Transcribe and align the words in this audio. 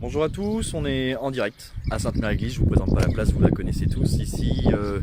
Bonjour 0.00 0.24
à 0.24 0.30
tous, 0.30 0.72
on 0.72 0.86
est 0.86 1.14
en 1.16 1.30
direct 1.30 1.74
à 1.90 1.98
Sainte-Mère-Église, 1.98 2.54
je 2.54 2.60
vous 2.60 2.66
présente 2.66 2.94
pas 2.94 3.02
la 3.02 3.12
place, 3.12 3.32
vous 3.32 3.42
la 3.42 3.50
connaissez 3.50 3.86
tous. 3.86 4.14
Ici, 4.14 4.64
euh, 4.72 5.00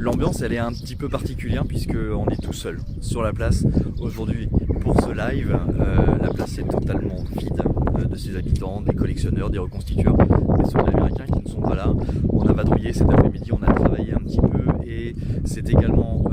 l'ambiance 0.00 0.42
elle 0.42 0.52
est 0.52 0.58
un 0.58 0.72
petit 0.72 0.96
peu 0.96 1.08
particulière 1.08 1.64
puisque 1.64 1.94
on 1.94 2.26
est 2.26 2.42
tout 2.42 2.52
seul 2.52 2.80
sur 3.00 3.22
la 3.22 3.32
place. 3.32 3.64
Aujourd'hui, 4.00 4.48
pour 4.80 5.00
ce 5.00 5.10
live, 5.10 5.56
euh, 5.78 6.18
la 6.20 6.30
place 6.30 6.58
est 6.58 6.68
totalement 6.68 7.22
vide 7.38 7.62
euh, 7.96 8.04
de 8.04 8.16
ses 8.16 8.34
habitants, 8.36 8.80
des 8.80 8.96
collectionneurs, 8.96 9.48
des 9.48 9.60
reconstitueurs, 9.60 10.16
des 10.16 10.64
soldats 10.68 10.90
américains 10.92 11.26
qui 11.26 11.44
ne 11.44 11.48
sont 11.48 11.60
pas 11.60 11.76
là. 11.76 11.94
On 12.28 12.42
a 12.48 12.52
vadrouillé 12.52 12.92
cet 12.92 13.12
après-midi, 13.12 13.52
on 13.52 13.62
a 13.62 13.72
travaillé 13.72 14.12
un 14.12 14.24
petit 14.24 14.40
peu 14.40 14.64
et 14.84 15.14
c'est 15.44 15.68
également 15.70 16.24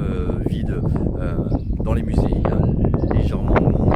vide 0.47 0.81
dans 1.83 1.93
les 1.93 2.01
musées. 2.01 2.21
Il 2.31 2.41
y 2.41 3.13
a 3.15 3.21
légèrement 3.21 3.53
de 3.53 3.61
monde, 3.61 3.93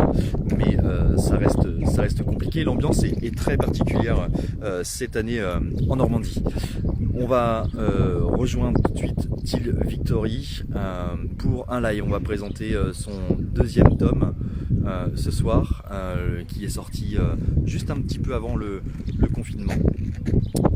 mais 0.55 0.77
ça 1.18 1.36
reste 1.38 1.62
ça 1.86 2.04
reste 2.04 2.23
compliqué. 2.23 2.64
L'ambiance 2.64 3.04
est, 3.04 3.36
très 3.36 3.57
particulière 3.57 4.28
euh, 4.61 4.82
cette 4.83 5.15
année 5.15 5.39
euh, 5.39 5.60
en 5.89 5.96
Normandie. 5.96 6.41
On 7.14 7.25
va 7.25 7.68
euh, 7.75 8.19
rejoindre 8.24 8.82
tout 8.82 8.91
de 8.93 8.97
suite 8.97 9.29
Till 9.43 9.75
Victory 9.86 10.64
pour 11.38 11.71
un 11.71 11.82
live. 11.82 12.04
On 12.05 12.10
va 12.10 12.19
présenter 12.19 12.75
son 12.93 13.11
deuxième 13.39 13.97
tome 13.97 14.33
ce 15.15 15.32
soir, 15.32 15.86
qui 16.47 16.65
est 16.65 16.69
sorti 16.69 17.18
juste 17.65 17.91
un 17.91 18.02
petit 18.02 18.19
peu 18.19 18.33
avant 18.33 18.55
le, 18.55 18.82
confinement. 19.33 19.74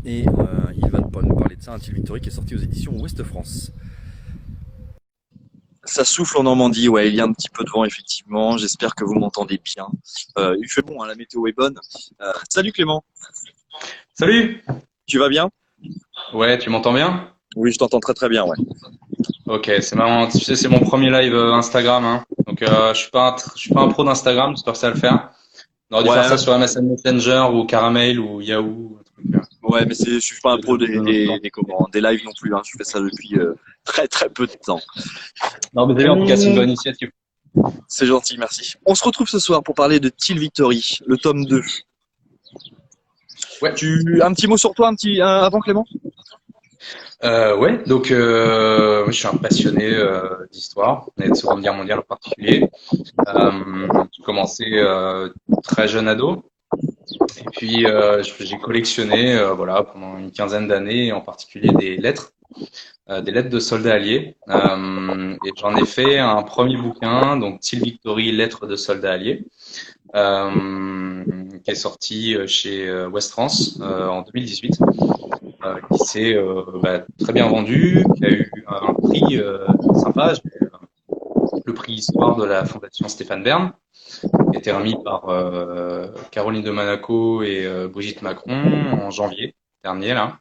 Et 0.04 0.20
il 0.22 0.90
va 0.90 1.00
nous 1.00 1.34
parler 1.34 1.56
de 1.56 1.62
ça, 1.62 1.74
un 1.74 1.78
Till 1.78 1.94
Victory 1.94 2.20
qui 2.20 2.28
est 2.28 2.32
sorti 2.32 2.54
aux 2.54 2.58
éditions 2.58 2.96
Ouest 3.00 3.22
France. 3.22 3.72
Ça 5.88 6.04
souffle 6.04 6.36
en 6.36 6.42
Normandie, 6.42 6.86
ouais, 6.88 7.08
il 7.08 7.14
y 7.14 7.20
a 7.20 7.24
un 7.24 7.32
petit 7.32 7.48
peu 7.48 7.64
de 7.64 7.70
vent 7.70 7.82
effectivement. 7.82 8.58
J'espère 8.58 8.94
que 8.94 9.04
vous 9.04 9.14
m'entendez 9.14 9.58
bien. 9.64 9.86
Euh, 10.36 10.54
il 10.60 10.68
fait 10.68 10.82
bon, 10.82 11.02
hein, 11.02 11.06
la 11.06 11.14
météo 11.14 11.46
est 11.46 11.52
bonne. 11.52 11.78
Euh, 12.20 12.30
salut 12.50 12.72
Clément. 12.72 13.02
Salut. 14.12 14.62
Tu 15.06 15.18
vas 15.18 15.30
bien? 15.30 15.50
Ouais, 16.34 16.58
tu 16.58 16.68
m'entends 16.68 16.92
bien? 16.92 17.32
Oui, 17.56 17.72
je 17.72 17.78
t'entends 17.78 18.00
très 18.00 18.12
très 18.12 18.28
bien, 18.28 18.44
ouais. 18.44 18.56
Ok, 19.46 19.72
c'est 19.80 19.96
marrant. 19.96 20.28
Tu 20.28 20.40
sais, 20.40 20.56
c'est 20.56 20.68
mon 20.68 20.80
premier 20.80 21.10
live 21.10 21.34
euh, 21.34 21.54
Instagram, 21.54 22.04
hein. 22.04 22.24
donc 22.46 22.62
je 22.62 22.92
suis 22.94 23.10
pas, 23.10 23.36
je 23.54 23.58
suis 23.58 23.72
pas 23.72 23.80
un 23.80 23.88
pro 23.88 24.04
d'Instagram. 24.04 24.50
J'espère 24.54 24.74
que 24.74 24.78
ça 24.78 24.88
va 24.88 24.94
le 24.94 25.00
faire. 25.00 25.30
On 25.90 25.94
aurait 25.96 26.04
dû 26.04 26.10
faire 26.10 26.28
ça 26.28 26.36
sur 26.36 26.56
MSN 26.58 26.86
Messenger 26.86 27.46
ou 27.50 27.64
Caramel 27.64 28.20
ou 28.20 28.42
Yahoo. 28.42 28.98
Ouais, 29.62 29.84
mais 29.86 29.94
je 29.94 30.18
suis 30.18 30.40
pas 30.40 30.52
un 30.52 30.58
pro 30.58 30.78
des, 30.78 30.86
des, 30.86 31.26
des, 31.26 32.00
lives 32.00 32.24
non 32.24 32.32
plus. 32.38 32.54
Hein. 32.54 32.62
Je 32.64 32.76
fais 32.76 32.84
ça 32.84 33.00
depuis 33.00 33.36
euh, 33.36 33.54
très 33.88 34.06
très 34.06 34.28
peu 34.28 34.46
de 34.46 34.52
temps. 34.52 34.80
Non, 35.74 35.86
mais 35.86 35.94
déjà, 35.94 36.12
en 36.12 36.18
tout 36.18 36.26
cas, 36.26 36.36
c'est 36.36 36.48
une 36.48 36.54
bonne 36.54 36.68
initiative. 36.68 37.10
C'est 37.88 38.06
gentil, 38.06 38.36
merci. 38.38 38.74
On 38.86 38.94
se 38.94 39.02
retrouve 39.02 39.28
ce 39.28 39.38
soir 39.38 39.62
pour 39.62 39.74
parler 39.74 39.98
de 39.98 40.10
Till 40.10 40.38
Victory, 40.38 40.98
le 41.06 41.16
tome 41.16 41.44
2. 41.46 41.62
Ouais. 43.62 43.74
Tu, 43.74 44.20
un 44.22 44.32
petit 44.34 44.46
mot 44.46 44.56
sur 44.56 44.74
toi, 44.74 44.88
un 44.88 44.94
petit, 44.94 45.20
avant 45.20 45.60
Clément? 45.60 45.86
Euh, 47.24 47.56
ouais, 47.56 47.82
donc 47.84 48.12
euh, 48.12 49.04
je 49.08 49.12
suis 49.12 49.26
un 49.26 49.36
passionné 49.36 49.92
euh, 49.92 50.46
d'histoire, 50.52 51.08
et 51.20 51.28
de 51.28 51.34
Seconde 51.34 51.62
Guerre 51.62 51.74
mondiale 51.74 51.98
en 51.98 52.02
particulier. 52.02 52.70
Euh, 53.26 53.88
j'ai 54.12 54.22
commencé 54.22 54.64
euh, 54.74 55.28
très 55.64 55.88
jeune 55.88 56.06
ado, 56.06 56.44
et 57.40 57.44
puis 57.50 57.86
euh, 57.86 58.22
j'ai 58.22 58.58
collectionné 58.58 59.34
euh, 59.34 59.52
voilà 59.52 59.82
pendant 59.82 60.16
une 60.16 60.30
quinzaine 60.30 60.68
d'années, 60.68 61.10
en 61.10 61.20
particulier 61.20 61.70
des 61.70 61.96
lettres, 61.96 62.30
euh, 62.56 62.66
des 63.08 63.30
lettres 63.30 63.50
de 63.50 63.58
soldats 63.58 63.94
alliés. 63.94 64.36
et 64.48 65.50
j'en 65.56 65.76
ai 65.76 65.86
fait 65.86 66.18
un 66.18 66.42
premier 66.42 66.76
bouquin, 66.76 67.36
donc 67.36 67.60
Till 67.60 67.82
Victory, 67.82 68.32
lettres 68.32 68.66
de 68.66 68.76
soldats 68.76 69.12
alliés, 69.12 69.44
qui 70.12 71.70
est 71.70 71.74
sorti 71.74 72.36
chez 72.46 73.06
West 73.06 73.32
France 73.32 73.80
en 73.80 74.22
2018, 74.22 74.78
qui 75.92 75.98
s'est 75.98 76.36
bah, 76.82 77.04
très 77.18 77.32
bien 77.32 77.48
vendu, 77.48 78.04
qui 78.16 78.24
a 78.24 78.30
eu 78.30 78.50
un 78.66 78.92
prix 78.94 79.40
sympa, 79.94 80.34
le 81.64 81.74
prix 81.74 81.94
Histoire 81.94 82.36
de 82.36 82.44
la 82.44 82.64
Fondation 82.64 83.08
Stéphane 83.08 83.42
Bern 83.42 83.72
qui 84.20 84.56
a 84.56 84.58
été 84.58 84.72
remis 84.72 84.96
par 85.04 85.28
euh, 85.28 86.08
Caroline 86.30 86.62
de 86.62 86.70
Monaco 86.70 87.42
et 87.42 87.64
euh, 87.66 87.88
Brigitte 87.88 88.22
Macron 88.22 88.54
en 88.92 89.10
janvier 89.10 89.54
dernier 89.82 90.14
là. 90.14 90.38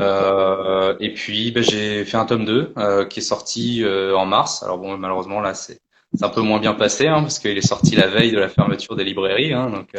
Euh, 0.00 0.96
et 1.00 1.12
puis 1.12 1.50
ben, 1.50 1.62
j'ai 1.62 2.04
fait 2.04 2.16
un 2.16 2.24
tome 2.24 2.44
2 2.44 2.74
qui 3.08 3.20
est 3.20 3.22
sorti 3.22 3.84
en 3.84 4.26
mars. 4.26 4.62
Alors 4.62 4.78
bon 4.78 4.96
malheureusement 4.96 5.40
là 5.40 5.54
c'est 5.54 5.80
un 6.22 6.28
peu 6.28 6.40
moins 6.40 6.58
bien 6.58 6.74
passé 6.74 7.06
hein, 7.06 7.22
parce 7.22 7.38
qu'il 7.38 7.58
est 7.58 7.66
sorti 7.66 7.96
la 7.96 8.06
veille 8.06 8.32
de 8.32 8.38
la 8.38 8.48
fermeture 8.48 8.96
des 8.96 9.04
librairies. 9.04 9.52
Hein, 9.52 9.70
donc, 9.70 9.90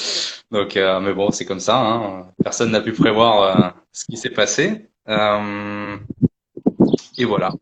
donc 0.50 0.76
mais 0.76 1.14
bon, 1.14 1.30
c'est 1.30 1.44
comme 1.44 1.60
ça. 1.60 1.78
Hein, 1.78 2.26
personne 2.42 2.70
n'a 2.70 2.80
pu 2.80 2.92
prévoir 2.92 3.74
ce 3.92 4.04
qui 4.06 4.16
s'est 4.16 4.30
passé. 4.30 4.86
et 5.08 7.24
voilà. 7.24 7.52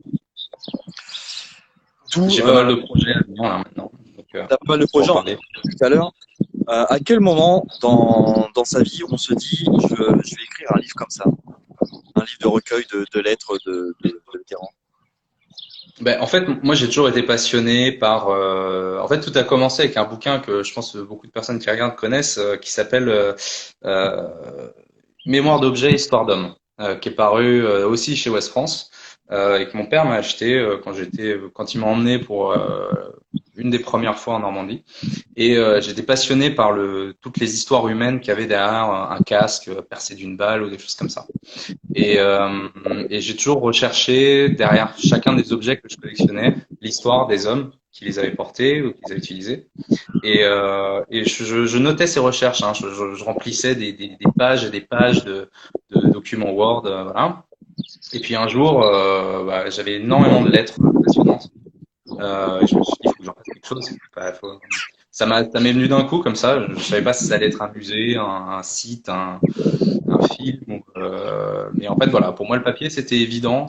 J'ai 2.28 2.42
pas 2.42 2.54
mal 2.54 2.68
de 2.68 2.74
projets 2.74 3.12
à 3.12 3.20
venir 3.20 3.42
là 3.42 3.58
maintenant. 3.58 3.90
Euh, 4.34 4.46
T'as 4.48 4.56
pas 4.56 4.66
mal 4.68 4.80
de 4.80 4.86
projets, 4.86 5.36
tout 5.36 5.84
à 5.84 5.88
l'heure. 5.88 6.12
Euh, 6.68 6.84
à 6.88 6.98
quel 7.00 7.20
moment 7.20 7.66
dans, 7.80 8.64
sa 8.64 8.82
vie 8.82 9.00
on 9.08 9.16
se 9.16 9.32
dit 9.34 9.64
je, 9.64 9.94
vais 9.94 10.42
écrire 10.44 10.72
un 10.74 10.78
livre 10.78 10.94
comme 10.94 11.10
ça? 11.10 11.24
Un 12.14 12.20
livre 12.20 12.38
de 12.40 12.46
recueil 12.46 12.84
de, 12.92 13.20
lettres 13.20 13.58
de, 13.66 13.94
de, 14.04 14.20
ben, 16.00 16.20
en 16.20 16.26
fait, 16.26 16.46
moi 16.62 16.74
j'ai 16.74 16.86
toujours 16.86 17.08
été 17.08 17.22
passionné 17.22 17.92
par. 17.92 18.28
Euh, 18.28 19.00
en 19.00 19.08
fait, 19.08 19.20
tout 19.20 19.32
a 19.38 19.42
commencé 19.42 19.82
avec 19.82 19.96
un 19.96 20.04
bouquin 20.04 20.38
que 20.38 20.62
je 20.62 20.72
pense 20.72 20.92
que 20.92 20.98
beaucoup 20.98 21.26
de 21.26 21.32
personnes 21.32 21.58
qui 21.58 21.70
regardent 21.70 21.96
connaissent, 21.96 22.38
euh, 22.38 22.56
qui 22.56 22.70
s'appelle 22.70 23.34
Mémoire 25.26 25.60
d'objets, 25.60 25.92
histoire 25.92 26.24
d'homme, 26.24 26.54
qui 27.00 27.10
est 27.10 27.14
paru 27.14 27.66
aussi 27.84 28.16
chez 28.16 28.30
West 28.30 28.48
France 28.48 28.89
et 29.30 29.66
que 29.68 29.76
mon 29.76 29.86
père 29.86 30.04
m'a 30.04 30.16
acheté 30.16 30.60
quand 30.82 30.92
j'étais, 30.92 31.36
quand 31.54 31.74
il 31.74 31.80
m'a 31.80 31.86
emmené 31.86 32.18
pour 32.18 32.54
une 33.60 33.70
des 33.70 33.78
premières 33.78 34.18
fois 34.18 34.34
en 34.34 34.40
Normandie. 34.40 34.82
Et 35.36 35.56
euh, 35.56 35.80
j'étais 35.80 36.02
passionné 36.02 36.50
par 36.50 36.72
le, 36.72 37.14
toutes 37.20 37.38
les 37.38 37.54
histoires 37.54 37.86
humaines 37.88 38.20
qu'il 38.20 38.28
y 38.28 38.32
avait 38.32 38.46
derrière 38.46 38.90
un 38.90 39.18
casque 39.24 39.70
percé 39.82 40.14
d'une 40.14 40.36
balle 40.36 40.62
ou 40.62 40.70
des 40.70 40.78
choses 40.78 40.94
comme 40.94 41.08
ça. 41.08 41.26
Et, 41.94 42.18
euh, 42.18 42.68
et 43.10 43.20
j'ai 43.20 43.36
toujours 43.36 43.60
recherché 43.60 44.48
derrière 44.48 44.94
chacun 44.98 45.34
des 45.34 45.52
objets 45.52 45.76
que 45.76 45.88
je 45.88 45.96
collectionnais 45.96 46.56
l'histoire 46.80 47.26
des 47.26 47.46
hommes 47.46 47.72
qui 47.92 48.04
les 48.04 48.18
avaient 48.18 48.34
portés 48.34 48.82
ou 48.82 48.92
qui 48.92 49.00
les 49.06 49.12
avaient 49.12 49.20
utilisés. 49.20 49.68
Et, 50.22 50.40
euh, 50.42 51.02
et 51.10 51.24
je, 51.24 51.66
je, 51.66 51.78
notais 51.78 52.06
ces 52.06 52.20
recherches. 52.20 52.62
Hein. 52.62 52.72
Je, 52.72 53.14
je, 53.14 53.24
remplissais 53.24 53.74
des, 53.74 53.92
des, 53.92 54.08
des, 54.08 54.32
pages 54.36 54.64
et 54.64 54.70
des 54.70 54.80
pages 54.80 55.24
de, 55.24 55.50
de 55.90 56.08
documents 56.08 56.52
Word. 56.52 56.86
Euh, 56.86 57.04
voilà. 57.04 57.44
Et 58.12 58.20
puis 58.20 58.34
un 58.34 58.48
jour, 58.48 58.82
euh, 58.82 59.44
bah, 59.44 59.70
j'avais 59.70 59.94
énormément 59.94 60.42
de 60.42 60.50
lettres 60.50 60.74
passionnantes. 61.04 61.48
Euh, 62.18 62.60
je 62.66 62.76
me 62.76 62.82
suis 62.82 62.92
dit, 62.92 63.04
il 63.04 63.08
faut 63.08 63.18
que 63.18 63.24
j'en 63.24 63.34
fasse 63.34 63.44
quelque 63.44 63.66
chose. 63.66 63.90
Ça 65.12 65.26
m'a, 65.26 65.44
ça 65.50 65.60
m'est 65.60 65.72
venu 65.72 65.88
d'un 65.88 66.04
coup 66.04 66.18
comme 66.18 66.36
ça. 66.36 66.60
Je, 66.60 66.72
ne 66.72 66.78
savais 66.78 67.02
pas 67.02 67.12
si 67.12 67.24
ça 67.24 67.34
allait 67.34 67.46
être 67.46 67.62
un 67.62 67.70
musée, 67.72 68.16
un, 68.16 68.62
site, 68.62 69.08
un, 69.08 69.40
un 70.08 70.22
film. 70.28 70.80
Euh, 70.96 71.68
mais 71.74 71.88
en 71.88 71.96
fait, 71.96 72.06
voilà, 72.06 72.32
pour 72.32 72.46
moi, 72.46 72.56
le 72.56 72.62
papier, 72.62 72.90
c'était 72.90 73.18
évident 73.18 73.66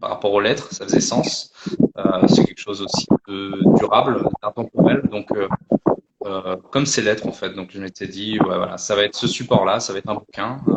par 0.00 0.10
rapport 0.10 0.32
aux 0.32 0.40
lettres, 0.40 0.72
ça 0.72 0.84
faisait 0.84 1.00
sens. 1.00 1.52
Euh, 1.98 2.26
c'est 2.28 2.44
quelque 2.44 2.60
chose 2.60 2.82
aussi 2.82 3.06
de 3.28 3.52
durable, 3.78 4.28
intemporel. 4.42 5.02
Donc, 5.10 5.28
euh, 6.26 6.56
comme 6.70 6.86
ces 6.86 7.02
lettres 7.02 7.26
en 7.26 7.32
fait. 7.32 7.50
Donc 7.50 7.70
je 7.72 7.80
m'étais 7.80 8.06
dit, 8.06 8.38
ouais, 8.40 8.56
voilà, 8.56 8.76
ça 8.78 8.94
va 8.94 9.02
être 9.04 9.14
ce 9.14 9.26
support-là, 9.26 9.80
ça 9.80 9.92
va 9.92 10.00
être 10.00 10.08
un 10.08 10.14
bouquin. 10.14 10.60
Euh, 10.68 10.72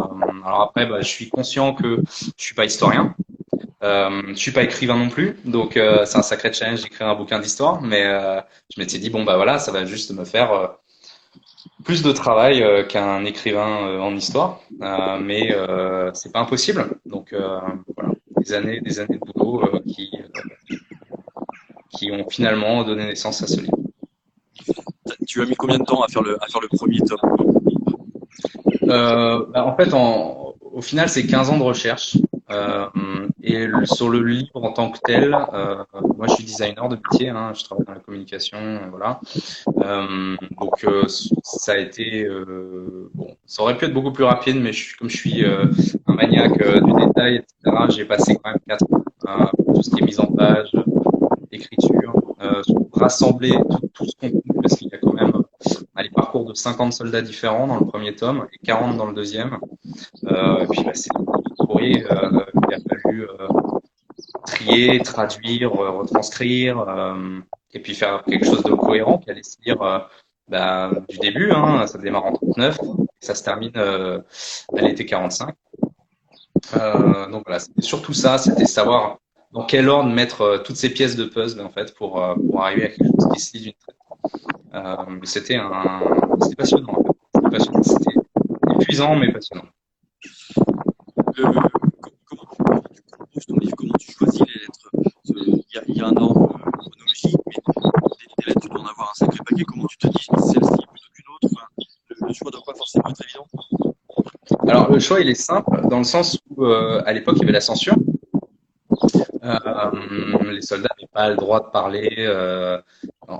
alors 0.45 0.61
après, 0.61 0.85
bah, 0.85 1.01
je 1.01 1.07
suis 1.07 1.29
conscient 1.29 1.73
que 1.73 2.01
je 2.37 2.43
suis 2.43 2.55
pas 2.55 2.65
historien, 2.65 3.15
euh, 3.83 4.21
je 4.29 4.35
suis 4.35 4.51
pas 4.51 4.63
écrivain 4.63 4.97
non 4.97 5.09
plus, 5.09 5.37
donc 5.43 5.75
euh, 5.75 6.05
c'est 6.05 6.17
un 6.17 6.21
sacré 6.21 6.53
challenge 6.53 6.81
d'écrire 6.83 7.07
un 7.07 7.15
bouquin 7.15 7.39
d'histoire. 7.39 7.81
Mais 7.81 8.05
euh, 8.05 8.39
je 8.73 8.79
m'étais 8.79 8.99
dit 8.99 9.09
bon 9.09 9.23
bah 9.23 9.35
voilà, 9.35 9.59
ça 9.59 9.71
va 9.71 9.85
juste 9.85 10.11
me 10.11 10.23
faire 10.23 10.77
plus 11.83 12.01
de 12.01 12.11
travail 12.13 12.87
qu'un 12.87 13.25
écrivain 13.25 13.99
en 13.99 14.15
histoire, 14.15 14.61
mais 15.21 15.55
c'est 16.13 16.31
pas 16.31 16.39
impossible. 16.39 16.97
Donc 17.05 17.33
voilà, 17.33 18.13
des 18.37 18.53
années, 18.53 18.79
des 18.79 18.99
années 18.99 19.17
de 19.17 19.33
boulot 19.33 19.81
qui 19.85 20.11
qui 21.93 22.11
ont 22.11 22.27
finalement 22.29 22.83
donné 22.83 23.05
naissance 23.05 23.43
à 23.43 23.47
ce 23.47 23.61
livre. 23.61 23.82
Tu 25.33 25.41
as 25.41 25.45
mis 25.45 25.55
combien 25.55 25.79
de 25.79 25.83
temps 25.83 26.03
à 26.03 26.07
faire 26.09 26.21
le 26.21 26.37
à 26.43 26.45
faire 26.45 26.61
le 26.61 26.67
premier 26.67 26.99
tome 26.99 27.17
bah, 28.83 29.65
En 29.65 29.75
fait, 29.75 29.91
en, 29.91 30.53
au 30.61 30.81
final, 30.81 31.09
c'est 31.09 31.25
15 31.25 31.49
ans 31.49 31.57
de 31.57 31.63
recherche. 31.63 32.17
Euh, 32.51 32.85
et 33.41 33.65
sur 33.85 34.09
le 34.09 34.21
livre 34.21 34.63
en 34.63 34.71
tant 34.71 34.91
que 34.91 34.99
tel, 35.03 35.35
euh, 35.53 35.77
moi 36.17 36.27
je 36.27 36.35
suis 36.35 36.43
designer 36.43 36.87
de 36.87 36.97
métier, 36.97 37.29
hein, 37.29 37.51
je 37.55 37.63
travaille 37.63 37.85
dans 37.87 37.93
la 37.93 37.99
communication, 37.99 38.59
voilà. 38.91 39.21
Euh, 39.79 40.35
donc 40.59 40.83
euh, 40.83 41.03
ça 41.41 41.71
a 41.71 41.77
été 41.77 42.27
bon, 43.15 43.35
ça 43.47 43.63
aurait 43.63 43.75
pu 43.75 43.85
être 43.85 43.93
beaucoup 43.93 44.11
plus 44.11 44.25
rapide, 44.25 44.57
mais 44.61 44.71
je, 44.71 44.95
comme 44.97 45.09
je 45.09 45.17
suis 45.17 45.43
un 45.43 46.13
maniaque 46.13 46.61
du 46.83 46.93
détail, 46.93 47.37
etc. 47.37 47.85
J'ai 47.89 48.05
passé 48.05 48.35
quand 48.35 48.51
même 48.51 48.59
quatre 48.67 48.83
ans 48.83 49.49
tout 49.73 49.81
ce 49.81 49.89
qui 49.89 50.03
est 50.03 50.05
mise 50.05 50.19
en 50.19 50.27
page, 50.27 50.69
écriture, 51.51 52.13
rassembler 52.91 53.51
tout, 53.71 53.89
tout 53.93 54.05
ce 54.05 54.11
contenu 54.19 54.42
parce 54.63 54.75
qu'il 54.75 54.87
y 54.87 54.95
a 54.95 54.97
quand 54.97 55.13
même 55.13 55.31
les 56.01 56.09
parcours 56.09 56.45
de 56.45 56.53
50 56.53 56.91
soldats 56.91 57.21
différents 57.21 57.67
dans 57.67 57.79
le 57.79 57.85
premier 57.85 58.15
tome 58.15 58.47
et 58.51 58.65
40 58.65 58.97
dans 58.97 59.05
le 59.05 59.13
deuxième. 59.13 59.57
et 60.23 60.65
puis 60.69 60.83
bah, 60.83 60.91
c'est 60.93 61.15
un 61.15 61.65
courrier 61.65 62.03
qu'il 62.03 62.73
a 62.73 62.79
fallu 62.89 63.27
trier, 64.45 64.99
traduire, 65.01 65.71
retranscrire, 65.71 66.85
et 67.73 67.79
puis 67.79 67.93
faire 67.93 68.23
quelque 68.25 68.45
chose 68.45 68.63
de 68.63 68.73
cohérent 68.73 69.19
qui 69.19 69.29
allait 69.29 69.43
se 69.43 69.57
lire 69.65 70.09
bah, 70.49 70.91
du 71.07 71.19
début. 71.19 71.51
Hein, 71.51 71.85
ça 71.87 71.99
démarre 71.99 72.25
en 72.25 72.33
39, 72.33 72.79
et 72.81 73.25
ça 73.25 73.35
se 73.35 73.43
termine 73.43 73.77
à 73.77 74.81
l'été 74.81 75.05
45. 75.05 75.55
Euh, 76.75 77.29
donc 77.29 77.43
voilà, 77.45 77.59
c'était 77.59 77.81
surtout 77.81 78.13
ça, 78.13 78.37
c'était 78.37 78.65
savoir 78.65 79.17
dans 79.51 79.65
quel 79.65 79.89
ordre 79.89 80.09
mettre 80.09 80.41
euh, 80.41 80.57
toutes 80.59 80.77
ces 80.77 80.89
pièces 80.89 81.15
de 81.15 81.25
puzzle 81.25 81.61
en 81.61 81.69
fait 81.69 81.93
pour, 81.95 82.23
euh, 82.23 82.35
pour 82.35 82.63
arriver 82.63 82.85
à 82.85 82.89
quelque 82.89 83.05
chose 83.05 83.29
qui 83.33 83.39
se 83.39 83.57
lit 83.57 83.63
d'une 83.63 83.73
traite. 83.73 83.97
Euh, 84.75 84.95
c'était 85.23 85.55
un, 85.55 86.01
c'était 86.41 86.55
passionnant. 86.55 87.03
En 87.33 87.49
fait. 87.49 87.59
C'était 87.59 87.83
c'était 87.83 88.19
épuisant 88.79 89.15
mais 89.15 89.31
passionnant. 89.31 89.65
Le, 91.35 91.43
comment, 92.01 92.45
tu 92.93 93.01
composes 93.17 93.45
ton 93.45 93.57
livre? 93.57 93.75
Comment 93.77 93.93
tu 93.99 94.11
choisis 94.11 94.41
les 94.41 94.61
lettres? 94.61 94.89
Il 95.25 95.63
y 95.73 95.77
a, 95.77 95.81
il 95.87 95.97
y 95.97 96.01
a 96.01 96.07
un 96.07 96.17
ordre 96.17 96.57
chronologique, 96.77 97.37
mais 97.47 97.53
des, 97.55 98.25
des, 98.37 98.47
lettres, 98.47 98.61
tu 98.61 98.69
dois 98.69 98.81
en 98.81 98.87
avoir 98.87 99.11
un 99.11 99.13
sacré 99.13 99.39
paquet. 99.45 99.63
Comment 99.63 99.85
tu 99.87 99.97
te 99.97 100.07
dis 100.07 100.23
celle-ci 100.23 100.59
plutôt 100.61 101.09
qu'une 101.13 101.25
autre? 101.35 101.47
Enfin, 101.51 101.67
le, 102.09 102.27
le 102.27 102.33
choix 102.33 102.51
doit 102.51 102.63
pas 102.65 102.75
forcément 102.75 103.09
être 103.09 103.23
évident. 103.23 103.47
Alors 104.67 104.91
le 104.91 104.99
choix 104.99 105.19
il 105.19 105.29
est 105.29 105.35
simple 105.35 105.87
dans 105.89 105.97
le 105.99 106.03
sens 106.03 106.39
où 106.49 106.63
euh, 106.65 107.01
à 107.05 107.13
l'époque 107.13 107.35
il 107.37 107.41
y 107.41 107.43
avait 107.43 107.53
la 107.53 107.61
censure. 107.61 107.95
Euh, 109.43 110.51
les 110.51 110.61
soldats 110.61 110.89
n'avaient 110.97 111.11
pas 111.11 111.29
le 111.29 111.35
droit 111.35 111.59
de 111.59 111.69
parler 111.69 112.15
euh, 112.19 112.79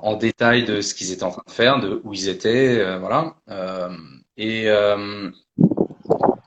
en, 0.03 0.15
détail 0.15 0.65
de 0.65 0.81
ce 0.81 0.93
qu'ils 0.93 1.11
étaient 1.11 1.23
en 1.23 1.31
train 1.31 1.43
de 1.45 1.51
faire, 1.51 1.79
de 1.79 2.01
où 2.03 2.13
ils 2.13 2.29
étaient, 2.29 2.79
euh, 2.79 2.99
voilà. 2.99 3.35
Euh, 3.49 3.89
et 4.37 4.65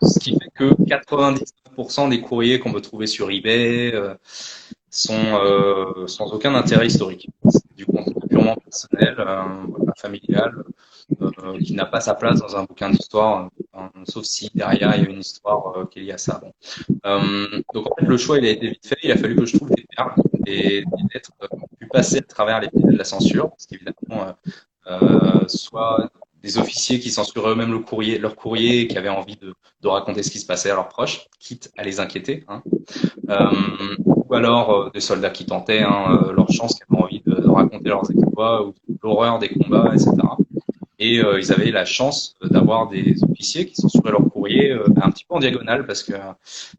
ce 0.03 0.19
qui 0.19 0.33
fait 0.33 0.51
que 0.55 0.75
99% 0.85 2.09
des 2.09 2.21
courriers 2.21 2.59
qu'on 2.59 2.73
peut 2.73 2.81
trouver 2.81 3.07
sur 3.07 3.31
eBay 3.31 3.95
sont 4.91 6.05
sans 6.07 6.33
aucun 6.33 6.55
intérêt 6.55 6.87
historique. 6.87 7.29
C'est 7.49 7.77
du 7.77 7.87
contenu 7.87 8.15
purement 8.29 8.57
personnel, 8.57 9.17
familial, 9.97 10.65
qui 11.63 11.75
n'a 11.75 11.87
pas 11.87 12.01
sa 12.01 12.15
place 12.15 12.41
dans 12.41 12.57
un 12.57 12.65
bouquin 12.65 12.91
d'histoire 12.91 13.49
sauf 14.07 14.25
si 14.25 14.51
derrière 14.55 14.95
il 14.97 15.05
y 15.05 15.07
a 15.07 15.11
une 15.11 15.21
histoire 15.21 15.77
euh, 15.77 15.87
qui 15.87 15.99
est 15.99 16.03
liée 16.03 16.13
à 16.13 16.19
ça. 16.19 16.41
Euh, 17.05 17.63
donc 17.75 17.91
en 17.91 17.95
fait, 17.97 18.07
le 18.07 18.17
choix 18.17 18.39
il 18.39 18.47
a 18.47 18.51
été 18.51 18.69
vite 18.69 18.87
fait. 18.87 18.99
Il 19.03 19.13
a 19.13 19.17
fallu 19.17 19.37
que 19.37 19.47
je 19.47 19.57
trouve 19.57 19.71
des 19.71 19.87
termes, 19.97 20.15
des, 20.41 20.83
des 20.83 21.03
lettres 21.15 21.33
euh, 21.43 21.47
passer 21.97 22.19
à 22.19 22.23
travers 22.23 22.61
les 22.61 22.69
de 22.73 22.97
la 22.97 23.05
censure, 23.05 23.51
parce 23.51 23.67
qu'évidemment, 23.67 24.35
soit 25.49 26.11
des 26.43 26.59
officiers 26.59 27.01
qui 27.01 27.11
censuraient 27.11 27.53
eux-mêmes 27.53 27.73
le 27.73 27.81
courrier, 27.81 28.19
leur 28.19 28.37
courrier, 28.37 28.83
et 28.83 28.87
qui 28.87 28.97
avaient 28.99 29.09
envie 29.09 29.37
de, 29.37 29.55
de, 29.81 29.89
raconter 29.89 30.23
ce 30.23 30.31
qui 30.31 30.39
se 30.39 30.47
passait 30.47 30.71
à 30.71 30.75
leurs 30.75 30.89
proches, 30.89 31.27
quitte 31.41 31.73
à 31.77 31.83
les 31.83 31.99
inquiéter. 31.99 32.45
Hein. 32.49 32.63
Euh, 33.31 33.97
ou 34.05 34.35
alors 34.35 34.93
des 34.93 35.01
soldats 35.01 35.31
qui 35.31 35.47
tentaient 35.47 35.83
hein, 35.83 36.31
leur 36.37 36.51
chance, 36.53 36.75
qui 36.75 36.83
avaient 36.89 37.03
envie 37.03 37.23
de, 37.27 37.35
de 37.35 37.49
raconter 37.49 37.89
leurs 37.89 38.09
exploits 38.11 38.67
ou 38.67 38.75
l'horreur 39.03 39.39
des 39.39 39.49
combats, 39.49 39.91
etc. 39.93 40.11
Et 40.99 41.23
euh, 41.23 41.39
ils 41.39 41.53
avaient 41.53 41.71
la 41.71 41.85
chance 41.85 42.37
d'avoir 42.43 42.89
des 42.89 43.17
officiers 43.23 43.67
qui 43.67 43.75
censuraient 43.75 44.13
leur 44.13 44.25
courrier 44.31 44.71
euh, 44.73 44.87
un 45.03 45.11
petit 45.11 45.27
peu 45.29 45.35
en 45.35 45.41
diagonale 45.41 45.87
parce 45.87 46.03
que 46.03 46.15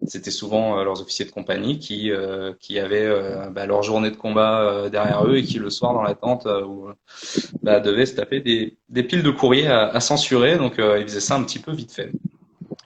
c'était 0.07 0.31
souvent 0.31 0.79
euh, 0.79 0.83
leurs 0.83 1.01
officiers 1.01 1.25
de 1.25 1.31
compagnie 1.31 1.77
qui 1.77 2.11
qui 2.59 2.79
avaient 2.79 3.09
bah, 3.51 3.65
leur 3.67 3.83
journée 3.83 4.09
de 4.09 4.15
combat 4.15 4.89
derrière 4.89 5.25
eux 5.25 5.37
et 5.37 5.43
qui 5.43 5.59
le 5.59 5.69
soir 5.69 5.93
dans 5.93 6.01
la 6.01 6.15
tente 6.15 6.47
bah, 7.61 7.79
devaient 7.79 8.05
se 8.05 8.15
taper 8.15 8.39
des, 8.39 8.77
des 8.89 9.03
piles 9.03 9.23
de 9.23 9.31
courriers 9.31 9.67
à, 9.67 9.87
à 9.87 9.99
censurer. 9.99 10.57
Donc 10.57 10.75
ils 10.77 11.03
faisaient 11.03 11.19
ça 11.19 11.35
un 11.35 11.43
petit 11.43 11.59
peu 11.59 11.71
vite 11.71 11.91
fait. 11.91 12.11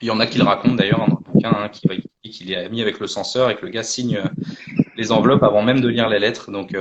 Il 0.02 0.08
y 0.08 0.10
en 0.10 0.20
a 0.20 0.26
qui 0.26 0.38
le 0.38 0.44
racontent 0.44 0.74
d'ailleurs 0.74 0.98
dans 0.98 1.06
le 1.06 1.32
bouquin, 1.32 1.52
hein, 1.56 1.68
qui, 1.68 1.88
qu'il 2.30 2.52
est 2.52 2.68
mis 2.68 2.82
avec 2.82 2.98
le 3.00 3.06
censeur 3.06 3.50
et 3.50 3.56
que 3.56 3.64
le 3.64 3.70
gars 3.70 3.84
signe 3.84 4.20
les 4.96 5.12
enveloppes 5.12 5.44
avant 5.44 5.62
même 5.62 5.80
de 5.80 5.88
lire 5.88 6.08
les 6.08 6.18
lettres. 6.18 6.50
Donc 6.50 6.74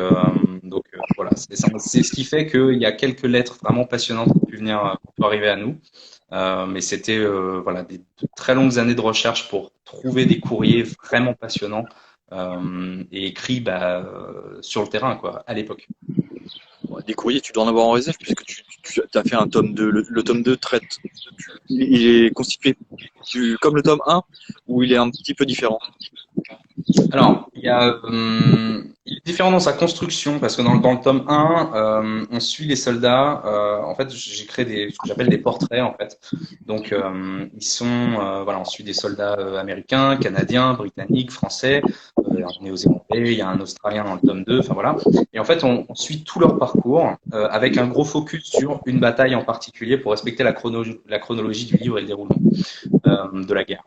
donc 0.72 0.86
euh, 0.96 1.00
voilà, 1.16 1.32
c'est 1.36 2.04
ce 2.04 2.12
qui 2.12 2.24
fait 2.24 2.48
qu'il 2.48 2.82
y 2.82 2.86
a 2.86 2.92
quelques 2.94 3.26
lettres 3.26 3.58
vraiment 3.62 3.86
passionnantes 3.86 4.34
qui 4.34 4.41
euh, 4.70 4.96
pour 5.16 5.26
arriver 5.26 5.50
à 5.50 5.56
nous. 5.56 5.78
Euh, 6.34 6.66
mais 6.66 6.82
c'était 6.82 7.18
euh, 7.18 7.60
voilà 7.62 7.84
des 7.84 8.02
très 8.36 8.56
longues 8.56 8.80
années 8.80 8.96
de 8.96 9.02
recherche 9.02 9.50
pour 9.50 9.72
trouver 9.84 10.26
des 10.26 10.40
courriers 10.40 10.84
vraiment 11.04 11.34
passionnants 11.34 11.86
et 13.12 13.28
écrits 13.28 13.60
bah, 13.60 14.06
sur 14.62 14.84
le 14.84 14.88
terrain 14.88 15.18
quoi 15.18 15.44
à 15.48 15.54
l'époque. 15.54 15.86
Des 17.06 17.14
courriers, 17.14 17.42
tu 17.42 17.52
dois 17.52 17.66
en 17.66 17.68
avoir 17.68 17.86
en 17.86 17.92
réserve 17.92 18.16
puisque 18.18 18.46
tu, 18.46 19.02
as 19.14 19.24
fait 19.24 19.36
un 19.36 19.50
tome 19.50 19.74
2. 19.74 19.90
Le, 19.90 20.24
tome 20.24 20.42
2 20.42 20.56
traite, 20.56 21.00
il 21.68 22.26
est 22.26 22.32
constitué 22.32 22.78
du, 23.30 23.58
comme 23.60 23.76
le 23.76 23.82
tome 23.82 24.02
1 24.08 24.24
ou 24.68 24.84
il 24.84 24.94
est 24.94 24.98
un 24.98 25.10
petit 25.10 25.34
peu 25.34 25.46
différent 25.46 25.80
Alors, 27.12 27.50
il 27.54 27.64
y 27.64 27.70
a, 27.70 28.00
hum, 28.04 28.92
il 29.06 29.18
est 29.18 29.26
différent 29.26 29.52
dans 29.52 29.60
sa 29.60 29.74
construction 29.74 30.40
parce 30.40 30.56
que 30.56 30.62
dans, 30.62 30.74
le 30.74 31.02
tome 31.02 31.26
1, 31.28 31.72
euh, 31.74 32.26
on 32.32 32.40
suit 32.40 32.66
les 32.66 32.76
soldats. 32.76 33.42
Euh, 33.46 33.82
en 33.82 33.96
fait, 33.96 34.10
j'ai 34.12 34.46
créé 34.46 34.64
des, 34.64 34.90
ce 34.92 34.98
que 34.98 35.08
j'appelle 35.08 35.30
des 35.30 35.38
portraits 35.38 35.82
en 35.82 35.94
fait. 35.94 36.20
Donc, 36.66 36.92
euh, 36.92 37.46
ils 37.56 37.64
sont, 37.64 37.86
euh, 37.86 38.44
voilà, 38.44 38.60
on 38.60 38.66
suit 38.66 38.84
des 38.84 38.94
soldats 38.94 39.36
euh, 39.40 39.60
américains, 39.60 40.18
canadiens, 40.18 40.74
britanniques, 40.74 41.32
français, 41.32 41.82
euh, 42.20 42.46
néo-zélandais. 42.62 43.04
Il 43.12 43.34
y 43.34 43.42
a 43.42 43.50
un 43.50 43.60
Australien 43.60 44.06
dans 44.06 44.16
le 44.16 44.22
tome 44.22 44.44
2. 44.44 44.60
Enfin 44.60 44.74
voilà. 44.74 44.96
Et 45.34 45.40
en 45.40 45.46
fait, 45.46 45.64
on, 45.64 45.86
suit 45.96 46.24
tout 46.24 46.40
leur 46.40 46.58
parcours 46.58 47.16
avec 47.32 47.78
un 47.78 47.88
gros 47.88 48.06
focus 48.06 48.46
sur 48.46 48.82
une 48.86 49.00
bataille 49.00 49.36
en 49.36 49.44
particulier 49.44 49.98
pour 49.98 50.12
respecter 50.12 50.44
la, 50.44 50.56
la 51.10 51.20
chronologie 51.20 51.66
du 51.66 51.78
livre 51.78 51.98
et 51.98 52.02
le 52.02 52.08
déroulement 52.08 52.36
de 52.36 53.54
la 53.54 53.64
guerre. 53.64 53.84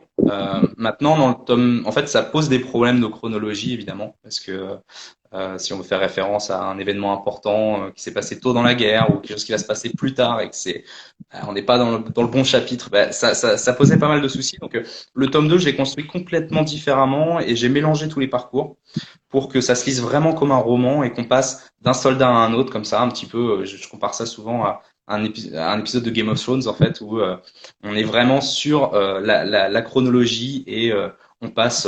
Maintenant, 0.77 1.17
dans 1.17 1.29
le 1.29 1.45
tome, 1.45 1.83
en 1.85 1.91
fait, 1.91 2.07
ça 2.07 2.23
pose 2.23 2.49
des 2.49 2.59
problèmes 2.59 2.99
de 2.99 3.07
chronologie 3.07 3.73
évidemment 3.73 4.15
parce 4.23 4.39
que 4.39 4.79
euh, 5.35 5.57
si 5.57 5.73
on 5.73 5.77
veut 5.77 5.83
faire 5.83 5.99
référence 5.99 6.49
à 6.49 6.63
un 6.63 6.79
événement 6.79 7.11
important 7.11 7.83
euh, 7.83 7.91
qui 7.91 8.01
s'est 8.01 8.13
passé 8.13 8.39
tôt 8.39 8.53
dans 8.53 8.63
la 8.63 8.73
guerre 8.73 9.09
ou 9.09 9.19
quelque 9.19 9.33
chose 9.33 9.43
qui 9.43 9.51
va 9.51 9.57
se 9.57 9.65
passer 9.65 9.89
plus 9.89 10.13
tard 10.13 10.39
et 10.39 10.49
que 10.49 10.55
c'est 10.55 10.85
euh, 11.33 11.39
on 11.47 11.51
n'est 11.51 11.63
pas 11.63 11.77
dans 11.77 11.97
le, 11.97 11.99
dans 11.99 12.21
le, 12.21 12.29
bon 12.29 12.45
chapitre, 12.45 12.89
bah, 12.89 13.11
ça, 13.11 13.33
ça, 13.33 13.57
ça, 13.57 13.73
posait 13.73 13.97
pas 13.97 14.07
mal 14.07 14.21
de 14.21 14.27
soucis. 14.29 14.57
Donc 14.61 14.79
le 15.13 15.27
tome 15.27 15.49
2, 15.49 15.57
je 15.57 15.65
l'ai 15.65 15.75
construit 15.75 16.07
complètement 16.07 16.61
différemment 16.61 17.41
et 17.41 17.55
j'ai 17.57 17.67
mélangé 17.67 18.07
tous 18.07 18.21
les 18.21 18.29
parcours 18.29 18.77
pour 19.27 19.49
que 19.49 19.59
ça 19.59 19.75
se 19.75 19.85
lise 19.85 20.01
vraiment 20.01 20.33
comme 20.33 20.51
un 20.51 20.57
roman 20.57 21.03
et 21.03 21.11
qu'on 21.11 21.25
passe 21.25 21.69
d'un 21.81 21.93
soldat 21.93 22.29
à 22.29 22.31
un 22.31 22.53
autre 22.53 22.71
comme 22.71 22.85
ça, 22.85 23.01
un 23.01 23.09
petit 23.09 23.25
peu. 23.25 23.65
Je, 23.65 23.75
je 23.75 23.89
compare 23.89 24.13
ça 24.13 24.25
souvent 24.25 24.63
à 24.63 24.81
un, 25.07 25.23
épisode 25.23 26.03
de 26.03 26.09
Game 26.09 26.29
of 26.29 26.41
Thrones 26.41 26.67
en 26.67 26.73
fait 26.73 27.01
où 27.01 27.19
on 27.83 27.95
est 27.95 28.03
vraiment 28.03 28.41
sur 28.41 28.93
la, 28.93 29.43
la, 29.43 29.81
chronologie 29.81 30.63
et 30.67 30.91
on 31.41 31.49
passe 31.49 31.87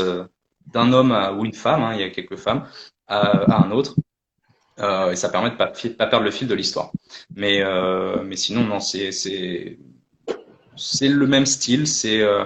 d'un 0.73 0.93
homme 0.93 1.17
ou 1.37 1.45
une 1.45 1.53
femme, 1.53 1.83
hein, 1.83 1.93
il 1.93 2.01
y 2.01 2.03
a 2.03 2.09
quelques 2.09 2.37
femmes, 2.37 2.67
à, 3.07 3.63
un 3.63 3.71
autre. 3.71 3.95
Euh, 4.79 5.11
et 5.11 5.15
ça 5.15 5.29
permet 5.29 5.49
de 5.49 5.55
pas, 5.55 5.67
pas 5.97 6.07
perdre 6.07 6.25
le 6.25 6.31
fil 6.31 6.47
de 6.47 6.53
l'histoire. 6.53 6.91
Mais, 7.35 7.61
euh, 7.61 8.21
mais 8.23 8.35
sinon, 8.35 8.63
non, 8.63 8.79
c'est, 8.79 9.09
le 11.01 11.25
même 11.25 11.47
style, 11.47 11.87
c'est 11.87 12.21
euh, 12.21 12.43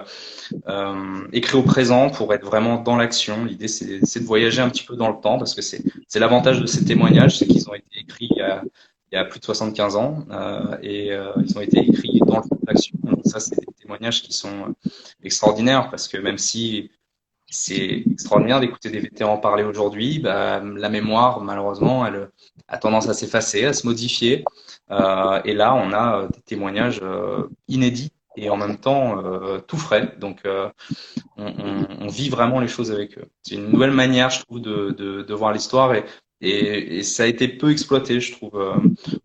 euh, 0.68 1.28
écrit 1.34 1.58
au 1.58 1.64
présent 1.64 2.10
pour 2.10 2.34
être 2.34 2.46
vraiment 2.46 2.78
dans 2.78 2.96
l'action. 2.96 3.44
L'idée, 3.44 3.68
c'est, 3.68 4.00
de 4.00 4.26
voyager 4.26 4.62
un 4.62 4.70
petit 4.70 4.86
peu 4.86 4.96
dans 4.96 5.10
le 5.10 5.20
temps 5.20 5.38
parce 5.38 5.54
que 5.54 5.62
c'est 5.62 5.84
l'avantage 6.16 6.62
de 6.62 6.66
ces 6.68 6.86
témoignages, 6.86 7.38
c'est 7.38 7.48
qu'ils 7.48 7.70
ont 7.70 7.74
été 7.74 8.00
écrits 8.00 8.30
il 8.32 8.38
y 8.38 8.42
a, 8.42 8.64
il 9.12 9.16
y 9.16 9.18
a 9.18 9.26
plus 9.26 9.40
de 9.40 9.46
75 9.46 9.96
ans 9.96 10.26
euh, 10.32 10.78
et 10.82 11.12
euh, 11.12 11.32
ils 11.46 11.58
ont 11.58 11.62
été 11.62 11.80
écrits 11.80 12.20
dans 12.26 12.38
le 12.38 12.44
fond 12.44 12.58
de 12.62 12.68
l'action. 12.68 12.98
Donc 13.04 13.22
ça, 13.26 13.40
c'est 13.40 13.60
des 13.60 13.74
témoignages 13.80 14.22
qui 14.24 14.34
sont 14.34 14.74
extraordinaires 15.24 15.90
parce 15.90 16.08
que 16.08 16.18
même 16.18 16.38
si 16.38 16.90
c'est 17.52 18.04
extraordinaire 18.10 18.62
d'écouter 18.62 18.90
des 18.90 19.02
vétérans 19.02 19.38
parler 19.38 19.64
aujourd'hui. 19.64 20.20
Bah, 20.20 20.62
la 20.62 20.90
mémoire, 20.90 21.42
malheureusement, 21.42 22.06
elle 22.06 22.30
a 22.68 22.78
tendance 22.78 23.10
à 23.10 23.14
s'effacer, 23.14 23.66
à 23.66 23.74
se 23.74 23.86
modifier. 23.86 24.46
Euh, 24.90 25.42
et 25.44 25.54
là, 25.54 25.76
on 25.76 25.92
a 25.92 26.22
euh, 26.22 26.28
des 26.30 26.42
témoignages 26.42 27.02
euh, 27.04 27.48
inédits 27.68 28.12
et 28.38 28.50
en 28.50 28.58
même 28.58 28.78
temps 28.78 29.20
euh, 29.24 29.60
tout 29.60 29.78
frais. 29.78 30.16
Donc, 30.18 30.40
euh, 30.46 30.70
on, 31.38 31.48
on, 31.48 31.88
on, 32.00 32.08
vit 32.08 32.30
vraiment 32.30 32.60
les 32.62 32.70
choses 32.70 32.92
avec 32.92 33.18
eux. 33.18 33.26
C'est 33.44 33.56
une 33.56 33.70
nouvelle 33.70 33.92
manière, 33.92 34.30
je 34.30 34.42
trouve, 34.44 34.62
de, 34.62 34.92
de, 34.92 35.22
de 35.22 35.34
voir 35.34 35.52
l'histoire 35.52 35.94
et, 35.94 36.06
et, 36.42 36.98
et, 36.98 37.04
ça 37.04 37.24
a 37.24 37.26
été 37.28 37.48
peu 37.48 37.72
exploité, 37.72 38.20
je 38.20 38.32
trouve. 38.34 38.56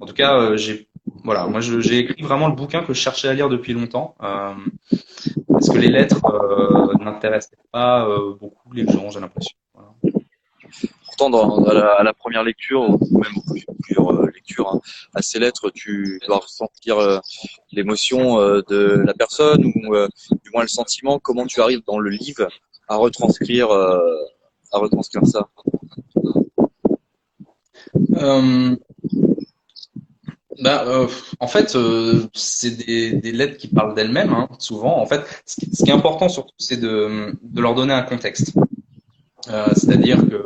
en 0.01 0.07
tout 0.07 0.15
cas, 0.15 0.57
j'ai 0.57 0.89
voilà, 1.25 1.47
moi 1.47 1.61
j'ai 1.61 1.99
écrit 1.99 2.23
vraiment 2.23 2.47
le 2.49 2.55
bouquin 2.55 2.83
que 2.83 2.95
je 2.95 3.01
cherchais 3.01 3.29
à 3.29 3.35
lire 3.35 3.49
depuis 3.49 3.73
longtemps. 3.73 4.15
Euh, 4.23 4.55
parce 5.49 5.71
que 5.71 5.79
les 5.79 5.89
lettres 5.89 6.25
euh, 6.25 6.95
n'intéressaient 7.03 7.57
pas 7.73 8.07
euh, 8.07 8.35
beaucoup 8.41 8.73
les 8.73 8.87
gens, 8.87 9.11
j'ai 9.11 9.21
l'impression. 9.21 9.57
Pourtant, 11.07 11.31
dans, 11.31 11.65
à, 11.65 12.03
la, 12.03 12.13
première 12.13 12.45
lecture, 12.45 12.83
ou 12.91 13.19
même 13.19 13.33
plusieurs 13.81 14.13
euh, 14.13 14.31
lectures, 14.35 14.69
hein, 14.69 14.81
à 15.15 15.23
ces 15.23 15.39
lettres, 15.39 15.71
tu 15.71 16.21
dois 16.27 16.39
ressentir 16.39 16.99
euh, 16.99 17.19
l'émotion 17.73 18.39
euh, 18.39 18.63
de 18.69 19.03
la 19.05 19.15
personne, 19.15 19.65
ou 19.65 19.73
du 19.73 20.51
moins 20.53 20.63
le 20.63 20.69
sentiment. 20.69 21.19
Comment 21.19 21.47
tu 21.47 21.61
arrives 21.61 21.83
dans 21.87 21.99
le 21.99 22.11
livre 22.11 22.49
à 22.89 22.97
retranscrire, 22.97 23.71
à 23.71 24.79
retranscrire 24.79 25.27
ça? 25.27 25.49
Ben, 30.63 30.83
euh, 30.87 31.07
en 31.39 31.49
fait, 31.49 31.77
euh, 31.77 32.27
c'est 32.33 32.77
des, 32.87 33.33
lettres 33.33 33.59
qui 33.59 33.69
parlent 33.69 33.95
d'elles-mêmes, 33.95 34.33
hein, 34.33 34.49
souvent. 34.59 34.99
En 34.99 35.07
fait, 35.07 35.23
ce 35.45 35.85
qui, 35.85 35.91
est 35.91 35.93
important 35.93 36.29
surtout, 36.29 36.55
c'est 36.59 36.81
de, 36.81 37.35
leur 37.55 37.75
donner 37.75 37.93
un 37.93 38.03
contexte. 38.03 38.55
Euh, 39.51 39.67
C'est-à-dire 39.75 40.19
que, 40.29 40.43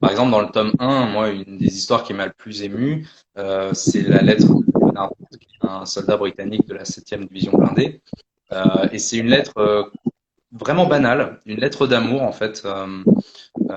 par 0.00 0.10
exemple, 0.10 0.32
dans 0.32 0.40
le 0.40 0.48
tome 0.48 0.72
1, 0.78 1.06
moi, 1.06 1.30
une 1.30 1.58
des 1.58 1.66
histoires 1.66 2.02
qui 2.02 2.14
m'a 2.14 2.26
le 2.26 2.32
plus 2.32 2.62
ému, 2.62 3.06
euh, 3.38 3.72
c'est 3.74 4.02
la 4.02 4.22
lettre 4.22 4.46
de 4.48 4.64
Leonard, 4.80 5.12
un 5.60 5.86
soldat 5.86 6.16
britannique 6.16 6.66
de 6.66 6.74
la 6.74 6.84
7e 6.84 7.28
division 7.28 7.52
blindée. 7.52 8.00
Euh, 8.52 8.88
et 8.92 8.98
c'est 8.98 9.18
une 9.18 9.28
lettre 9.28 9.90
vraiment 10.52 10.86
banale, 10.86 11.40
une 11.46 11.60
lettre 11.60 11.86
d'amour, 11.86 12.22
en 12.22 12.32
fait, 12.32 12.66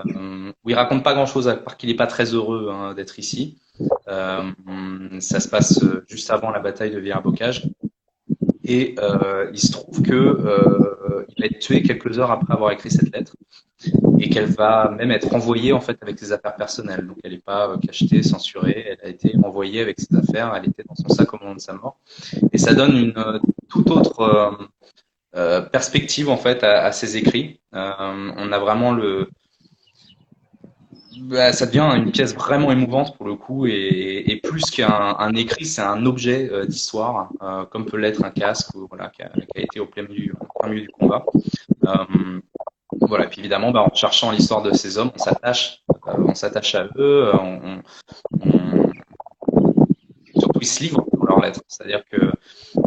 où 0.05 0.69
il 0.69 0.75
raconte 0.75 1.03
pas 1.03 1.13
grand-chose, 1.13 1.47
à 1.47 1.55
part 1.55 1.77
qu'il 1.77 1.89
est 1.89 1.95
pas 1.95 2.07
très 2.07 2.33
heureux 2.33 2.69
hein, 2.71 2.93
d'être 2.93 3.19
ici. 3.19 3.57
Euh, 4.07 4.43
ça 5.19 5.39
se 5.39 5.47
passe 5.47 5.83
euh, 5.83 6.03
juste 6.07 6.31
avant 6.31 6.49
la 6.51 6.59
bataille 6.59 6.91
de 6.91 6.99
Villers-Bocage. 6.99 7.67
Et 8.63 8.95
euh, 8.99 9.49
il 9.53 9.59
se 9.59 9.71
trouve 9.71 10.01
que 10.01 10.13
euh, 10.13 11.25
il 11.35 11.43
a 11.43 11.47
été 11.47 11.59
tué 11.59 11.81
quelques 11.83 12.19
heures 12.19 12.31
après 12.31 12.53
avoir 12.53 12.71
écrit 12.71 12.91
cette 12.91 13.15
lettre 13.15 13.35
et 14.19 14.29
qu'elle 14.29 14.47
va 14.47 14.89
même 14.97 15.11
être 15.11 15.33
envoyée 15.33 15.71
en 15.71 15.79
fait 15.79 15.97
avec 16.01 16.19
ses 16.19 16.33
affaires 16.33 16.55
personnelles. 16.55 17.07
Donc 17.07 17.17
elle 17.23 17.31
n'est 17.31 17.37
pas 17.37 17.77
cachetée, 17.81 18.23
censurée, 18.23 18.85
elle 18.89 19.07
a 19.07 19.09
été 19.09 19.35
envoyée 19.43 19.79
avec 19.79 19.99
ses 19.99 20.13
affaires, 20.17 20.53
elle 20.55 20.69
était 20.69 20.83
dans 20.83 20.95
son 20.95 21.07
sac 21.07 21.33
au 21.33 21.37
moment 21.37 21.55
de 21.55 21.61
sa 21.61 21.73
mort. 21.73 21.97
Et 22.51 22.57
ça 22.57 22.73
donne 22.73 22.97
une 22.97 23.39
toute 23.69 23.89
autre 23.89 24.69
euh, 25.35 25.61
perspective 25.61 26.29
en 26.29 26.37
fait 26.37 26.63
à, 26.63 26.85
à 26.85 26.91
ses 26.91 27.15
écrits. 27.15 27.59
Euh, 27.75 28.31
on 28.37 28.51
a 28.51 28.59
vraiment 28.59 28.91
le 28.91 29.29
bah, 31.23 31.53
ça 31.53 31.65
devient 31.65 31.89
une 31.95 32.11
pièce 32.11 32.33
vraiment 32.33 32.71
émouvante 32.71 33.15
pour 33.17 33.27
le 33.27 33.35
coup 33.35 33.65
et, 33.65 34.23
et 34.27 34.39
plus 34.41 34.69
qu'un 34.69 35.15
un 35.19 35.33
écrit, 35.35 35.65
c'est 35.65 35.81
un 35.81 36.05
objet 36.05 36.49
euh, 36.51 36.65
d'histoire, 36.65 37.29
euh, 37.41 37.65
comme 37.65 37.85
peut 37.85 37.97
l'être 37.97 38.23
un 38.23 38.31
casque 38.31 38.73
ou, 38.75 38.87
voilà, 38.89 39.09
qui, 39.09 39.23
a, 39.23 39.29
qui 39.29 39.57
a 39.57 39.61
été 39.61 39.79
au 39.79 39.85
plein 39.85 40.03
milieu, 40.03 40.33
au 40.33 40.59
plein 40.59 40.69
milieu 40.69 40.81
du 40.81 40.89
combat. 40.89 41.25
Euh, 41.85 42.39
voilà, 43.01 43.25
et 43.25 43.27
puis 43.29 43.39
évidemment, 43.39 43.71
bah, 43.71 43.83
en 43.83 43.93
cherchant 43.93 44.31
l'histoire 44.31 44.61
de 44.61 44.73
ces 44.73 44.97
hommes, 44.97 45.11
on 45.15 45.19
s'attache, 45.19 45.83
euh, 46.07 46.11
on 46.17 46.35
s'attache 46.35 46.75
à 46.75 46.87
eux, 46.97 47.31
on, 47.33 47.59
on, 47.63 47.81
on, 48.41 48.91
surtout 50.39 50.59
ils 50.61 50.67
se 50.67 50.83
livrent 50.83 51.05
dans 51.13 51.25
leurs 51.25 51.41
lettres, 51.41 51.61
c'est-à-dire 51.67 52.03
que 52.11 52.31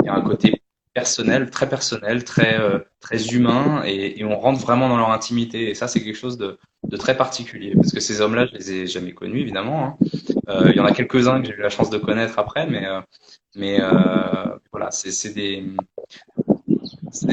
il 0.02 0.06
y 0.06 0.08
a 0.08 0.14
un 0.14 0.22
côté 0.22 0.62
personnel, 0.94 1.50
très 1.50 1.68
personnel, 1.68 2.24
très 2.24 2.58
très 3.00 3.28
humain, 3.28 3.82
et, 3.84 4.22
on 4.24 4.38
rentre 4.38 4.60
vraiment 4.60 4.88
dans 4.88 4.96
leur 4.96 5.10
intimité. 5.10 5.70
Et 5.70 5.74
ça, 5.74 5.88
c'est 5.88 6.02
quelque 6.02 6.16
chose 6.16 6.38
de, 6.38 6.58
très 6.98 7.16
particulier, 7.16 7.72
parce 7.74 7.92
que 7.92 8.00
ces 8.00 8.20
hommes-là, 8.20 8.46
je 8.46 8.56
les 8.56 8.72
ai 8.72 8.86
jamais 8.86 9.12
connus, 9.12 9.40
évidemment. 9.40 9.84
Hein. 9.84 9.96
Euh, 10.48 10.70
il 10.70 10.76
y 10.76 10.80
en 10.80 10.84
a 10.84 10.92
quelques-uns 10.92 11.40
que 11.40 11.48
j'ai 11.48 11.54
eu 11.54 11.60
la 11.60 11.70
chance 11.70 11.90
de 11.90 11.98
connaître 11.98 12.38
après, 12.38 12.66
mais, 12.66 12.86
euh, 12.86 13.00
euh, 13.56 14.58
voilà, 14.72 14.90
c'est 14.90 15.34
des, 15.34 15.64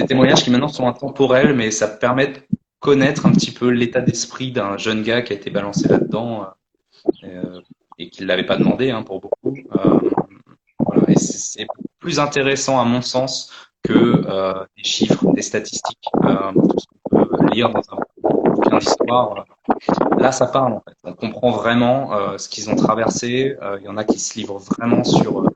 témoignages 0.07 0.43
qui 0.43 0.51
maintenant 0.51 0.67
sont 0.67 0.87
intemporels, 0.87 1.53
mais 1.53 1.71
ça 1.71 1.87
permet 1.87 2.27
de 2.27 2.39
connaître 2.79 3.25
un 3.25 3.31
petit 3.31 3.51
peu 3.51 3.69
l'état 3.69 4.01
d'esprit 4.01 4.51
d'un 4.51 4.77
jeune 4.77 5.03
gars 5.03 5.21
qui 5.21 5.33
a 5.33 5.35
été 5.35 5.49
balancé 5.49 5.87
là-dedans 5.87 6.47
euh, 7.23 7.61
et 7.97 8.09
qui 8.09 8.23
ne 8.23 8.27
l'avait 8.27 8.45
pas 8.45 8.57
demandé 8.57 8.91
hein, 8.91 9.03
pour 9.03 9.21
beaucoup. 9.21 9.57
Euh, 9.75 9.99
et 11.07 11.15
c'est 11.15 11.67
plus 12.07 12.19
intéressant 12.21 12.79
à 12.79 12.85
mon 12.85 13.01
sens 13.01 13.51
que 13.83 13.93
euh, 13.93 14.63
des 14.77 14.83
chiffres, 14.83 15.29
des 15.33 15.41
statistiques, 15.41 16.07
tout 16.13 16.79
ce 16.79 16.85
qu'on 17.11 17.25
peut 17.25 17.45
lire 17.51 17.69
dans 17.69 17.81
un 17.91 18.79
d'histoire. 18.79 19.45
Là, 20.17 20.31
ça 20.31 20.47
parle 20.47 20.71
en 20.71 20.81
fait. 20.87 20.95
On 21.03 21.13
comprend 21.13 21.51
vraiment 21.51 22.13
euh, 22.13 22.37
ce 22.37 22.47
qu'ils 22.47 22.69
ont 22.69 22.75
traversé. 22.75 23.57
Euh, 23.61 23.77
il 23.81 23.85
y 23.85 23.89
en 23.89 23.97
a 23.97 24.05
qui 24.05 24.19
se 24.19 24.37
livrent 24.39 24.57
vraiment 24.57 25.03
sur 25.03 25.41
euh, 25.41 25.47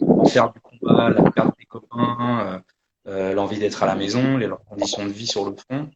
l'enfer 0.00 0.50
du 0.50 0.60
combat, 0.60 1.10
la 1.10 1.30
perte 1.30 1.58
des 1.58 1.66
copains, 1.66 2.62
euh, 3.06 3.34
l'envie 3.34 3.58
d'être 3.58 3.82
à 3.82 3.86
la 3.86 3.94
maison, 3.94 4.38
les, 4.38 4.46
leurs 4.46 4.64
conditions 4.64 5.04
de 5.04 5.12
vie 5.12 5.26
sur 5.26 5.44
le 5.44 5.56
front. 5.56 5.90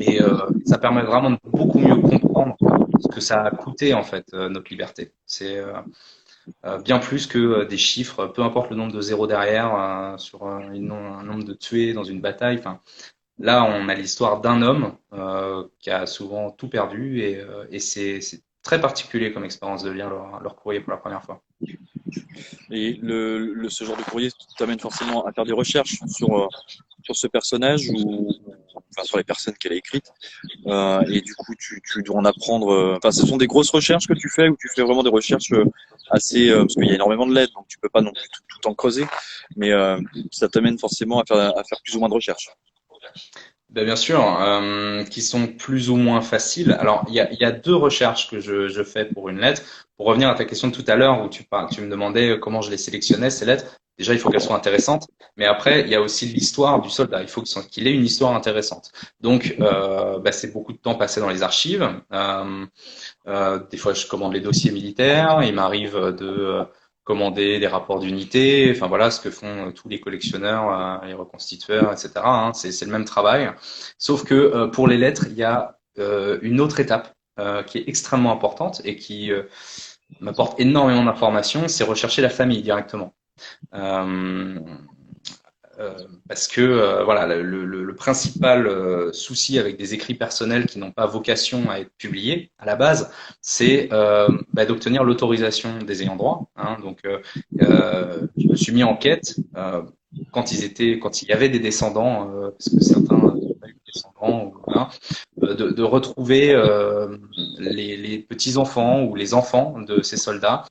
Et 0.00 0.20
ça 0.66 0.78
permet 0.78 1.02
vraiment 1.02 1.30
de 1.30 1.38
beaucoup 1.44 1.78
mieux 1.78 1.96
comprendre 1.96 2.56
ce 3.00 3.08
que 3.08 3.20
ça 3.20 3.42
a 3.42 3.50
coûté 3.50 3.94
en 3.94 4.04
fait 4.04 4.32
notre 4.32 4.70
liberté. 4.70 5.12
C'est 5.26 5.60
bien 6.84 6.98
plus 6.98 7.26
que 7.26 7.64
des 7.64 7.76
chiffres, 7.76 8.26
peu 8.26 8.42
importe 8.42 8.70
le 8.70 8.76
nombre 8.76 8.92
de 8.92 9.00
zéros 9.00 9.26
derrière, 9.26 10.14
sur 10.18 10.46
un, 10.46 10.72
nombre 10.78 11.44
de 11.44 11.54
tués 11.54 11.92
dans 11.92 12.04
une 12.04 12.20
bataille. 12.20 12.58
Enfin, 12.58 12.80
Là, 13.38 13.64
on 13.64 13.88
a 13.88 13.94
l'histoire 13.94 14.40
d'un 14.40 14.62
homme 14.62 14.96
euh, 15.12 15.64
qui 15.80 15.90
a 15.90 16.06
souvent 16.06 16.50
tout 16.50 16.68
perdu 16.68 17.20
et, 17.20 17.40
euh, 17.40 17.66
c'est 17.78 18.20
très 18.62 18.80
particulier 18.80 19.32
comme 19.32 19.44
expérience 19.44 19.82
de 19.82 19.90
lire 19.90 20.08
leur, 20.08 20.56
courrier 20.56 20.80
pour 20.80 20.92
la 20.92 20.98
première 20.98 21.22
fois. 21.22 21.42
Et 22.70 23.00
ce 23.02 23.84
genre 23.84 23.96
de 23.96 24.02
courrier 24.02 24.30
t'amène 24.56 24.78
forcément 24.78 25.26
à 25.26 25.32
faire 25.32 25.44
des 25.44 25.52
recherches 25.52 25.98
sur, 26.06 26.38
euh, 26.38 26.46
sur 27.02 27.16
ce 27.16 27.26
personnage 27.26 27.90
ou 27.90 28.28
sur 29.02 29.16
les 29.16 29.24
personnes 29.24 29.54
qu'elle 29.54 29.72
a 29.72 29.76
écrites. 29.76 30.12
Euh, 30.66 31.02
et 31.08 31.20
du 31.20 31.34
coup, 31.34 31.54
tu, 31.58 31.80
dois 32.02 32.16
en 32.16 32.24
apprendre. 32.24 32.72
Euh, 32.72 32.96
enfin, 32.96 33.10
ce 33.10 33.26
sont 33.26 33.36
des 33.36 33.46
grosses 33.46 33.70
recherches 33.70 34.06
que 34.06 34.14
tu 34.14 34.28
fais 34.28 34.48
ou 34.48 34.56
tu 34.60 34.68
fais 34.74 34.82
vraiment 34.82 35.02
des 35.02 35.10
recherches 35.10 35.52
assez. 36.10 36.50
parce 36.50 36.74
qu'il 36.74 36.86
y 36.86 36.90
a 36.90 36.94
énormément 36.94 37.26
de 37.26 37.34
lettres, 37.34 37.54
donc 37.54 37.66
tu 37.68 37.78
peux 37.78 37.88
pas 37.88 38.00
non 38.00 38.12
plus 38.12 38.28
tout, 38.48 38.68
en 38.68 38.74
creuser. 38.74 39.06
Mais 39.56 39.70
ça 40.30 40.48
t'amène 40.48 40.78
forcément 40.78 41.20
à 41.20 41.24
faire, 41.24 41.52
plus 41.82 41.96
ou 41.96 42.00
moins 42.00 42.08
de 42.08 42.14
recherches. 42.14 42.50
Ben 43.74 43.84
bien 43.84 43.96
sûr, 43.96 44.22
euh, 44.40 45.02
qui 45.04 45.20
sont 45.20 45.48
plus 45.48 45.90
ou 45.90 45.96
moins 45.96 46.20
faciles. 46.20 46.76
Alors, 46.78 47.04
il 47.08 47.14
y 47.14 47.44
a, 47.44 47.50
deux 47.50 47.74
recherches 47.74 48.30
que 48.30 48.38
je, 48.38 48.68
je, 48.68 48.82
fais 48.84 49.04
pour 49.04 49.28
une 49.28 49.40
lettre. 49.40 49.62
Pour 49.96 50.06
revenir 50.06 50.28
à 50.28 50.34
ta 50.34 50.44
question 50.44 50.68
de 50.68 50.72
tout 50.72 50.84
à 50.86 50.94
l'heure, 50.94 51.24
où 51.24 51.28
tu, 51.28 51.44
tu 51.72 51.80
me 51.80 51.90
demandais 51.90 52.38
comment 52.40 52.60
je 52.60 52.70
les 52.70 52.76
sélectionnais, 52.76 53.30
ces 53.30 53.44
lettres, 53.44 53.64
déjà, 53.98 54.12
il 54.12 54.18
faut 54.18 54.30
qu'elles 54.30 54.40
soient 54.40 54.56
intéressantes. 54.56 55.06
Mais 55.36 55.46
après, 55.46 55.82
il 55.82 55.88
y 55.88 55.94
a 55.94 56.00
aussi 56.00 56.26
l'histoire 56.26 56.80
du 56.80 56.90
soldat. 56.90 57.22
Il 57.22 57.28
faut 57.28 57.42
qu'il 57.42 57.86
ait 57.86 57.94
une 57.94 58.04
histoire 58.04 58.34
intéressante. 58.34 58.92
Donc, 59.20 59.56
euh, 59.60 60.18
ben, 60.20 60.32
c'est 60.32 60.52
beaucoup 60.52 60.72
de 60.72 60.78
temps 60.78 60.94
passé 60.94 61.20
dans 61.20 61.30
les 61.30 61.42
archives. 61.42 61.88
Euh, 62.12 62.66
euh 63.26 63.60
des 63.70 63.76
fois, 63.76 63.94
je 63.94 64.06
commande 64.06 64.32
les 64.34 64.40
dossiers 64.40 64.70
militaires. 64.70 65.42
Il 65.42 65.54
m'arrive 65.54 65.96
de 65.96 66.66
commander 67.04 67.60
des 67.60 67.66
rapports 67.66 68.00
d'unité, 68.00 68.72
enfin 68.74 68.88
voilà 68.88 69.10
ce 69.10 69.20
que 69.20 69.30
font 69.30 69.68
euh, 69.68 69.70
tous 69.70 69.88
les 69.88 70.00
collectionneurs, 70.00 70.72
euh, 71.02 71.06
les 71.06 71.14
reconstitueurs, 71.14 71.92
etc. 71.92 72.12
Hein, 72.16 72.52
c'est 72.54 72.84
le 72.84 72.90
même 72.90 73.04
travail, 73.04 73.52
sauf 73.98 74.24
que 74.24 74.34
euh, 74.34 74.66
pour 74.68 74.88
les 74.88 74.96
lettres, 74.96 75.26
il 75.28 75.34
y 75.34 75.44
a 75.44 75.78
une 76.42 76.60
autre 76.60 76.80
étape 76.80 77.14
qui 77.68 77.78
est 77.78 77.88
extrêmement 77.88 78.32
importante 78.32 78.82
et 78.84 78.96
qui 78.96 79.30
m'apporte 80.18 80.58
énormément 80.58 81.04
d'informations, 81.04 81.68
c'est 81.68 81.84
rechercher 81.84 82.20
la 82.20 82.30
famille 82.30 82.62
directement. 82.62 83.14
Euh, 85.80 85.94
parce 86.28 86.46
que 86.46 86.60
euh, 86.60 87.04
voilà, 87.04 87.26
le, 87.26 87.94
principal 87.94 88.66
euh, 88.66 89.12
souci 89.12 89.58
avec 89.58 89.76
des 89.76 89.94
écrits 89.94 90.14
personnels 90.14 90.66
qui 90.66 90.78
n'ont 90.78 90.90
pas 90.90 91.06
vocation 91.06 91.70
à 91.70 91.78
être 91.78 91.90
publiés 91.96 92.50
à 92.58 92.66
la 92.66 92.76
base, 92.76 93.10
c'est 93.40 93.88
bah, 93.90 94.66
d'obtenir 94.66 95.04
l'autorisation 95.04 95.78
des 95.78 96.02
ayants 96.02 96.16
droit. 96.16 96.50
Hein, 96.56 96.76
donc, 96.82 97.00
je 97.58 98.48
me 98.48 98.56
suis 98.56 98.72
mis 98.72 98.82
en 98.82 98.96
quête 98.96 99.36
quand 100.32 100.44
quand 101.00 101.22
il 101.22 101.28
y 101.28 101.32
avait 101.32 101.48
des 101.48 101.60
descendants, 101.60 102.30
parce 102.58 102.70
que 102.70 102.80
certains 102.82 103.34
hein, 104.22 104.88
de, 105.36 105.52
de, 105.52 105.82
retrouver 105.82 106.52
euh, 106.52 107.16
les, 107.58 107.96
les 107.96 108.18
petits 108.18 108.56
enfants 108.56 109.02
ou 109.04 109.14
les 109.14 109.34
enfants 109.34 109.74
de 109.80 110.02
ces 110.02 110.16
soldats 110.16 110.64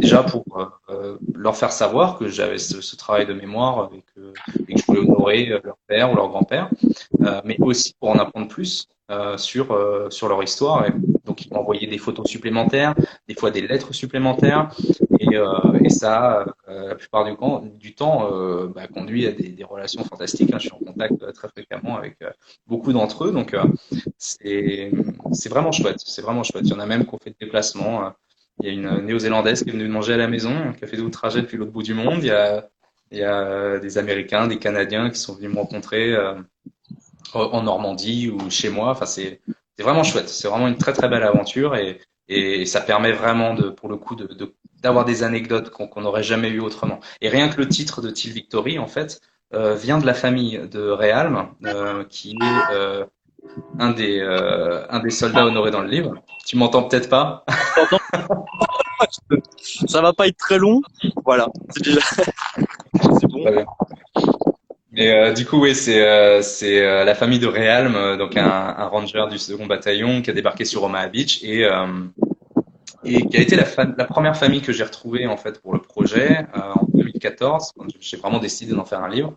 déjà 0.00 0.22
pour 0.22 0.44
euh, 0.90 1.16
leur 1.34 1.56
faire 1.56 1.72
savoir 1.72 2.18
que 2.18 2.28
j'avais 2.28 2.58
ce, 2.58 2.80
ce, 2.80 2.96
travail 2.96 3.26
de 3.26 3.34
mémoire 3.34 3.90
et 3.94 4.04
que, 4.14 4.32
et 4.68 4.74
que, 4.74 4.80
je 4.80 4.86
voulais 4.86 5.00
honorer 5.00 5.46
leur 5.64 5.76
père 5.86 6.12
ou 6.12 6.16
leur 6.16 6.28
grand-père, 6.28 6.70
euh, 7.22 7.40
mais 7.44 7.56
aussi 7.60 7.94
pour 7.98 8.10
en 8.10 8.18
apprendre 8.18 8.48
plus 8.48 8.88
euh, 9.10 9.38
sur 9.38 9.72
euh, 9.72 10.10
sur 10.10 10.28
leur 10.28 10.42
histoire. 10.42 10.86
Et 10.86 10.92
donc 11.24 11.46
ils 11.46 11.54
envoyé 11.54 11.86
des 11.86 11.98
photos 11.98 12.26
supplémentaires, 12.26 12.94
des 13.26 13.34
fois 13.34 13.50
des 13.50 13.66
lettres 13.66 13.94
supplémentaires, 13.94 14.70
et, 15.18 15.34
euh, 15.34 15.48
et 15.82 15.88
ça, 15.88 16.44
plupart 16.98 17.24
du, 17.78 17.94
temps, 17.94 18.30
bah, 18.68 18.86
conduit 18.88 19.26
à 19.26 19.32
des, 19.32 19.64
relations 19.64 20.04
fantastiques. 20.04 20.52
Hein. 20.52 20.58
Je 20.58 20.68
suis 20.68 20.72
en 20.72 20.78
contact 20.78 21.32
très 21.32 21.48
fréquemment 21.48 21.96
avec 21.96 22.16
beaucoup 22.66 22.92
d'entre 22.92 23.24
eux, 23.26 23.32
donc 23.32 23.56
c'est 24.18 24.90
vraiment 25.48 25.72
chouette. 25.72 26.00
C'est 26.04 26.22
vraiment 26.22 26.42
chouette. 26.42 26.64
Il 26.66 26.70
y 26.70 26.74
en 26.74 26.80
a 26.80 26.86
même 26.86 27.06
qui 27.06 27.14
ont 27.14 27.18
fait 27.18 27.30
des 27.30 27.46
déplacements. 27.46 28.12
Il 28.60 28.66
y 28.66 28.70
a 28.70 28.72
une 28.72 29.06
néo-zélandaise 29.06 29.62
qui 29.62 29.70
est 29.70 29.72
venue 29.72 29.88
manger 29.88 30.14
à 30.14 30.16
la 30.16 30.28
maison, 30.28 30.72
qui 30.72 30.84
a 30.84 30.86
fait 30.86 30.96
tout 30.96 31.04
le 31.04 31.10
trajet 31.10 31.42
depuis 31.42 31.56
l'autre 31.56 31.70
bout 31.70 31.82
du 31.82 31.94
monde. 31.94 32.18
Il 32.22 33.18
y, 33.18 33.22
a, 33.22 33.78
des 33.78 33.98
Américains, 33.98 34.46
des 34.48 34.58
Canadiens 34.58 35.10
qui 35.10 35.18
sont 35.18 35.34
venus 35.34 35.50
me 35.50 35.56
rencontrer 35.56 36.12
euh, 36.14 36.34
en 37.34 37.62
Normandie 37.62 38.28
ou 38.28 38.50
chez 38.50 38.68
moi. 38.68 38.90
Enfin, 38.90 39.06
c'est 39.06 39.40
vraiment 39.78 40.02
chouette. 40.02 40.28
C'est 40.28 40.48
vraiment 40.48 40.68
une 40.68 40.76
très 40.76 40.92
très 40.92 41.08
belle 41.08 41.22
aventure 41.22 41.76
et, 41.76 42.00
ça 42.66 42.82
permet 42.82 43.12
vraiment 43.12 43.56
pour 43.72 43.88
le 43.88 43.96
coup, 43.96 44.14
de, 44.14 44.54
d'avoir 44.82 45.04
des 45.04 45.22
anecdotes 45.22 45.70
qu'on 45.70 46.00
n'aurait 46.00 46.22
jamais 46.22 46.48
eu 46.48 46.60
autrement. 46.60 47.00
Et 47.20 47.28
rien 47.28 47.48
que 47.48 47.58
le 47.58 47.68
titre 47.68 48.00
de 48.02 48.10
Till 48.10 48.32
Victory, 48.32 48.78
en 48.78 48.86
fait, 48.86 49.20
euh, 49.54 49.74
vient 49.74 49.98
de 49.98 50.06
la 50.06 50.14
famille 50.14 50.60
de 50.70 50.90
Realm, 50.90 51.48
euh, 51.64 52.04
qui 52.08 52.32
est 52.32 52.74
euh, 52.74 53.04
un 53.78 53.90
des, 53.90 54.20
un 54.20 55.00
des 55.00 55.10
soldats 55.10 55.46
honorés 55.46 55.70
dans 55.70 55.82
le 55.82 55.88
livre. 55.88 56.14
Tu 56.46 56.56
m'entends 56.56 56.84
peut-être 56.84 57.08
pas? 57.08 57.44
Ça 59.86 60.02
va 60.02 60.12
pas 60.12 60.26
être 60.26 60.36
très 60.36 60.58
long. 60.58 60.82
Voilà, 61.24 61.46
c'est 61.70 61.84
déjà, 61.84 62.00
bon. 63.28 63.64
Mais 64.98 65.12
euh, 65.12 65.32
du 65.32 65.46
coup, 65.46 65.60
oui, 65.60 65.76
c'est 65.76 66.00
euh, 66.02 66.42
euh, 66.62 67.04
la 67.04 67.14
famille 67.14 67.38
de 67.38 67.46
Realm, 67.46 68.16
donc 68.16 68.36
un, 68.36 68.48
un 68.48 68.88
ranger 68.88 69.26
du 69.30 69.38
second 69.38 69.66
bataillon 69.66 70.22
qui 70.22 70.30
a 70.30 70.32
débarqué 70.32 70.64
sur 70.64 70.82
Omaha 70.82 71.08
Beach 71.08 71.40
et 71.44 71.64
et 73.04 73.26
qui 73.26 73.36
a 73.36 73.40
été 73.40 73.56
la, 73.56 73.64
la 73.96 74.04
première 74.04 74.36
famille 74.36 74.60
que 74.60 74.72
j'ai 74.72 74.84
retrouvée 74.84 75.26
en 75.26 75.36
fait 75.36 75.60
pour 75.60 75.72
le 75.72 75.80
projet 75.80 76.46
euh, 76.56 76.72
en 76.74 76.86
2014 76.94 77.72
quand 77.76 77.86
j'ai 78.00 78.16
vraiment 78.16 78.38
décidé 78.38 78.72
d'en 78.74 78.84
faire 78.84 79.02
un 79.02 79.08
livre. 79.08 79.34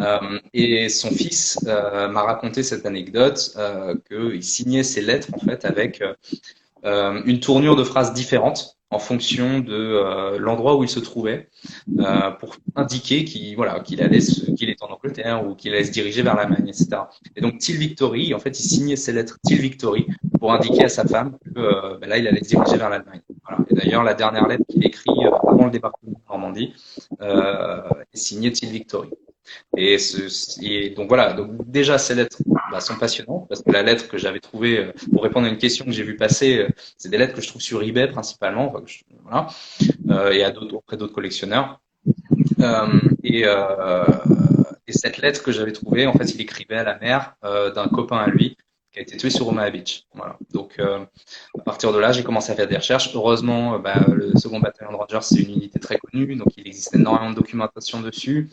Euh, 0.00 0.38
et 0.54 0.88
son 0.88 1.10
fils 1.10 1.58
euh, 1.66 2.08
m'a 2.08 2.22
raconté 2.22 2.62
cette 2.62 2.86
anecdote 2.86 3.52
euh, 3.56 3.94
qu'il 4.08 4.42
signait 4.42 4.82
ses 4.82 5.00
lettres 5.00 5.28
en 5.32 5.38
fait 5.38 5.64
avec 5.64 6.02
euh, 6.84 7.22
une 7.24 7.40
tournure 7.40 7.76
de 7.76 7.84
phrases 7.84 8.12
différente 8.12 8.76
en 8.90 8.98
fonction 8.98 9.58
de 9.58 10.38
l'endroit 10.38 10.76
où 10.76 10.82
il 10.82 10.88
se 10.88 11.00
trouvait 11.00 11.50
pour 12.40 12.56
indiquer 12.74 13.24
qu'il 13.24 13.54
voilà 13.54 13.80
qu'il 13.80 14.00
allait 14.00 14.20
qu'il 14.56 14.70
est 14.70 14.82
en 14.82 14.86
Angleterre 14.86 15.46
ou 15.46 15.54
qu'il 15.54 15.74
allait 15.74 15.84
se 15.84 15.90
diriger 15.90 16.22
vers 16.22 16.34
l'Allemagne, 16.34 16.68
etc. 16.68 17.02
Et 17.36 17.42
donc 17.42 17.58
Till 17.58 17.76
Victory, 17.76 18.32
en 18.32 18.38
fait, 18.38 18.58
il 18.58 18.62
signait 18.62 18.96
ses 18.96 19.12
lettres 19.12 19.36
Till 19.44 19.60
Victory 19.60 20.06
pour 20.38 20.52
indiquer 20.52 20.84
à 20.84 20.88
sa 20.88 21.04
femme 21.04 21.38
que 21.54 21.60
euh, 21.60 21.98
ben 22.00 22.08
là, 22.08 22.18
il 22.18 22.26
allait 22.26 22.42
se 22.42 22.48
diriger 22.48 22.76
vers 22.76 22.90
l'Allemagne. 22.90 23.20
Voilà. 23.46 23.64
Et 23.68 23.74
d'ailleurs, 23.74 24.02
la 24.02 24.14
dernière 24.14 24.46
lettre 24.46 24.64
qu'il 24.68 24.84
écrit 24.84 25.24
euh, 25.24 25.30
avant 25.48 25.64
le 25.64 25.70
débarquement 25.70 26.12
de 26.12 26.16
Normandie 26.28 26.74
euh, 27.20 27.82
est 28.12 28.16
signée 28.16 28.52
Till 28.52 28.70
Victory. 28.70 29.10
Et, 29.76 29.98
ce, 29.98 30.62
et 30.62 30.90
donc 30.90 31.08
voilà, 31.08 31.32
donc 31.32 31.70
déjà 31.70 31.98
ces 31.98 32.14
lettres 32.14 32.38
bah, 32.70 32.80
sont 32.80 32.96
passionnantes 32.96 33.48
parce 33.48 33.62
que 33.62 33.70
la 33.70 33.82
lettre 33.82 34.08
que 34.08 34.18
j'avais 34.18 34.40
trouvée 34.40 34.78
euh, 34.78 34.92
pour 35.12 35.22
répondre 35.22 35.46
à 35.46 35.50
une 35.50 35.58
question 35.58 35.84
que 35.84 35.92
j'ai 35.92 36.02
vue 36.02 36.16
passer, 36.16 36.58
euh, 36.58 36.68
c'est 36.96 37.08
des 37.08 37.18
lettres 37.18 37.34
que 37.34 37.40
je 37.40 37.48
trouve 37.48 37.62
sur 37.62 37.82
eBay 37.82 38.08
principalement, 38.08 38.74
voilà, 39.22 39.46
euh, 40.10 40.32
et 40.32 40.44
à 40.44 40.50
d'autres 40.50 40.74
auprès 40.74 40.96
d'autres 40.96 41.14
collectionneurs. 41.14 41.80
Euh, 42.60 42.86
et, 43.22 43.44
euh, 43.46 44.04
et 44.86 44.92
cette 44.92 45.18
lettre 45.18 45.42
que 45.42 45.52
j'avais 45.52 45.72
trouvée, 45.72 46.06
en 46.06 46.12
fait, 46.12 46.34
il 46.34 46.40
écrivait 46.40 46.76
à 46.76 46.84
la 46.84 46.98
mère 46.98 47.34
d'un 47.42 47.88
copain 47.88 48.16
à 48.16 48.26
lui 48.26 48.56
a 48.98 49.02
été 49.02 49.16
tué 49.16 49.30
sur 49.30 49.48
Omaha 49.48 49.70
Beach. 49.70 50.04
Voilà. 50.14 50.36
Donc, 50.52 50.76
euh, 50.78 51.04
à 51.58 51.62
partir 51.62 51.92
de 51.92 51.98
là, 51.98 52.12
j'ai 52.12 52.22
commencé 52.22 52.52
à 52.52 52.54
faire 52.54 52.68
des 52.68 52.76
recherches. 52.76 53.10
Heureusement, 53.14 53.74
euh, 53.74 53.78
bah, 53.78 54.00
le 54.08 54.36
second 54.36 54.60
bataillon 54.60 54.92
de 54.92 54.96
Rangers, 54.96 55.22
c'est 55.22 55.40
une 55.40 55.54
unité 55.54 55.78
très 55.78 55.98
connue, 55.98 56.36
donc 56.36 56.48
il 56.56 56.66
existe 56.66 56.94
énormément 56.94 57.30
de 57.30 57.36
documentation 57.36 58.00
dessus. 58.00 58.48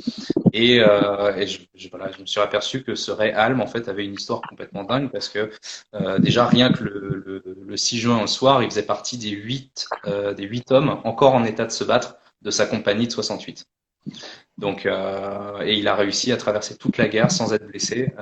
Et, 0.54 0.80
euh, 0.80 1.36
et 1.36 1.48
je, 1.48 1.90
voilà, 1.90 2.12
je 2.12 2.22
me 2.22 2.26
suis 2.26 2.40
aperçu 2.40 2.82
que 2.82 2.96
ce 2.96 3.12
Ray 3.12 3.32
Alm, 3.32 3.60
en 3.60 3.68
fait, 3.68 3.90
avait 3.90 4.06
une 4.06 4.14
histoire 4.14 4.42
complètement 4.42 4.86
dingue 4.86 5.12
parce 5.12 5.28
que 5.28 5.52
euh, 5.96 6.18
déjà, 6.18 6.46
rien 6.46 6.72
que 6.72 6.82
le, 6.82 7.24
le, 7.26 7.58
le 7.68 7.78
6 7.78 7.98
juin 7.98 8.24
au 8.24 8.28
soir, 8.28 8.64
il 8.64 8.70
faisait 8.70 8.84
partie 8.84 9.18
des 9.18 9.32
huit, 9.32 9.88
euh, 10.08 10.34
des 10.34 10.46
huit 10.46 10.72
hommes 10.72 11.02
encore 11.04 11.34
en 11.34 11.44
état 11.44 11.66
de 11.66 11.72
se 11.72 11.84
battre 11.84 12.16
de 12.42 12.52
sa 12.52 12.66
compagnie 12.68 13.08
de 13.08 13.12
68. 13.12 13.66
Donc, 14.58 14.86
et 14.86 15.74
il 15.74 15.88
a 15.90 15.96
réussi 15.96 16.32
à 16.32 16.38
traverser 16.38 16.78
toute 16.78 16.98
la 16.98 17.10
guerre 17.10 17.32
sans 17.32 17.52
être 17.54 17.68
blessé. 17.68 18.14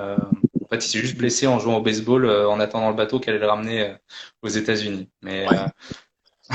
En 0.64 0.68
fait, 0.68 0.84
il 0.84 0.88
s'est 0.88 0.98
juste 0.98 1.16
blessé 1.16 1.46
en 1.46 1.58
jouant 1.58 1.76
au 1.76 1.82
baseball 1.82 2.24
euh, 2.24 2.48
en 2.48 2.58
attendant 2.58 2.90
le 2.90 2.96
bateau 2.96 3.20
qui 3.20 3.30
allait 3.30 3.38
le 3.38 3.46
ramener 3.46 3.82
euh, 3.82 3.94
aux 4.42 4.48
États-Unis. 4.48 5.08
Mais, 5.22 5.46
euh, 5.52 6.54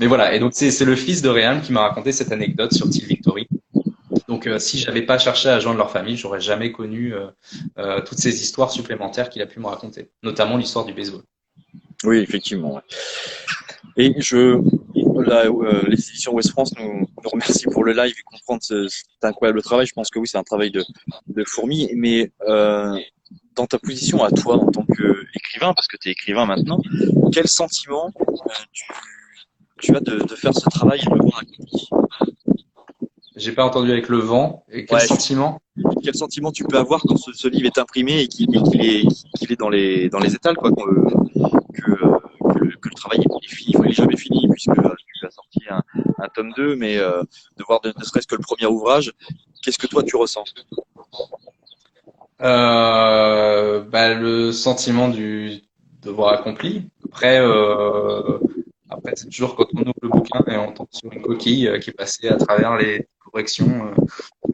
mais 0.00 0.06
voilà. 0.06 0.34
Et 0.34 0.40
donc, 0.40 0.52
c'est 0.54 0.84
le 0.84 0.96
fils 0.96 1.22
de 1.22 1.28
Réal 1.28 1.62
qui 1.62 1.72
m'a 1.72 1.82
raconté 1.82 2.12
cette 2.12 2.32
anecdote 2.32 2.72
sur 2.74 2.88
Till 2.90 3.06
Victory. 3.06 3.46
Donc, 4.30 4.46
euh, 4.46 4.60
si 4.60 4.78
j'avais 4.78 5.02
pas 5.02 5.18
cherché 5.18 5.48
à 5.48 5.58
joindre 5.58 5.78
leur 5.78 5.90
famille, 5.90 6.16
j'aurais 6.16 6.40
jamais 6.40 6.70
connu 6.70 7.12
euh, 7.12 7.26
euh, 7.78 8.00
toutes 8.00 8.18
ces 8.18 8.42
histoires 8.42 8.70
supplémentaires 8.70 9.28
qu'il 9.28 9.42
a 9.42 9.46
pu 9.46 9.58
me 9.58 9.66
raconter, 9.66 10.10
notamment 10.22 10.56
l'histoire 10.56 10.84
du 10.84 10.94
baseball. 10.94 11.22
Oui, 12.04 12.18
effectivement. 12.18 12.80
Et 13.96 14.14
je, 14.18 14.60
là, 15.30 15.46
euh, 15.46 15.82
les 15.86 15.98
éditions 16.10 16.32
Ouest 16.34 16.50
France 16.50 16.72
nous, 16.78 17.06
nous 17.22 17.30
remercient 17.34 17.68
pour 17.74 17.84
le 17.84 17.92
live 17.92 18.14
et 18.18 18.22
comprendre 18.22 18.62
ce, 18.62 18.88
cet 18.88 19.22
incroyable 19.22 19.62
travail. 19.62 19.86
Je 19.86 19.94
pense 19.94 20.10
que 20.10 20.18
oui, 20.18 20.28
c'est 20.28 20.38
un 20.38 20.42
travail 20.52 20.70
de, 20.70 20.82
de 21.28 21.44
fourmi. 21.44 21.88
Mais 21.94 22.30
euh, 22.46 22.98
dans 23.54 23.66
ta 23.66 23.78
position 23.78 24.22
à 24.22 24.30
toi 24.30 24.56
en 24.56 24.70
tant 24.70 24.84
qu'écrivain, 24.84 25.72
parce 25.74 25.88
que 25.88 25.96
tu 26.00 26.08
es 26.08 26.12
écrivain 26.12 26.46
maintenant, 26.46 26.80
quel 27.32 27.48
sentiment 27.48 28.10
euh, 28.20 28.24
tu, 28.72 28.84
tu 29.82 29.96
as 29.96 30.00
de, 30.00 30.18
de 30.30 30.34
faire 30.34 30.54
ce 30.54 30.68
travail 30.68 31.00
et 31.00 31.06
de 31.06 31.14
le 31.14 31.22
voir 31.22 31.38
accompli? 31.44 31.88
J'ai 33.36 33.52
pas 33.52 33.64
entendu 33.64 33.90
avec 33.90 34.08
le 34.08 34.18
vent. 34.18 34.64
Et 34.70 34.84
quel 34.84 34.98
Ouais. 34.98 35.06
sentiment? 35.06 35.60
Quel 36.02 36.14
sentiment 36.14 36.52
tu 36.52 36.64
peux 36.64 36.76
avoir 36.76 37.00
quand 37.00 37.16
ce, 37.16 37.32
ce 37.32 37.48
livre 37.48 37.66
est 37.66 37.78
imprimé 37.78 38.20
et 38.22 38.28
qu'il 38.28 38.54
est, 38.54 39.06
est 39.48 39.56
dans 39.58 39.70
les, 39.70 40.10
dans 40.10 40.18
les 40.18 40.34
étals, 40.34 40.56
quoi, 40.56 40.70
que, 40.70 41.90
le, 42.90 42.94
travail 42.94 43.20
est 43.20 43.48
fini, 43.48 43.72
enfin, 43.76 43.84
il 43.86 43.90
est 43.90 43.94
jamais 43.94 44.16
fini 44.16 44.48
puisque 44.48 44.70
euh, 44.70 44.94
tu 45.20 45.26
as 45.26 45.30
sorti 45.30 45.60
un, 45.68 46.28
tome 46.34 46.52
2, 46.56 46.76
mais 46.76 46.98
euh, 46.98 47.22
de 47.56 47.64
voir 47.64 47.80
ne, 47.84 47.92
serait-ce 48.04 48.26
que 48.26 48.36
le 48.36 48.42
premier 48.42 48.66
ouvrage, 48.66 49.12
qu'est-ce 49.62 49.78
que 49.78 49.86
toi 49.86 50.02
tu 50.02 50.16
ressens? 50.16 50.44
Euh, 52.42 53.80
bah, 53.82 54.14
le 54.14 54.52
sentiment 54.52 55.08
du 55.08 55.60
devoir 56.02 56.32
accompli. 56.34 56.88
Après, 57.04 57.38
euh, 57.40 58.38
après 58.88 59.12
c'est 59.14 59.28
toujours 59.28 59.56
quand 59.56 59.66
on 59.74 59.82
ouvre 59.82 59.92
le 60.02 60.08
bouquin 60.08 60.42
et 60.46 60.56
on 60.56 60.72
tombe 60.72 60.88
sur 60.90 61.12
une 61.12 61.20
coquille 61.20 61.70
qui 61.82 61.90
est 61.90 61.94
passée 61.94 62.28
à 62.28 62.36
travers 62.36 62.76
les 62.76 63.06
corrections. 63.18 63.94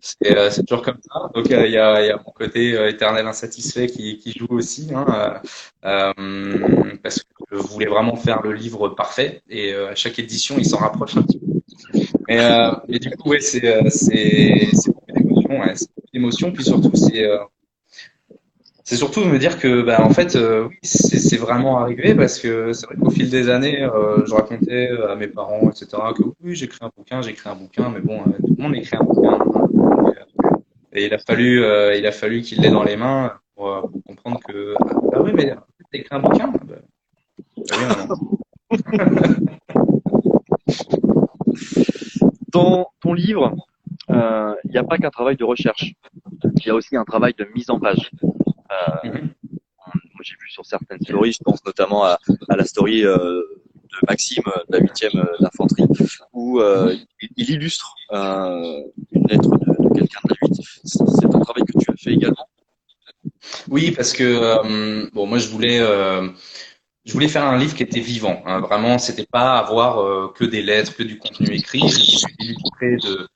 c'est 0.01 0.67
toujours 0.67 0.83
comme 0.83 0.99
ça. 1.01 1.31
Donc 1.35 1.47
il 1.49 1.71
y 1.71 1.79
a, 1.79 2.05
il 2.05 2.17
mon 2.27 2.33
côté 2.33 2.89
éternel 2.89 3.27
insatisfait 3.27 3.87
qui, 3.87 4.35
joue 4.37 4.49
aussi, 4.51 4.91
hein, 4.93 5.41
parce 5.83 7.23
que 7.23 7.36
je 7.51 7.57
voulais 7.57 7.87
vraiment 7.87 8.17
faire 8.17 8.43
le 8.43 8.53
livre 8.53 8.89
parfait 8.91 9.43
et 9.49 9.73
euh, 9.73 9.91
à 9.91 9.95
chaque 9.95 10.19
édition 10.19 10.57
il 10.59 10.67
s'en 10.67 10.79
rapproche 10.79 11.17
un 11.17 11.23
petit 11.23 11.39
peu. 11.39 11.47
Mais, 12.29 12.41
euh, 12.41 12.73
mais 12.89 12.99
du 12.99 13.11
coup, 13.11 13.31
ouais, 13.31 13.41
c'est 13.41 13.65
euh, 13.67 13.89
c'est 13.91 14.91
beaucoup 14.93 15.13
d'émotions, 15.13 15.61
ouais, 15.61 15.75
d'émotions, 16.13 16.53
puis 16.53 16.65
surtout 16.65 16.91
c'est 16.95 17.25
euh, 17.25 17.39
c'est 18.85 18.97
surtout 18.97 19.25
me 19.25 19.39
dire 19.39 19.59
que, 19.59 19.83
bah, 19.83 20.01
en 20.01 20.11
fait, 20.11 20.37
euh, 20.37 20.69
oui, 20.69 20.79
c'est 20.83 21.37
vraiment 21.39 21.79
arrivé 21.79 22.15
parce 22.15 22.39
que 22.39 22.73
c'est 22.73 22.87
vrai 22.87 22.95
qu'au 22.97 23.11
fil 23.11 23.29
des 23.31 23.49
années, 23.49 23.83
euh, 23.83 24.25
je 24.25 24.33
racontais 24.33 24.91
à 25.09 25.17
mes 25.17 25.27
parents, 25.27 25.69
etc., 25.71 26.13
que 26.17 26.23
oui, 26.41 26.55
j'ai 26.55 26.67
écrit 26.67 26.79
un 26.83 26.91
bouquin, 26.97 27.21
j'ai 27.21 27.31
écrit 27.31 27.49
un 27.49 27.57
bouquin, 27.57 27.91
mais 27.91 28.01
bon, 28.01 28.21
euh, 28.21 28.31
tout 28.47 28.55
le 28.57 28.63
monde 28.63 28.77
écrit 28.77 28.97
un 28.97 29.03
bouquin. 29.03 29.39
Et, 30.93 31.05
euh, 31.05 31.07
il 31.07 31.15
a 31.15 31.19
fallu, 31.19 31.65
euh, 31.65 31.97
il 31.97 32.07
a 32.07 32.13
fallu 32.13 32.43
qu'il 32.43 32.61
l'ait 32.61 32.71
dans 32.71 32.85
les 32.85 32.97
mains 32.97 33.33
pour, 33.57 33.69
euh, 33.71 33.81
pour 33.83 34.05
comprendre 34.05 34.39
que, 34.47 34.75
ah 35.13 35.21
oui, 35.21 35.33
mais 35.35 35.47
t'as 35.91 35.99
écrit 35.99 36.15
un 36.15 36.21
bouquin? 36.21 36.47
Bah, 36.49 36.61
bah. 36.69 36.77
Dans 42.53 42.89
ton 43.01 43.13
livre, 43.13 43.55
euh, 44.11 44.55
il 44.65 44.71
n'y 44.71 44.79
a 44.79 44.85
pas 44.85 44.99
qu'un 44.99 45.11
travail 45.11 45.37
de 45.37 45.45
recherche, 45.45 45.93
il 46.43 46.67
y 46.67 46.71
a 46.71 46.75
aussi 46.75 46.97
un 46.97 47.05
travail 47.05 47.35
de 47.39 47.47
mise 47.55 47.71
en 47.71 47.79
page. 47.79 48.11
Euh, 48.23 49.11
Mhm. 49.11 49.31
moi, 50.15 50.23
j'ai 50.23 50.35
vu 50.41 50.49
sur 50.49 50.65
certaines 50.67 51.01
stories, 51.01 51.33
je 51.33 51.39
pense 51.45 51.65
notamment 51.65 52.05
à, 52.05 52.19
à 52.49 52.57
la 52.57 52.65
story 52.65 53.05
euh, 53.05 53.17
de 53.17 53.99
Maxime, 54.09 54.43
euh, 54.49 54.61
de 54.69 54.79
la 54.79 54.81
8e 54.85 55.27
d'infanterie, 55.41 55.87
où 56.33 56.61
euh, 56.61 56.95
il, 57.23 57.29
il 57.37 57.51
illustre 57.51 57.95
euh, 58.13 58.83
une 59.13 59.27
lettre 59.29 59.51
de, 59.51 59.89
de 59.89 59.95
quelqu'un 59.99 60.21
de 60.25 60.35
la 60.41 60.49
8. 60.49 60.55
C'est 60.85 61.05
c'est 61.09 61.27
un 61.35 61.41
travail 61.41 61.63
que 61.65 61.79
tu 61.79 61.91
as 61.91 61.97
fait 61.97 62.13
également? 62.13 62.49
Oui, 63.69 63.93
parce 63.93 64.13
que 64.13 64.25
euh, 64.25 65.09
bon, 65.13 65.27
moi 65.27 65.39
je 65.39 65.49
voulais 65.49 65.79
euh, 65.81 66.29
je 67.07 67.13
voulais 67.13 67.29
faire 67.29 67.45
un 67.45 67.57
livre 67.57 67.75
qui 67.75 67.85
était 67.85 68.01
vivant. 68.01 68.43
Hein. 68.47 68.61
Vraiment, 68.61 68.99
c'était 68.99 69.27
pas 69.27 69.59
avoir 69.59 70.01
euh, 70.01 70.33
que 70.35 70.45
des 70.45 70.61
lettres, 70.61 70.95
que 70.97 71.05
du 71.05 71.19
contenu 71.19 71.55
écrit. 71.55 71.79
Je 71.89 72.21
voulais 72.21 72.35
illustrer 72.41 72.97
de, 72.97 73.29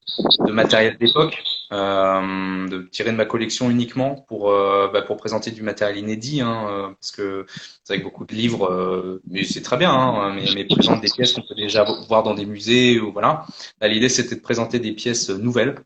de 0.47 0.53
matériel 0.53 0.97
d'époque, 0.99 1.41
euh, 1.73 2.69
de 2.69 2.89
tirer 2.91 3.13
de 3.13 3.17
ma 3.17 3.27
collection 3.27 3.71
uniquement 3.71 4.25
pour 4.27 4.51
euh, 4.51 4.91
bah, 4.93 5.03
pour 5.03 5.17
présenter 5.17 5.53
du 5.53 5.63
matériel 5.63 5.99
inédit, 5.99 6.41
hein, 6.41 6.67
euh, 6.69 6.89
parce 6.89 7.13
que 7.13 7.47
c'est 7.85 7.99
que 7.99 8.03
beaucoup 8.03 8.25
de 8.25 8.35
livres, 8.35 8.69
euh, 8.69 9.23
mais 9.31 9.45
c'est 9.45 9.63
très 9.63 9.77
bien, 9.77 9.93
hein, 9.93 10.35
mais, 10.35 10.47
mais 10.53 10.65
présentent 10.65 11.01
des 11.01 11.09
pièces 11.09 11.33
qu'on 11.33 11.43
peut 11.43 11.55
déjà 11.55 11.85
voir 12.09 12.25
dans 12.25 12.35
des 12.35 12.47
musées 12.47 12.99
ou 12.99 13.13
voilà. 13.13 13.47
Là, 13.81 13.87
L'idée 13.87 14.09
c'était 14.09 14.35
de 14.35 14.41
présenter 14.41 14.81
des 14.81 14.93
pièces 14.93 15.31
nouvelles 15.31 15.77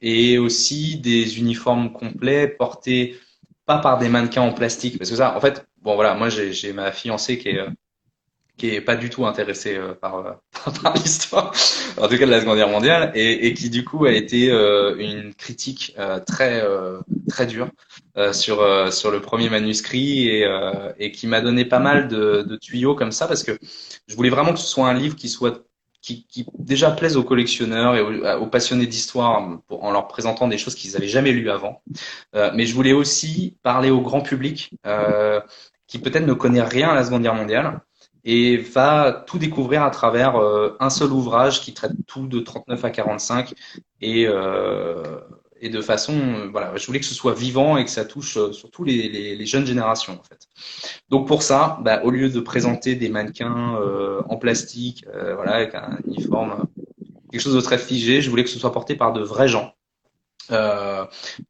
et 0.00 0.38
aussi 0.38 0.96
des 0.96 1.38
uniformes 1.38 1.92
complets 1.92 2.48
portés 2.48 3.18
pas 3.66 3.78
par 3.78 3.98
des 3.98 4.08
mannequins 4.08 4.42
en 4.42 4.52
plastique 4.52 4.98
parce 4.98 5.10
que 5.10 5.16
ça 5.16 5.36
en 5.36 5.40
fait 5.40 5.66
bon 5.82 5.94
voilà 5.94 6.14
moi 6.14 6.28
j'ai 6.28 6.72
ma 6.72 6.92
fiancée 6.92 7.38
qui 7.38 7.48
est 7.50 7.58
euh, 7.58 7.68
qui 8.56 8.68
est 8.74 8.82
pas 8.82 8.96
du 8.96 9.08
tout 9.08 9.26
intéressée 9.26 9.76
euh, 9.76 9.94
par 9.94 10.16
euh, 10.18 10.32
par 10.82 10.94
l'histoire 10.94 11.52
en 11.98 12.08
tout 12.08 12.18
cas 12.18 12.26
de 12.26 12.30
la 12.30 12.40
Seconde 12.40 12.56
Guerre 12.56 12.68
mondiale 12.68 13.12
et, 13.14 13.46
et 13.46 13.54
qui 13.54 13.70
du 13.70 13.84
coup 13.84 14.04
a 14.04 14.12
été 14.12 14.50
euh, 14.50 14.96
une 14.98 15.34
critique 15.34 15.96
très 16.26 16.62
très 17.28 17.46
dure 17.46 17.70
sur 18.32 18.92
sur 18.92 19.10
le 19.10 19.20
premier 19.20 19.48
manuscrit 19.48 20.28
et 20.28 20.46
et 20.98 21.12
qui 21.12 21.26
m'a 21.26 21.40
donné 21.40 21.64
pas 21.64 21.78
mal 21.78 22.08
de, 22.08 22.42
de 22.42 22.56
tuyaux 22.56 22.94
comme 22.94 23.12
ça 23.12 23.26
parce 23.26 23.42
que 23.42 23.58
je 24.06 24.14
voulais 24.16 24.30
vraiment 24.30 24.52
que 24.52 24.58
ce 24.58 24.66
soit 24.66 24.88
un 24.88 24.94
livre 24.94 25.16
qui 25.16 25.28
soit 25.28 25.64
qui, 26.00 26.26
qui 26.26 26.46
déjà 26.58 26.90
plaise 26.90 27.16
aux 27.16 27.24
collectionneurs 27.24 27.94
et 27.94 28.00
aux, 28.00 28.42
aux 28.42 28.46
passionnés 28.46 28.86
d'histoire 28.86 29.60
en 29.70 29.90
leur 29.90 30.08
présentant 30.08 30.48
des 30.48 30.58
choses 30.58 30.74
qu'ils 30.74 30.96
avaient 30.96 31.08
jamais 31.08 31.32
lues 31.32 31.50
avant. 31.50 31.82
Euh, 32.34 32.50
mais 32.54 32.66
je 32.66 32.74
voulais 32.74 32.92
aussi 32.92 33.56
parler 33.62 33.90
au 33.90 34.00
grand 34.00 34.20
public 34.20 34.70
euh, 34.86 35.40
qui 35.86 35.98
peut-être 35.98 36.26
ne 36.26 36.34
connaît 36.34 36.62
rien 36.62 36.90
à 36.90 36.94
la 36.94 37.04
Seconde 37.04 37.22
Guerre 37.22 37.34
mondiale 37.34 37.80
et 38.24 38.58
va 38.58 39.24
tout 39.26 39.38
découvrir 39.38 39.82
à 39.82 39.90
travers 39.90 40.36
un 40.78 40.90
seul 40.90 41.10
ouvrage 41.10 41.62
qui 41.62 41.72
traite 41.72 41.92
tout 42.06 42.26
de 42.26 42.40
39 42.40 42.84
à 42.84 42.90
45 42.90 43.54
et 44.02 44.28
et 45.60 45.68
de 45.68 45.80
façon, 45.80 46.48
voilà, 46.50 46.76
je 46.76 46.86
voulais 46.86 47.00
que 47.00 47.06
ce 47.06 47.14
soit 47.14 47.34
vivant 47.34 47.76
et 47.76 47.84
que 47.84 47.90
ça 47.90 48.04
touche 48.04 48.38
surtout 48.52 48.84
les, 48.84 49.46
jeunes 49.46 49.66
générations 49.66 50.18
en 50.20 50.22
fait. 50.22 50.48
Donc 51.08 51.26
pour 51.26 51.42
ça, 51.42 51.78
bah, 51.82 52.00
au 52.04 52.10
lieu 52.10 52.28
de 52.28 52.40
présenter 52.40 52.94
des 52.94 53.08
mannequins 53.08 53.78
en 54.28 54.36
plastique, 54.36 55.04
voilà, 55.12 55.52
avec 55.52 55.74
un 55.74 55.98
uniforme, 56.06 56.66
quelque 57.30 57.42
chose 57.42 57.54
de 57.54 57.60
très 57.60 57.78
figé, 57.78 58.22
je 58.22 58.30
voulais 58.30 58.44
que 58.44 58.50
ce 58.50 58.58
soit 58.58 58.72
porté 58.72 58.94
par 58.96 59.12
de 59.12 59.22
vrais 59.22 59.48
gens 59.48 59.74
euh, 60.52 61.04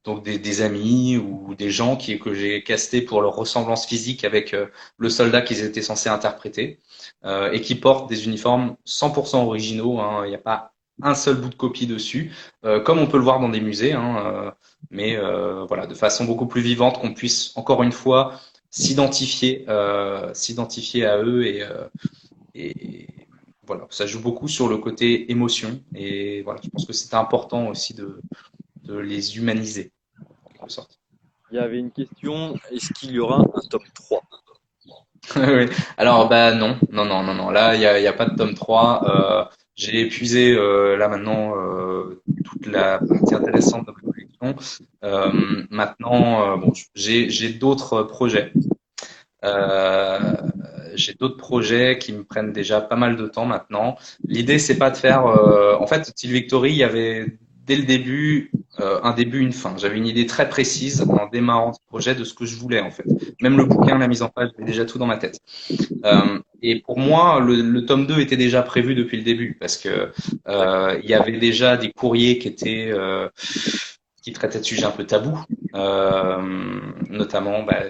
donc 0.04 0.22
des, 0.24 0.62
amis 0.62 1.16
ou 1.16 1.54
des 1.54 1.70
gens 1.70 1.96
qui, 1.96 2.18
que 2.18 2.34
j'ai 2.34 2.62
castés 2.62 3.00
pour 3.00 3.22
leur 3.22 3.34
ressemblance 3.34 3.86
physique 3.86 4.24
avec 4.24 4.52
euh, 4.52 4.66
le 4.98 5.08
soldat 5.08 5.40
qu'ils 5.42 5.64
étaient 5.64 5.82
censés 5.82 6.08
interpréter 6.08 6.80
euh, 7.24 7.50
et 7.52 7.60
qui 7.60 7.74
portent 7.74 8.08
des 8.08 8.26
uniformes 8.26 8.76
100% 8.86 9.36
originaux. 9.36 10.00
Hein. 10.00 10.22
Il 10.26 10.28
n'y 10.28 10.34
a 10.34 10.38
pas 10.38 10.74
un 11.02 11.14
seul 11.14 11.36
bout 11.36 11.48
de 11.48 11.54
copie 11.54 11.86
dessus, 11.86 12.32
euh, 12.64 12.80
comme 12.80 12.98
on 12.98 13.06
peut 13.06 13.18
le 13.18 13.24
voir 13.24 13.40
dans 13.40 13.48
des 13.48 13.60
musées, 13.60 13.92
hein, 13.92 14.54
mais 14.90 15.16
voilà, 15.68 15.86
de 15.86 15.94
façon 15.94 16.24
beaucoup 16.24 16.46
plus 16.46 16.62
vivante, 16.62 17.00
qu'on 17.00 17.14
puisse 17.14 17.52
encore 17.56 17.82
une 17.82 17.92
fois 17.92 18.40
s'identifier, 18.70 19.66
s'identifier 20.32 21.06
à 21.06 21.22
eux 21.22 21.44
et, 21.46 21.64
et 22.54 23.06
voilà, 23.66 23.86
ça 23.90 24.06
joue 24.06 24.20
beaucoup 24.20 24.48
sur 24.48 24.68
le 24.68 24.78
côté 24.78 25.30
émotion 25.30 25.80
et 25.94 26.42
voilà, 26.42 26.60
je 26.62 26.70
pense 26.70 26.86
que 26.86 26.92
c'est 26.92 27.14
important 27.14 27.68
aussi 27.68 27.94
de, 27.94 28.20
de 28.82 28.98
les 28.98 29.36
humaniser, 29.36 29.92
en 30.44 30.50
quelque 30.50 30.72
sorte. 30.72 30.98
Il 31.52 31.56
y 31.56 31.58
avait 31.58 31.78
une 31.78 31.90
question, 31.90 32.54
est-ce 32.70 32.92
qu'il 32.92 33.10
y 33.12 33.18
aura 33.18 33.38
un 33.38 33.68
tome 33.70 33.82
3 33.94 34.22
oui. 35.36 35.66
Alors, 35.96 36.28
bah 36.28 36.54
non, 36.54 36.78
non, 36.90 37.04
non, 37.04 37.22
non, 37.22 37.34
non. 37.34 37.50
Là, 37.50 37.74
il 37.74 37.80
n'y 37.80 38.06
a, 38.06 38.12
pas 38.12 38.26
de 38.26 38.36
tome 38.36 38.54
3. 38.54 39.04
Euh, 39.04 39.44
j'ai 39.80 40.00
épuisé 40.00 40.52
euh, 40.52 40.96
là 40.96 41.08
maintenant 41.08 41.54
euh, 41.56 42.22
toute 42.44 42.66
la 42.66 42.98
partie 42.98 43.34
intéressante 43.34 43.86
de 43.86 43.92
ma 43.92 44.12
collection. 44.12 44.54
Euh, 45.04 45.32
maintenant, 45.70 46.52
euh, 46.52 46.56
bon, 46.56 46.72
j'ai 46.94 47.48
d'autres 47.48 48.02
projets. 48.02 48.52
Euh, 49.42 50.18
j'ai 50.94 51.14
d'autres 51.14 51.38
projets 51.38 51.98
qui 51.98 52.12
me 52.12 52.24
prennent 52.24 52.52
déjà 52.52 52.82
pas 52.82 52.96
mal 52.96 53.16
de 53.16 53.26
temps 53.26 53.46
maintenant. 53.46 53.96
L'idée, 54.26 54.58
c'est 54.58 54.76
pas 54.76 54.90
de 54.90 54.98
faire. 54.98 55.24
en 55.24 55.86
fait, 55.86 56.14
Till 56.14 56.32
Victory, 56.32 56.72
il 56.72 56.76
y 56.76 56.84
avait 56.84 57.38
dès 57.64 57.76
le 57.76 57.84
début 57.84 58.50
euh, 58.80 59.00
un 59.02 59.12
début, 59.12 59.40
une 59.40 59.52
fin. 59.52 59.74
J'avais 59.76 59.96
une 59.96 60.06
idée 60.06 60.26
très 60.26 60.48
précise 60.48 61.02
en 61.02 61.26
démarrant 61.26 61.72
ce 61.72 61.80
projet 61.86 62.14
de 62.14 62.24
ce 62.24 62.34
que 62.34 62.44
je 62.44 62.56
voulais 62.56 62.80
en 62.80 62.90
fait. 62.90 63.04
Même 63.40 63.56
le 63.56 63.64
bouquin, 63.64 63.98
la 63.98 64.08
mise 64.08 64.22
en 64.22 64.28
page, 64.28 64.50
j'avais 64.52 64.64
déjà 64.64 64.84
tout 64.84 64.98
dans 64.98 65.06
ma 65.06 65.16
tête. 65.16 65.40
Euh, 66.62 66.66
et 66.68 66.80
pour 66.80 66.98
moi, 66.98 67.40
le, 67.40 67.84
tome 67.86 68.06
2 68.06 68.20
était 68.20 68.36
déjà 68.36 68.62
prévu 68.62 68.94
depuis 68.94 69.16
le 69.16 69.22
début 69.22 69.56
parce 69.58 69.76
que 69.76 70.12
euh, 70.48 71.00
il 71.02 71.08
y 71.08 71.14
avait 71.14 71.38
déjà 71.38 71.76
des 71.76 71.92
courriers 71.92 72.38
qui 72.38 72.48
étaient 72.48 72.92
qui 74.22 74.32
traitaient 74.32 74.58
de 74.58 74.64
sujets 74.64 74.84
un 74.84 74.90
peu 74.90 75.04
tabous, 75.04 75.42
notamment 77.08 77.62
bah, 77.62 77.84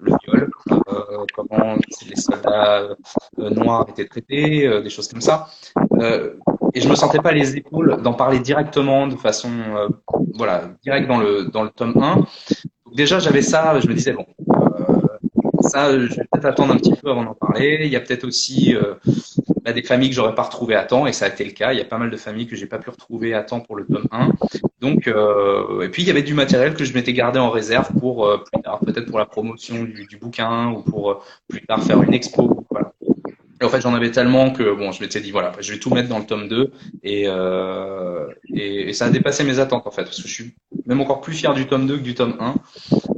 le 0.00 0.12
viol, 0.24 0.50
comment 1.34 1.76
les 2.08 2.16
soldats 2.16 2.88
noirs 3.38 3.86
étaient 3.88 4.06
traités, 4.06 4.82
des 4.82 4.90
choses 4.90 5.06
comme 5.06 5.20
ça. 5.20 5.48
Et 6.74 6.80
je 6.80 6.88
me 6.88 6.94
sentais 6.94 7.18
pas 7.18 7.32
les 7.32 7.56
épaules 7.56 8.00
d'en 8.02 8.14
parler 8.14 8.38
directement 8.38 9.06
de 9.06 9.16
façon 9.16 9.50
euh, 9.76 9.88
voilà 10.34 10.70
direct 10.82 11.06
dans 11.06 11.18
le 11.18 11.44
dans 11.44 11.62
le 11.62 11.68
tome 11.68 11.94
1 12.02 12.16
donc 12.16 12.26
déjà 12.94 13.18
j'avais 13.18 13.42
ça 13.42 13.78
je 13.80 13.86
me 13.86 13.94
disais 13.94 14.12
bon 14.12 14.24
euh, 14.40 14.41
ça 15.62 15.98
je 15.98 16.14
vais 16.14 16.24
peut-être 16.30 16.44
attendre 16.44 16.74
un 16.74 16.76
petit 16.76 16.94
peu 16.94 17.10
avant 17.10 17.24
d'en 17.24 17.34
parler. 17.34 17.80
Il 17.82 17.90
y 17.90 17.96
a 17.96 18.00
peut-être 18.00 18.24
aussi 18.24 18.74
euh, 18.74 18.94
bah, 19.64 19.72
des 19.72 19.82
familles 19.82 20.10
que 20.10 20.14
j'aurais 20.14 20.34
pas 20.34 20.42
retrouvées 20.42 20.74
à 20.74 20.84
temps 20.84 21.06
et 21.06 21.12
ça 21.12 21.26
a 21.26 21.28
été 21.28 21.44
le 21.44 21.52
cas. 21.52 21.72
Il 21.72 21.78
y 21.78 21.82
a 21.82 21.84
pas 21.84 21.98
mal 21.98 22.10
de 22.10 22.16
familles 22.16 22.46
que 22.46 22.56
j'ai 22.56 22.66
pas 22.66 22.78
pu 22.78 22.90
retrouver 22.90 23.34
à 23.34 23.42
temps 23.42 23.60
pour 23.60 23.76
le 23.76 23.86
tome 23.86 24.06
1 24.10 24.30
donc 24.80 25.06
et 25.06 25.88
puis 25.88 26.02
il 26.02 26.08
y 26.08 26.10
avait 26.10 26.22
du 26.22 26.34
matériel 26.34 26.74
que 26.74 26.84
je 26.84 26.92
m'étais 26.94 27.12
gardé 27.12 27.38
en 27.38 27.50
réserve 27.50 27.92
pour 27.98 28.28
plus 28.50 28.62
tard 28.62 28.80
peut-être 28.80 29.06
pour 29.06 29.18
la 29.18 29.26
promotion 29.26 29.84
du, 29.84 30.06
du, 30.06 30.16
bouquin 30.16 30.70
ou 30.70 30.82
pour 30.82 31.24
plus 31.48 31.64
tard 31.64 31.82
faire 31.82 32.02
une 32.02 32.12
expo. 32.12 32.66
Voilà. 32.70 32.92
Et 33.62 33.64
en 33.64 33.68
fait, 33.68 33.80
j'en 33.80 33.94
avais 33.94 34.10
tellement 34.10 34.50
que 34.50 34.74
bon, 34.74 34.90
je 34.90 35.00
m'étais 35.00 35.20
dit 35.20 35.30
voilà, 35.30 35.52
je 35.60 35.72
vais 35.72 35.78
tout 35.78 35.90
mettre 35.90 36.08
dans 36.08 36.18
le 36.18 36.26
tome 36.26 36.48
2 36.48 36.72
et, 37.04 37.24
euh, 37.28 38.26
et, 38.52 38.88
et, 38.88 38.92
ça 38.92 39.06
a 39.06 39.10
dépassé 39.10 39.44
mes 39.44 39.60
attentes 39.60 39.86
en 39.86 39.92
fait, 39.92 40.02
parce 40.02 40.20
que 40.20 40.26
je 40.26 40.34
suis 40.34 40.54
même 40.86 41.00
encore 41.00 41.20
plus 41.20 41.34
fier 41.34 41.54
du 41.54 41.66
tome 41.66 41.86
2 41.86 41.98
que 41.98 42.02
du 42.02 42.14
tome 42.14 42.36
1. 42.40 42.54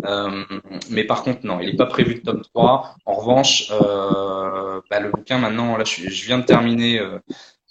Euh, 0.05 0.44
mais 0.90 1.05
par 1.05 1.22
contre, 1.22 1.40
non, 1.44 1.61
il 1.61 1.70
n'est 1.70 1.77
pas 1.77 1.87
prévu 1.87 2.16
de 2.16 2.20
tome 2.20 2.42
3. 2.55 2.96
En 3.07 3.12
revanche, 3.12 3.70
euh, 3.72 4.81
bah, 4.90 5.00
le 5.00 5.11
bouquin 5.11 5.38
maintenant, 5.38 5.77
là, 5.77 5.85
je, 5.85 6.09
je 6.09 6.27
viens 6.27 6.38
de 6.38 6.44
terminer. 6.44 6.98
Euh, 6.98 7.18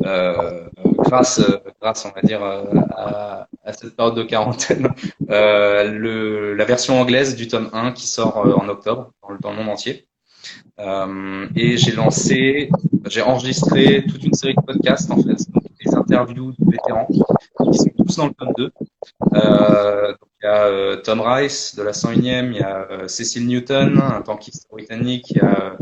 euh 0.05 0.67
grâce, 0.97 1.41
grâce, 1.81 2.05
on 2.05 2.11
va 2.15 2.21
dire, 2.21 2.43
à, 2.43 3.47
à 3.63 3.73
cette 3.73 3.95
période 3.95 4.15
de 4.15 4.23
quarantaine, 4.23 4.89
le, 5.27 6.55
la 6.55 6.65
version 6.65 6.99
anglaise 6.99 7.35
du 7.35 7.47
tome 7.47 7.69
1 7.73 7.91
qui 7.91 8.07
sort 8.07 8.37
en 8.37 8.67
octobre 8.69 9.11
dans 9.21 9.29
le, 9.29 9.37
dans 9.39 9.51
le 9.51 9.57
monde 9.57 9.69
entier. 9.69 10.07
Euh, 10.79 11.47
et 11.55 11.77
j'ai 11.77 11.91
lancé, 11.91 12.69
j'ai 13.07 13.21
enregistré 13.21 14.03
toute 14.05 14.23
une 14.23 14.33
série 14.33 14.55
de 14.55 14.61
podcasts 14.61 15.11
en 15.11 15.17
fait, 15.17 15.37
des 15.85 15.93
interviews 15.95 16.53
de 16.57 16.71
vétérans 16.71 17.07
qui 17.07 17.77
sont 17.77 17.89
tous 17.97 18.15
dans 18.17 18.27
le 18.27 18.33
tome 18.33 18.53
2. 18.57 18.71
Euh, 19.35 20.13
il 20.41 20.45
y 20.45 20.47
a 20.47 20.65
euh, 20.65 20.97
Tom 20.97 21.21
Rice 21.21 21.75
de 21.75 21.83
la 21.83 21.91
101e, 21.91 22.51
il 22.51 22.57
y 22.57 22.61
a 22.61 22.87
euh, 22.91 23.07
Cecil 23.07 23.47
Newton, 23.47 23.99
un 24.01 24.21
tankiste 24.21 24.67
britannique, 24.69 25.31
il 25.31 25.37
y 25.37 25.41
a 25.41 25.75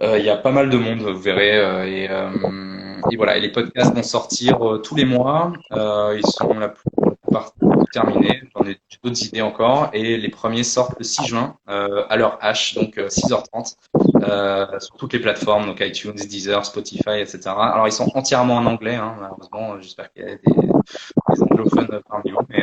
il 0.00 0.24
y 0.24 0.30
a 0.30 0.36
pas 0.36 0.52
mal 0.52 0.70
de 0.70 0.78
monde, 0.78 1.00
vous 1.00 1.18
verrez. 1.18 1.56
et, 2.04 3.16
voilà, 3.16 3.36
et 3.36 3.40
les 3.40 3.50
podcasts 3.50 3.92
vont 3.92 4.04
sortir 4.04 4.58
tous 4.84 4.94
les 4.94 5.04
mois. 5.04 5.52
ils 5.72 6.24
sont 6.24 6.54
la 6.54 6.68
plupart 6.68 7.52
terminés. 7.92 8.42
J'en 8.54 8.64
ai 8.64 8.78
d'autres 9.02 9.22
idées 9.24 9.42
encore. 9.42 9.90
Et 9.92 10.16
les 10.16 10.28
premiers 10.28 10.62
sortent 10.62 10.96
le 10.98 11.04
6 11.04 11.26
juin 11.26 11.56
euh, 11.68 12.04
à 12.08 12.16
l'heure 12.16 12.38
H, 12.40 12.76
donc 12.76 12.96
6h30, 12.96 13.76
euh, 14.22 14.66
euh, 14.72 14.80
sur 14.80 14.96
toutes 14.96 15.12
les 15.12 15.20
plateformes, 15.20 15.66
donc 15.66 15.80
iTunes, 15.80 16.14
Deezer, 16.14 16.64
Spotify, 16.64 17.20
etc. 17.20 17.40
Alors 17.46 17.86
ils 17.86 17.92
sont 17.92 18.10
entièrement 18.14 18.56
en 18.56 18.66
anglais, 18.66 18.96
hein, 18.96 19.16
malheureusement. 19.20 19.80
J'espère 19.80 20.12
qu'il 20.12 20.22
y 20.22 20.26
a 20.26 20.36
des, 20.36 21.42
anglophones 21.42 22.00
parmi 22.08 22.30
vous, 22.30 22.40
mais 22.48 22.62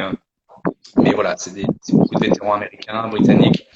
mais 0.98 1.14
voilà, 1.14 1.36
c'est 1.38 1.52
beaucoup 1.92 2.16
de 2.16 2.20
vétérans 2.20 2.54
américains, 2.54 3.08
britanniques. 3.08 3.68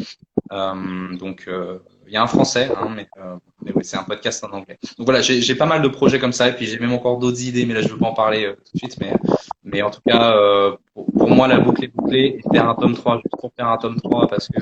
Euh, 0.51 1.15
donc, 1.15 1.45
euh, 1.47 1.79
il 2.09 2.13
y 2.13 2.17
a 2.17 2.23
un 2.23 2.27
français, 2.27 2.69
hein, 2.75 2.89
mais, 2.95 3.07
euh, 3.17 3.35
mais 3.63 3.71
oui, 3.75 3.83
c'est 3.85 3.97
un 3.97 4.03
podcast 4.03 4.43
en 4.43 4.49
anglais. 4.49 4.79
Donc 4.97 5.05
voilà, 5.05 5.21
j'ai 5.21 5.55
pas 5.55 5.67
mal 5.67 5.81
de 5.83 5.87
projets 5.87 6.17
comme 6.17 6.33
ça, 6.33 6.49
et 6.49 6.55
puis 6.55 6.65
j'ai 6.65 6.79
même 6.79 6.91
encore 6.91 7.19
d'autres 7.19 7.41
idées, 7.43 7.67
mais 7.67 7.75
là 7.75 7.81
je 7.81 7.87
veux 7.87 7.97
pas 7.97 8.07
en 8.07 8.13
parler 8.13 8.45
euh, 8.45 8.53
tout 8.53 8.71
de 8.73 8.77
suite. 8.79 8.97
Mais, 8.99 9.13
mais 9.63 9.83
en 9.83 9.91
tout 9.91 10.01
cas, 10.05 10.35
euh, 10.35 10.75
pour, 10.95 11.05
pour, 11.05 11.29
moi, 11.29 11.47
la 11.47 11.59
boucle 11.59 11.83
est 11.83 11.95
bouclée. 11.95 12.39
Et 12.39 12.41
faire 12.51 12.67
un 12.67 12.73
tome 12.73 12.95
3, 12.95 13.17
je 13.17 13.21
vais 13.23 13.29
trop 13.29 13.51
faire 13.55 13.67
un 13.67 13.77
tome 13.77 13.97
3 13.97 14.27
parce 14.27 14.47
que 14.47 14.59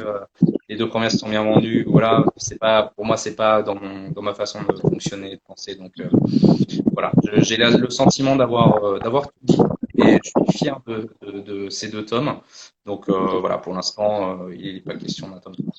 les 0.68 0.76
deux 0.76 0.90
premières 0.90 1.12
sont 1.12 1.30
bien 1.30 1.42
vendues. 1.42 1.86
Voilà, 1.88 2.26
c'est 2.36 2.60
pas, 2.60 2.92
pour 2.96 3.06
moi, 3.06 3.16
c'est 3.16 3.36
pas 3.36 3.64
dans, 3.64 3.76
mon, 3.76 4.10
dans 4.10 4.22
ma 4.22 4.34
façon 4.34 4.60
de 4.64 4.76
fonctionner, 4.78 5.38
de 5.38 5.42
penser. 5.48 5.76
Donc 5.76 5.94
voilà, 6.92 7.14
j'ai 7.38 7.56
le 7.56 7.90
sentiment 7.90 8.36
d'avoir 8.36 8.82
tout 9.00 9.32
dit 9.44 9.58
et 10.00 10.20
je 10.24 10.30
suis 10.30 10.58
fier 10.58 10.80
de, 10.86 11.10
de, 11.22 11.40
de 11.40 11.70
ces 11.70 11.90
deux 11.90 12.04
tomes. 12.04 12.40
Donc 12.86 13.10
voilà, 13.10 13.58
pour 13.58 13.74
l'instant, 13.74 14.50
il 14.50 14.74
n'est 14.76 14.82
pas 14.82 14.96
question 14.96 15.30
d'un 15.30 15.40
tome 15.40 15.56
3. 15.56 15.74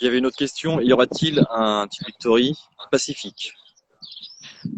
Il 0.00 0.04
y 0.04 0.08
avait 0.08 0.18
une 0.18 0.26
autre 0.26 0.36
question. 0.36 0.80
Y 0.80 0.92
aura-t-il 0.92 1.44
un 1.50 1.86
Team 1.88 2.04
Victory 2.06 2.54
pacifique 2.90 3.52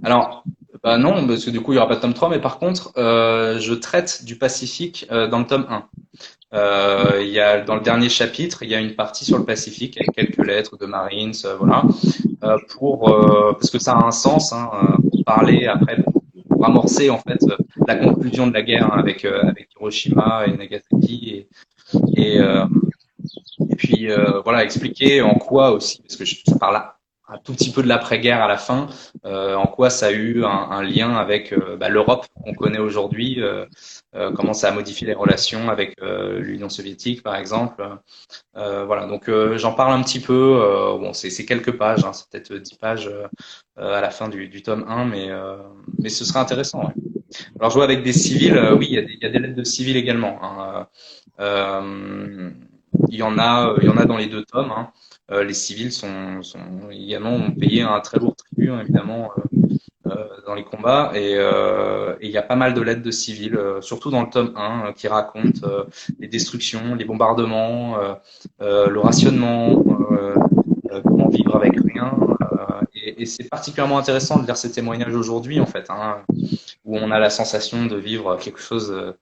Alors, 0.02 0.44
bah 0.82 0.98
non, 0.98 1.26
parce 1.26 1.44
que 1.44 1.50
du 1.50 1.60
coup, 1.60 1.72
il 1.72 1.76
n'y 1.76 1.80
aura 1.80 1.88
pas 1.88 1.96
de 1.96 2.00
tome 2.00 2.14
3, 2.14 2.28
mais 2.28 2.40
par 2.40 2.58
contre, 2.58 2.92
euh, 2.96 3.58
je 3.58 3.74
traite 3.74 4.24
du 4.24 4.36
Pacifique 4.36 5.06
euh, 5.10 5.28
dans 5.28 5.40
le 5.40 5.46
tome 5.46 5.66
1. 5.68 5.84
Euh, 6.54 7.18
il 7.20 7.28
y 7.28 7.40
a, 7.40 7.60
dans 7.60 7.74
le 7.74 7.82
dernier 7.82 8.08
chapitre, 8.08 8.62
il 8.62 8.70
y 8.70 8.74
a 8.74 8.80
une 8.80 8.94
partie 8.94 9.24
sur 9.24 9.38
le 9.38 9.44
Pacifique 9.44 9.98
avec 10.00 10.12
quelques 10.12 10.46
lettres 10.46 10.78
de 10.78 10.86
Marines, 10.86 11.34
euh, 11.44 11.56
voilà, 11.56 11.82
euh, 12.44 12.56
pour 12.70 13.10
euh, 13.10 13.52
parce 13.52 13.70
que 13.70 13.78
ça 13.78 13.92
a 13.92 14.06
un 14.06 14.10
sens, 14.10 14.52
hein, 14.52 14.70
pour 15.10 15.24
parler 15.24 15.66
après, 15.66 15.98
pour 16.48 16.64
amorcer 16.64 17.10
en 17.10 17.18
fait 17.18 17.44
la 17.86 17.96
conclusion 17.96 18.46
de 18.46 18.54
la 18.54 18.62
guerre 18.62 18.92
hein, 18.92 18.98
avec 18.98 19.24
avec 19.24 19.68
Hiroshima 19.76 20.46
et 20.46 20.56
Nagasaki 20.56 21.30
et, 21.34 21.48
et 22.16 22.40
et 23.70 23.76
puis 23.76 24.10
euh, 24.10 24.40
voilà, 24.42 24.64
expliquer 24.64 25.22
en 25.22 25.34
quoi 25.34 25.72
aussi, 25.72 26.02
parce 26.02 26.16
que 26.16 26.24
je, 26.24 26.36
parle 26.58 26.82
un 27.30 27.38
tout 27.38 27.52
petit 27.52 27.70
peu 27.70 27.82
de 27.82 27.88
l'après-guerre 27.88 28.42
à 28.42 28.48
la 28.48 28.56
fin, 28.56 28.88
euh, 29.26 29.54
en 29.54 29.66
quoi 29.66 29.90
ça 29.90 30.06
a 30.06 30.10
eu 30.10 30.44
un, 30.44 30.82
lien 30.82 31.14
avec 31.14 31.52
euh, 31.52 31.76
bah, 31.76 31.88
l'Europe 31.90 32.26
qu'on 32.42 32.54
connaît 32.54 32.78
aujourd'hui, 32.78 33.42
comment 34.34 34.54
ça 34.54 34.68
a 34.68 34.72
modifié 34.72 35.06
les 35.06 35.14
relations 35.14 35.68
avec 35.68 35.94
l'Union 36.00 36.68
soviétique 36.68 37.22
par 37.22 37.36
exemple. 37.36 37.86
voilà, 38.54 39.06
donc 39.06 39.30
j'en 39.56 39.72
parle 39.72 39.92
un 39.92 40.02
petit 40.02 40.20
peu. 40.20 40.58
bon, 40.98 41.12
c'est 41.12 41.44
quelques 41.44 41.76
pages, 41.76 42.04
hein, 42.04 42.12
c'est 42.12 42.28
peut-être 42.30 42.54
10 42.54 42.74
pages 42.76 43.10
à 43.76 44.00
la 44.00 44.10
fin 44.10 44.28
du, 44.28 44.48
du 44.48 44.62
tome 44.62 44.86
1, 44.88 45.04
mais 45.04 45.28
mais 45.98 46.08
ce 46.08 46.24
serait 46.24 46.40
intéressant. 46.40 46.86
Ouais. 46.86 46.94
Alors 47.60 47.70
jouer 47.70 47.84
avec 47.84 48.02
des 48.02 48.14
civils, 48.14 48.58
oui, 48.78 48.86
il 48.88 48.94
y, 48.94 48.98
a 48.98 49.02
des, 49.02 49.12
il 49.12 49.22
y, 49.22 49.26
a 49.26 49.28
des 49.28 49.38
lettres 49.38 49.54
de 49.54 49.64
civils 49.64 49.98
également. 49.98 50.38
Hein. 50.42 50.88
Il 53.08 53.16
y 53.16 53.22
en 53.22 53.38
a, 53.38 53.74
il 53.80 53.86
y 53.86 53.90
en 53.90 53.96
a 53.96 54.04
dans 54.04 54.16
les 54.16 54.26
deux 54.26 54.44
tomes. 54.44 54.72
Hein. 54.72 54.90
les 55.42 55.54
civils 55.54 55.92
sont, 55.92 56.42
sont 56.42 56.58
ont 56.58 57.50
payé 57.52 57.82
un 57.82 58.00
très 58.00 58.18
lourd 58.18 58.36
tribut, 58.36 58.70
hein, 58.70 58.80
évidemment, 58.80 59.30
dans 60.46 60.54
les 60.54 60.64
combats. 60.64 61.12
Et 61.14 61.36
il 62.22 62.30
y 62.30 62.38
a 62.38 62.42
pas 62.42 62.56
mal 62.56 62.74
de 62.74 62.80
lettres 62.80 63.02
de 63.02 63.10
civils, 63.10 63.58
surtout 63.80 64.10
dans 64.10 64.22
le 64.22 64.30
tome 64.30 64.52
1, 64.56 64.92
qui 64.94 65.08
racontent 65.08 65.68
les 66.18 66.28
destructions, 66.28 66.94
les 66.94 67.04
bombardements, 67.04 67.96
le 68.60 68.98
rationnement, 68.98 69.82
comment 71.04 71.28
vivre 71.28 71.56
avec 71.56 71.74
rien. 71.80 72.16
et, 72.94 73.22
et 73.22 73.26
c'est 73.26 73.48
particulièrement 73.48 73.98
intéressant 73.98 74.40
de 74.40 74.46
lire 74.46 74.56
ces 74.56 74.72
témoignages 74.72 75.14
aujourd'hui, 75.14 75.60
en 75.60 75.66
fait, 75.66 75.86
hein, 75.90 76.22
où 76.84 76.96
on 76.96 77.10
a 77.10 77.18
la 77.18 77.30
sensation 77.30 77.86
de 77.86 77.96
vivre 77.96 78.36
quelque 78.36 78.60
chose 78.60 79.14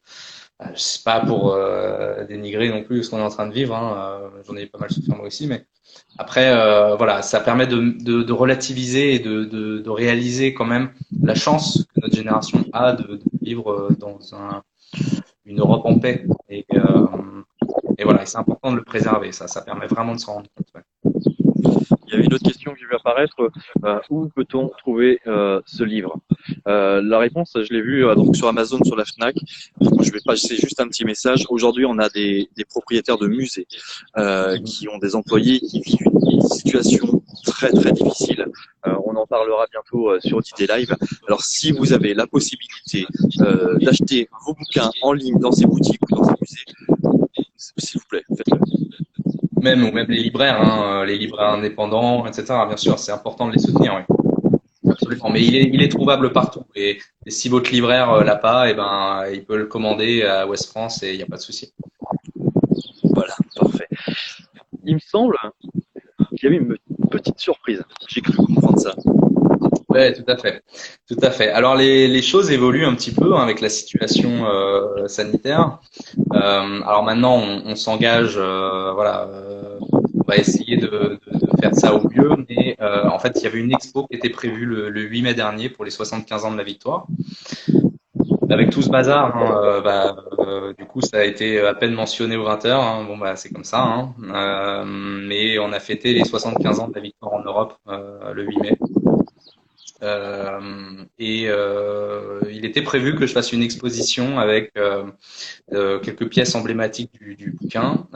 euh, 0.62 0.66
je 0.74 0.80
sais 0.80 1.02
pas 1.04 1.20
pour 1.20 1.52
euh, 1.52 2.24
dénigrer 2.24 2.70
non 2.70 2.82
plus 2.82 3.04
ce 3.04 3.10
qu'on 3.10 3.18
est 3.18 3.22
en 3.22 3.28
train 3.28 3.46
de 3.46 3.52
vivre. 3.52 3.74
Hein, 3.74 3.94
euh, 4.22 4.42
J'en 4.46 4.56
ai 4.56 4.66
pas 4.66 4.78
mal 4.78 4.90
souffert 4.90 5.16
moi 5.16 5.26
aussi, 5.26 5.46
mais 5.46 5.66
après, 6.18 6.50
voilà, 6.96 7.22
ça 7.22 7.40
permet 7.40 7.66
de, 7.66 7.94
de, 8.02 8.22
de 8.22 8.32
relativiser 8.32 9.14
et 9.14 9.18
de, 9.18 9.44
de, 9.44 9.90
réaliser 9.90 10.52
quand 10.52 10.64
même 10.64 10.90
la 11.22 11.34
chance 11.34 11.86
que 11.94 12.00
notre 12.00 12.16
génération 12.16 12.64
a 12.72 12.92
de, 12.92 13.20
vivre 13.40 13.90
dans 13.98 14.18
un, 14.34 14.62
une 15.44 15.60
Europe 15.60 15.82
en 15.84 15.98
paix. 15.98 16.26
Et, 16.48 16.66
et 17.98 18.04
voilà, 18.04 18.26
c'est 18.26 18.38
important 18.38 18.72
de 18.72 18.76
le 18.76 18.84
préserver. 18.84 19.32
Ça, 19.32 19.46
ça 19.48 19.62
permet 19.62 19.86
vraiment 19.86 20.14
de 20.14 20.20
s'en 20.20 20.34
rendre 20.34 20.48
compte. 20.54 20.75
Il 22.06 22.12
y 22.12 22.14
avait 22.14 22.24
une 22.24 22.34
autre 22.34 22.44
question 22.44 22.72
qui 22.74 22.84
vient 22.84 22.98
apparaître. 22.98 23.34
Euh, 23.84 23.98
où 24.10 24.28
peut-on 24.28 24.68
trouver 24.78 25.20
euh, 25.26 25.60
ce 25.66 25.82
livre? 25.82 26.18
Euh, 26.68 27.02
La 27.02 27.18
réponse, 27.18 27.52
je 27.56 27.72
l'ai 27.72 27.82
vu 27.82 28.02
donc 28.14 28.36
sur 28.36 28.48
Amazon, 28.48 28.78
sur 28.84 28.96
la 28.96 29.04
Fnac. 29.04 29.36
Je 29.80 30.12
vais 30.12 30.20
passer 30.24 30.56
juste 30.56 30.80
un 30.80 30.88
petit 30.88 31.04
message. 31.04 31.44
Aujourd'hui, 31.48 31.84
on 31.84 31.98
a 31.98 32.08
des, 32.08 32.48
des, 32.56 32.64
propriétaires 32.64 33.18
de 33.18 33.26
musées 33.26 33.66
qui 34.64 34.88
ont 34.88 34.98
des 34.98 35.16
employés 35.16 35.60
qui 35.60 35.80
vivent 35.80 36.08
une 36.30 36.40
situation 36.42 37.22
très 37.44 37.70
très 37.70 37.92
difficile. 37.92 38.46
on 38.84 39.16
en 39.16 39.26
parlera 39.26 39.66
bientôt 39.70 40.18
sur 40.20 40.38
OTT 40.38 40.68
Live. 40.68 40.94
Alors, 41.26 41.42
si 41.42 41.72
vous 41.72 41.92
avez 41.92 42.14
la 42.14 42.26
possibilité 42.26 43.06
d'acheter 43.80 44.28
vos 44.46 44.54
bouquins 44.54 44.90
en 45.02 45.12
ligne 45.12 45.38
dans 45.38 45.52
ces 45.52 45.66
boutiques 45.66 46.02
ou 46.10 46.14
dans 46.14 46.24
ces 46.24 46.34
musées, 46.40 46.64
s'il 47.56 48.00
vous 48.00 48.06
plaît, 48.08 48.22
faites-le 48.36 48.58
même 49.62 49.84
ou 49.84 49.92
même 49.92 50.06
les 50.08 50.22
libraires, 50.22 50.60
hein, 50.60 51.04
les 51.04 51.18
libraires 51.18 51.50
indépendants, 51.50 52.26
etc. 52.26 52.44
Bien 52.66 52.76
sûr, 52.76 52.98
c'est 52.98 53.12
important 53.12 53.48
de 53.48 53.52
les 53.52 53.58
soutenir. 53.58 53.94
Oui. 53.96 54.16
Absolument. 54.88 55.30
Mais 55.30 55.42
il 55.42 55.82
est, 55.82 55.88
trouvable 55.88 56.32
partout. 56.32 56.62
Et, 56.74 56.98
si 57.26 57.48
votre 57.48 57.70
libraire 57.72 58.10
euh, 58.10 58.24
l'a 58.24 58.36
pas, 58.36 58.68
et 58.68 58.70
eh 58.70 58.74
ben, 58.74 59.24
il 59.32 59.44
peut 59.44 59.56
le 59.56 59.66
commander 59.66 60.22
à 60.22 60.46
Ouest 60.46 60.70
France 60.70 61.02
et 61.02 61.12
il 61.12 61.16
n'y 61.16 61.22
a 61.22 61.26
pas 61.26 61.36
de 61.36 61.42
souci. 61.42 61.72
Voilà, 63.02 63.34
parfait. 63.56 63.88
Il 64.84 64.94
me 64.94 65.00
semble 65.00 65.36
qu'il 66.30 66.44
y 66.44 66.46
avait 66.46 66.56
une 66.56 66.76
petite 67.10 67.40
surprise. 67.40 67.82
J'ai 68.08 68.20
cru 68.20 68.36
comprendre 68.36 68.78
ça. 68.78 68.94
Oui, 69.96 70.12
tout 70.12 71.18
à 71.22 71.30
fait. 71.30 71.50
Alors 71.50 71.74
les, 71.74 72.22
choses 72.22 72.50
évoluent 72.50 72.84
un 72.84 72.94
petit 72.94 73.12
peu 73.12 73.34
hein, 73.34 73.42
avec 73.42 73.60
la 73.62 73.70
situation 73.70 74.46
euh, 74.46 75.08
sanitaire. 75.08 75.78
Euh, 76.34 76.82
alors 76.82 77.02
maintenant, 77.02 77.40
on, 77.64 77.74
s'engage, 77.76 78.34
euh, 78.36 78.92
voilà, 78.92 79.26
on 79.90 80.22
va 80.26 80.36
essayer 80.36 80.76
de, 80.76 81.18
faire 81.60 81.74
ça 81.74 81.94
au 81.94 82.06
mieux. 82.10 82.30
Mais 82.48 82.76
en 82.80 83.18
fait, 83.18 83.32
il 83.36 83.44
y 83.44 83.46
avait 83.46 83.58
une 83.58 83.72
expo 83.72 84.06
qui 84.06 84.16
était 84.16 84.28
prévue 84.28 84.66
le, 84.66 84.90
le, 84.90 85.00
8 85.00 85.22
mai 85.22 85.34
dernier 85.34 85.70
pour 85.70 85.84
les 85.86 85.90
75 85.90 86.44
ans 86.44 86.52
de 86.52 86.58
la 86.58 86.64
victoire. 86.64 87.06
Avec 88.50 88.70
tout 88.70 88.82
ce 88.82 88.90
bazar, 88.90 89.34
hein, 89.34 89.80
bah, 89.82 90.16
du 90.78 90.84
coup, 90.84 91.00
ça 91.00 91.18
a 91.18 91.24
été 91.24 91.60
à 91.60 91.74
peine 91.74 91.94
mentionné 91.94 92.36
aux 92.36 92.44
20 92.44 92.64
h 92.66 92.70
hein. 92.70 93.04
Bon, 93.04 93.16
bah, 93.16 93.34
c'est 93.36 93.50
comme 93.50 93.64
ça. 93.64 94.08
Mais 94.76 95.58
on 95.58 95.72
a 95.72 95.80
fêté 95.80 96.12
les 96.12 96.24
75 96.24 96.80
ans 96.80 96.88
de 96.88 96.94
la 96.94 97.00
victoire 97.00 97.32
en 97.32 97.42
Europe 97.42 97.74
le 97.86 98.44
8 98.44 98.60
mai. 98.60 98.76
Euh, 100.02 101.04
et 101.18 101.46
euh, 101.48 102.40
il 102.50 102.64
était 102.64 102.82
prévu 102.82 103.14
que 103.14 103.26
je 103.26 103.32
fasse 103.32 103.52
une 103.52 103.62
exposition 103.62 104.38
avec 104.38 104.72
euh, 104.76 105.04
quelques 106.00 106.28
pièces 106.28 106.54
emblématiques 106.54 107.12
du, 107.12 107.34
du 107.34 107.52
bouquin 107.52 108.06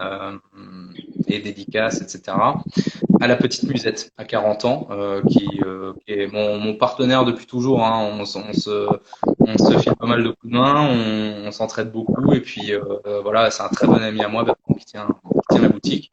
et 1.26 1.38
dédicaces, 1.38 2.02
etc. 2.02 2.36
À 3.20 3.26
la 3.28 3.36
petite 3.36 3.64
musette, 3.64 4.12
à 4.18 4.24
40 4.24 4.64
ans, 4.64 4.88
qui, 5.28 5.46
qui, 6.06 6.12
est 6.12 6.26
mon, 6.26 6.58
mon, 6.58 6.74
partenaire 6.74 7.24
depuis 7.24 7.46
toujours. 7.46 7.84
Hein. 7.84 8.18
On, 8.18 8.24
se, 8.24 8.38
on 9.38 9.58
se 9.58 9.78
file 9.78 9.94
pas 9.96 10.06
mal 10.06 10.22
de 10.24 10.30
coups 10.30 10.52
de 10.52 10.58
main, 10.58 10.86
on, 10.86 11.46
on 11.46 11.50
s'entraide 11.50 11.90
beaucoup, 11.92 12.32
et 12.32 12.40
puis 12.40 12.72
voilà, 13.22 13.50
c'est 13.50 13.62
un 13.62 13.68
très 13.68 13.86
bon 13.86 14.02
ami 14.02 14.22
à 14.22 14.28
moi, 14.28 14.44
qui 14.78 14.84
tient, 14.84 15.08
qui 15.08 15.54
tient 15.54 15.62
la 15.62 15.68
boutique. 15.68 16.12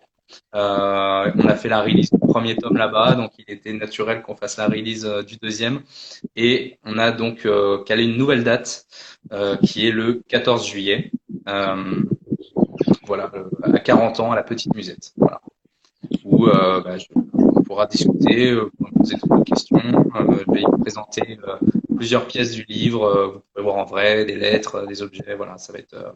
Euh, 0.55 1.31
on 1.35 1.47
a 1.47 1.55
fait 1.55 1.69
la 1.69 1.81
release 1.81 2.11
du 2.11 2.19
premier 2.19 2.55
tome 2.55 2.77
là-bas, 2.77 3.15
donc 3.15 3.31
il 3.37 3.45
était 3.47 3.73
naturel 3.73 4.21
qu'on 4.21 4.35
fasse 4.35 4.57
la 4.57 4.67
release 4.67 5.05
euh, 5.05 5.23
du 5.23 5.37
deuxième. 5.37 5.81
Et 6.35 6.79
on 6.83 6.97
a 6.97 7.11
donc 7.11 7.45
euh, 7.45 7.83
calé 7.83 8.03
une 8.05 8.17
nouvelle 8.17 8.43
date 8.43 8.85
qui 9.63 9.87
est 9.87 9.91
le 9.91 10.21
14 10.29 10.65
juillet. 10.65 11.11
voilà, 13.05 13.31
à 13.63 13.79
40 13.79 14.19
ans 14.21 14.31
à 14.31 14.35
la 14.35 14.43
petite 14.43 14.73
musette. 14.73 15.13
Voilà. 15.17 15.41
Où 16.23 16.45
bah, 16.45 16.97
je, 16.97 17.05
on 17.33 17.61
pourra 17.63 17.87
discuter, 17.87 18.57
poser 18.97 19.17
toutes 19.19 19.29
vos 19.29 19.43
questions. 19.43 19.81
je 19.81 20.51
vais 20.51 20.61
y 20.61 20.81
présenter 20.81 21.37
plusieurs 21.97 22.27
pièces 22.27 22.51
du 22.51 22.63
livre. 22.63 23.05
Euh, 23.05 23.27
vous 23.27 23.41
pouvez 23.53 23.63
voir 23.63 23.75
en 23.75 23.85
vrai 23.85 24.25
des 24.25 24.35
lettres, 24.35 24.75
euh, 24.75 24.85
des 24.85 25.01
objets. 25.01 25.35
Voilà, 25.35 25.57
ça 25.57 25.73
va 25.73 25.79
être 25.79 25.93
euh, 25.93 26.11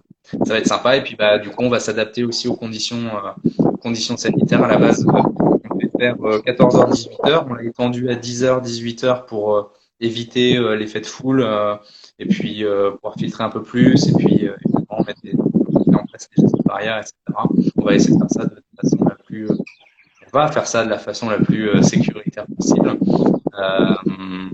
ça 0.46 0.54
va 0.54 0.60
être 0.60 0.68
sympa. 0.68 0.96
Et 0.96 1.04
puis 1.04 1.16
bah 1.16 1.40
du 1.40 1.50
coup, 1.50 1.64
on 1.64 1.70
va 1.70 1.80
s'adapter 1.80 2.24
aussi 2.24 2.48
aux 2.48 2.56
conditions 2.56 3.10
conditions 3.82 4.16
sanitaires. 4.16 4.64
À 4.64 4.68
la 4.68 4.78
base, 4.78 5.06
on 5.06 5.80
fait 5.80 5.92
faire 6.00 6.16
14h 6.16 6.92
18h. 6.92 7.46
On 7.50 7.54
l'a 7.54 7.64
étendu 7.64 8.10
à 8.10 8.16
10h 8.16 8.64
18h 8.64 9.26
pour 9.26 9.72
éviter 10.00 10.58
l'effet 10.78 11.02
de 11.02 11.06
foule 11.06 11.46
et 12.20 12.26
puis 12.26 12.64
pouvoir 12.96 13.16
filtrer 13.18 13.44
un 13.44 13.50
peu 13.50 13.62
plus 13.62 14.08
et 14.08 14.14
puis 14.14 14.46
évidemment 14.46 15.04
mettre 15.06 15.22
des, 15.24 15.34
en 15.36 16.06
place 16.06 16.30
gestes 16.38 16.56
barrières, 16.66 16.98
etc. 16.98 17.14
On 17.78 17.84
va 17.84 17.96
essayer 17.96 18.14
de 18.14 18.20
faire 18.20 18.32
ça 18.32 18.46
de 18.46 18.64
façon 18.82 18.98
la 19.06 19.16
plus 19.16 19.48
va 20.34 20.52
faire 20.52 20.68
ça 20.68 20.86
de 20.86 20.90
la 20.90 20.98
façon 20.98 21.30
la 21.30 21.38
plus 21.38 21.82
sécuritaire 21.84 22.46
possible. 22.56 22.98
Euh, 23.62 23.94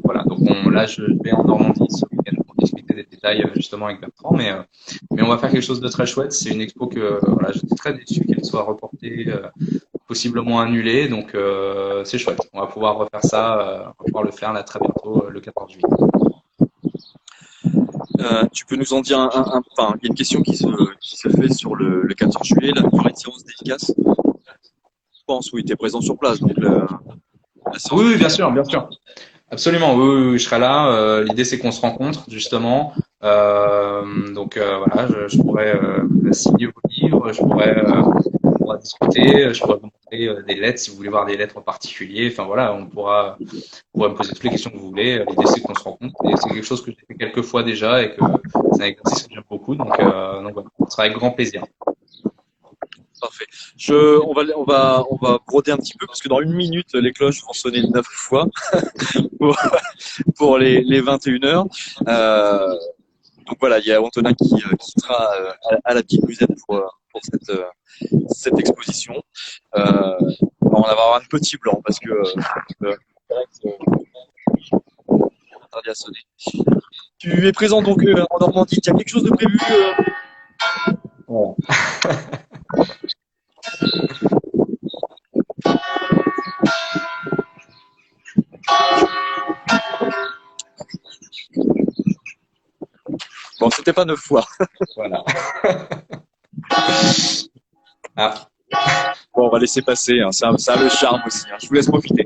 voilà, 0.04 0.24
donc 0.24 0.40
on, 0.42 0.70
là 0.70 0.86
je 0.86 1.04
vais 1.24 1.32
en 1.32 1.44
Normandie 1.44 1.86
ce 1.90 2.04
week-end 2.12 2.42
pour 2.44 2.56
discuter 2.56 2.94
des 2.94 3.04
détails 3.04 3.44
euh, 3.44 3.50
justement 3.56 3.86
avec 3.86 4.02
Bertrand, 4.02 4.36
mais, 4.36 4.52
euh, 4.52 4.64
on 5.12 5.28
va 5.28 5.38
faire 5.38 5.52
quelque 5.52 5.64
chose 5.64 5.82
de 5.82 5.88
très 5.88 6.06
chouette. 6.06 6.34
C'est 6.34 6.50
une 6.50 6.62
expo 6.62 6.88
que 6.88 7.20
voilà, 7.28 7.52
j'étais 7.52 7.76
très 7.76 7.94
déçu 7.94 8.22
qu'elle 8.26 8.44
soit 8.44 8.64
reportée, 8.64 9.28
possiblement 10.08 10.60
annulée, 10.60 11.10
donc 11.10 11.36
c'est 12.06 12.18
chouette. 12.18 12.40
On 12.54 12.62
va 12.62 12.68
pouvoir 12.68 12.98
refaire 12.98 13.24
ça, 13.24 13.94
on 14.00 14.04
va 14.04 14.06
pouvoir 14.06 14.24
le 14.24 14.32
faire 14.32 14.54
là 14.54 14.64
très 14.64 14.80
bientôt, 14.80 15.26
le 15.30 15.42
14 15.42 15.72
juillet. 15.72 16.08
Euh, 18.20 18.44
tu 18.52 18.66
peux 18.66 18.76
nous 18.76 18.94
en 18.94 19.02
dire 19.02 19.20
un, 19.20 19.62
il 19.78 20.06
y 20.06 20.08
a 20.08 20.10
une 20.10 20.16
question 20.16 20.42
qui 20.42 20.58
se, 20.58 20.66
fait 21.30 21.54
sur 21.54 21.76
le, 21.76 22.02
le 22.02 22.14
14 22.16 22.46
juillet, 22.48 22.72
la 22.76 22.82
de 22.82 23.16
séance 23.16 23.44
d'efficace. 23.44 23.94
Pense, 25.28 25.52
oui, 25.52 25.64
tu 25.66 25.74
es 25.74 25.76
présent 25.76 26.00
sur 26.00 26.18
place, 26.18 26.40
donc 26.40 26.54
le, 26.56 26.88
oui, 27.92 28.06
oui, 28.06 28.18
bien 28.18 28.30
sûr, 28.30 28.52
bien 28.52 28.64
sûr. 28.64 28.90
Absolument, 29.50 29.96
oui, 29.96 30.32
oui, 30.32 30.40
je 30.40 30.46
serai 30.46 30.60
là. 30.60 30.90
Euh, 30.92 31.24
L'idée, 31.24 31.46
c'est 31.46 31.58
qu'on 31.58 31.72
se 31.72 31.82
rencontre, 31.82 32.26
justement. 32.30 32.94
Euh, 33.24 34.32
donc, 34.34 34.58
euh, 34.58 34.78
voilà, 34.78 35.08
je, 35.08 35.28
je 35.36 35.42
pourrais 35.42 35.76
euh, 35.76 36.32
signer 36.34 36.68
vos 36.68 36.82
livres, 36.90 37.32
je 37.32 37.40
pourrais, 37.40 37.78
euh, 37.78 38.04
on 38.44 38.52
pourra 38.52 38.78
discuter, 38.78 39.54
je 39.54 39.62
pourrais 39.62 39.78
vous 39.78 39.90
montrer 39.92 40.28
euh, 40.28 40.44
des 40.44 40.56
lettres 40.56 40.80
si 40.80 40.92
vous 40.92 40.98
voulez 40.98 41.10
voir 41.10 41.26
des 41.26 41.38
lettres 41.38 41.58
en 41.58 41.62
particulier. 41.62 42.30
Enfin, 42.32 42.46
voilà, 42.46 42.74
on 42.74 42.86
pourra, 42.86 43.38
on 43.94 43.98
pourra 44.00 44.10
me 44.10 44.16
poser 44.16 44.34
toutes 44.34 44.44
les 44.44 44.50
questions 44.52 44.70
que 44.70 44.78
vous 44.78 44.90
voulez. 44.90 45.24
L'idée, 45.30 45.46
c'est 45.46 45.62
qu'on 45.62 45.76
se 45.76 45.84
rencontre. 45.84 46.16
Et 46.26 46.36
c'est 46.36 46.50
quelque 46.50 46.66
chose 46.66 46.84
que 46.84 46.92
j'ai 46.92 47.06
fait 47.08 47.16
quelques 47.16 47.42
fois 47.44 47.64
déjà 47.64 48.02
et 48.02 48.12
que 48.16 48.22
c'est 48.74 48.84
un 48.84 48.86
exercice 48.86 49.24
que 49.28 49.34
j'aime 49.34 49.44
beaucoup. 49.50 49.76
Donc, 49.76 49.90
donc 49.90 50.54
voilà, 50.54 50.70
ce 50.86 50.92
sera 50.92 51.04
avec 51.04 51.18
grand 51.18 51.32
plaisir. 51.32 51.64
Parfait. 53.20 53.46
Je, 53.78 54.20
on 54.22 54.34
va, 54.34 54.44
on 54.56 54.64
va, 54.64 55.04
on 55.10 55.16
va 55.16 55.40
broder 55.48 55.72
un 55.72 55.78
petit 55.78 55.96
peu 55.98 56.06
parce 56.06 56.22
que 56.22 56.30
dans 56.30 56.42
une 56.42 56.54
minute, 56.54 56.94
les 56.94 57.12
cloches 57.12 57.44
vont 57.44 57.54
sonner 57.54 57.82
neuf 57.82 58.06
fois 58.06 58.48
pour, 60.36 60.58
les, 60.58 60.82
les 60.84 61.02
21 61.02 61.44
heures. 61.44 61.66
Euh, 62.08 62.76
donc 63.48 63.58
voilà, 63.60 63.80
il 63.80 63.86
y 63.86 63.94
a 63.94 64.02
Antonin 64.02 64.34
qui, 64.34 64.54
euh, 64.54 64.76
qui 64.80 64.92
sera 65.00 65.34
euh, 65.36 65.52
à, 65.86 65.94
la 65.94 66.04
petite 66.04 66.24
musette 66.28 66.52
pour, 66.66 67.00
pour 67.12 67.22
cette, 67.24 67.50
euh, 67.50 67.64
cette 68.30 68.60
exposition. 68.60 69.14
Euh, 69.76 70.18
on 70.62 70.82
va 70.82 70.92
avoir 70.92 71.16
un 71.16 71.26
petit 71.30 71.58
blanc 71.58 71.82
parce 71.84 72.00
que 72.00 72.12
euh. 72.84 72.96
Tu 77.20 77.48
es 77.48 77.52
présent 77.52 77.82
donc 77.82 78.02
en 78.30 78.40
Normandie. 78.40 78.82
Tu 78.82 78.90
as 78.90 78.94
quelque 78.94 79.10
chose 79.10 79.24
de 79.24 79.30
prévu 79.32 79.58
euh... 81.30 81.54
Bon, 93.60 93.72
c'était 93.72 93.94
pas 93.94 94.06
neuf 94.06 94.20
fois. 94.20 94.46
voilà. 94.96 95.24
ah, 98.16 98.48
on 99.34 99.50
va 99.50 99.60
laisser 99.60 99.82
passer. 99.82 100.20
Hein. 100.22 100.32
Ça, 100.32 100.52
ça 100.58 100.74
a 100.74 100.78
le 100.78 100.90
charme 100.90 101.22
aussi. 101.26 101.46
Hein. 101.52 101.58
Je 101.62 101.68
vous 101.68 101.74
laisse 101.74 101.88
profiter. 101.88 102.26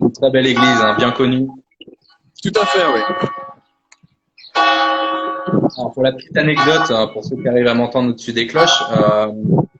Une 0.00 0.12
très 0.12 0.30
belle 0.30 0.46
église, 0.46 0.80
hein, 0.80 0.94
bien 0.96 1.10
connue. 1.10 1.48
Tout 2.42 2.52
à 2.60 2.66
fait, 2.66 2.86
oui. 2.94 3.00
Alors, 5.82 5.92
pour 5.94 6.02
la 6.04 6.12
petite 6.12 6.36
anecdote, 6.36 6.90
hein, 6.90 7.08
pour 7.12 7.24
ceux 7.24 7.34
qui 7.36 7.48
arrivent 7.48 7.66
à 7.66 7.74
m'entendre 7.74 8.10
au-dessus 8.10 8.32
des 8.32 8.46
cloches, 8.46 8.82
euh, 8.96 9.26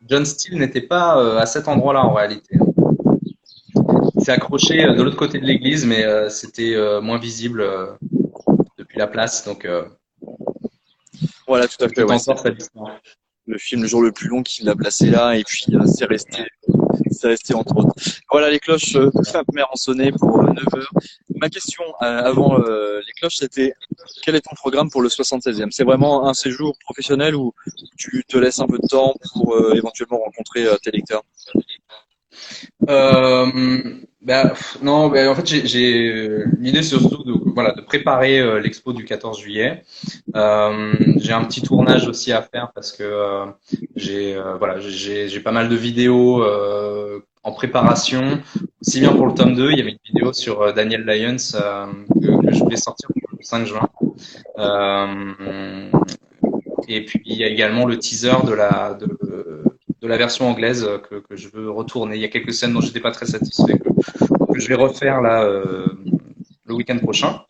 John 0.08 0.24
Steele 0.26 0.58
n'était 0.58 0.80
pas 0.80 1.16
euh, 1.18 1.38
à 1.38 1.46
cet 1.46 1.68
endroit-là 1.68 2.04
en 2.04 2.12
réalité. 2.12 2.56
Il 4.16 4.24
s'est 4.24 4.32
accroché 4.32 4.84
euh, 4.84 4.94
de 4.94 5.02
l'autre 5.02 5.16
côté 5.16 5.38
de 5.38 5.46
l'église, 5.46 5.86
mais 5.86 6.04
euh, 6.04 6.28
c'était 6.28 6.74
euh, 6.74 7.00
moins 7.00 7.18
visible 7.18 7.60
euh, 7.60 7.86
depuis 8.78 8.98
la 8.98 9.06
place. 9.06 9.44
Donc, 9.44 9.64
euh, 9.64 9.84
Voilà, 11.46 11.68
tout 11.68 11.84
à 11.84 11.88
fait. 11.88 12.02
ouais. 12.02 12.16
le 13.46 13.58
film 13.58 13.82
Le 13.82 13.88
jour 13.88 14.02
le 14.02 14.10
plus 14.12 14.28
long 14.28 14.42
qu'il 14.42 14.66
l'a 14.66 14.74
placé 14.74 15.06
là 15.06 15.36
et 15.36 15.44
puis 15.44 15.66
euh, 15.74 15.86
c'est 15.86 16.06
resté 16.06 16.44
c'est 17.10 17.28
resté 17.28 17.54
entre 17.54 17.76
autres. 17.76 17.94
Voilà 18.30 18.50
les 18.50 18.58
cloches 18.58 18.96
euh, 18.96 19.10
fin 19.30 19.40
de 19.40 19.54
mer 19.54 19.68
ont 19.72 19.76
sonné 19.76 20.10
pour 20.12 20.38
euh, 20.40 20.46
9h. 20.52 20.86
Ma 21.36 21.48
question 21.48 21.84
euh, 22.02 22.22
avant 22.22 22.58
euh, 22.60 22.98
les 23.06 23.12
cloches 23.12 23.36
c'était 23.36 23.74
quel 24.22 24.34
est 24.36 24.40
ton 24.40 24.54
programme 24.54 24.90
pour 24.90 25.02
le 25.02 25.08
76e 25.08 25.70
C'est 25.70 25.84
vraiment 25.84 26.26
un 26.28 26.34
séjour 26.34 26.76
professionnel 26.84 27.34
ou 27.36 27.52
tu 27.96 28.24
te 28.28 28.36
laisses 28.38 28.60
un 28.60 28.66
peu 28.66 28.78
de 28.78 28.86
temps 28.88 29.14
pour 29.32 29.54
euh, 29.54 29.74
éventuellement 29.74 30.18
rencontrer 30.18 30.66
euh, 30.66 30.76
tes 30.82 30.90
lecteurs? 30.90 31.22
Euh, 32.88 33.46
bah, 34.20 34.54
non, 34.82 35.08
bah, 35.08 35.30
en 35.30 35.34
fait, 35.34 35.46
j'ai- 35.66 36.44
l'idée 36.58 36.82
surtout 36.82 37.22
de, 37.24 37.32
voilà, 37.54 37.72
de 37.72 37.80
préparer 37.82 38.60
l'expo 38.60 38.92
du 38.92 39.04
14 39.04 39.40
juillet. 39.40 39.82
J'ai 40.34 41.32
un 41.32 41.44
petit 41.44 41.62
tournage 41.62 42.06
aussi 42.08 42.32
à 42.32 42.42
faire 42.42 42.72
parce 42.74 42.92
que 42.92 43.44
j'ai 43.96 44.36
voilà, 44.58 44.78
pas 45.44 45.52
mal 45.52 45.68
de 45.68 45.76
vidéos 45.76 46.42
en 47.44 47.52
préparation. 47.52 48.40
Aussi 48.80 49.00
bien 49.00 49.12
pour 49.12 49.26
le 49.26 49.34
tome 49.34 49.54
2, 49.54 49.70
il 49.72 49.78
y 49.78 49.80
avait 49.80 49.92
une 49.92 49.98
vidéo 50.14 50.32
sur 50.32 50.72
Daniel 50.74 51.04
Lyons 51.04 51.36
que, 51.36 52.46
que 52.46 52.52
je 52.54 52.58
voulais 52.60 52.76
sortir 52.76 53.08
5 53.42 53.66
juin. 53.66 53.88
Euh, 54.58 55.90
et 56.88 57.04
puis 57.04 57.22
il 57.24 57.36
y 57.36 57.44
a 57.44 57.48
également 57.48 57.86
le 57.86 57.98
teaser 57.98 58.46
de 58.46 58.52
la 58.52 58.98
de, 58.98 60.08
la 60.08 60.16
version 60.16 60.48
anglaise 60.50 60.86
que, 61.08 61.36
je 61.36 61.48
veux 61.48 61.70
retourner. 61.70 62.16
Il 62.16 62.22
y 62.22 62.24
a 62.24 62.28
quelques 62.28 62.52
scènes 62.52 62.72
dont 62.72 62.80
j'étais 62.80 63.00
pas 63.00 63.12
très 63.12 63.26
satisfait 63.26 63.78
que, 63.78 63.88
je 64.58 64.68
vais 64.68 64.74
refaire 64.74 65.20
là 65.20 65.44
euh, 65.44 65.86
le 66.66 66.74
week-end 66.74 66.98
prochain. 66.98 67.40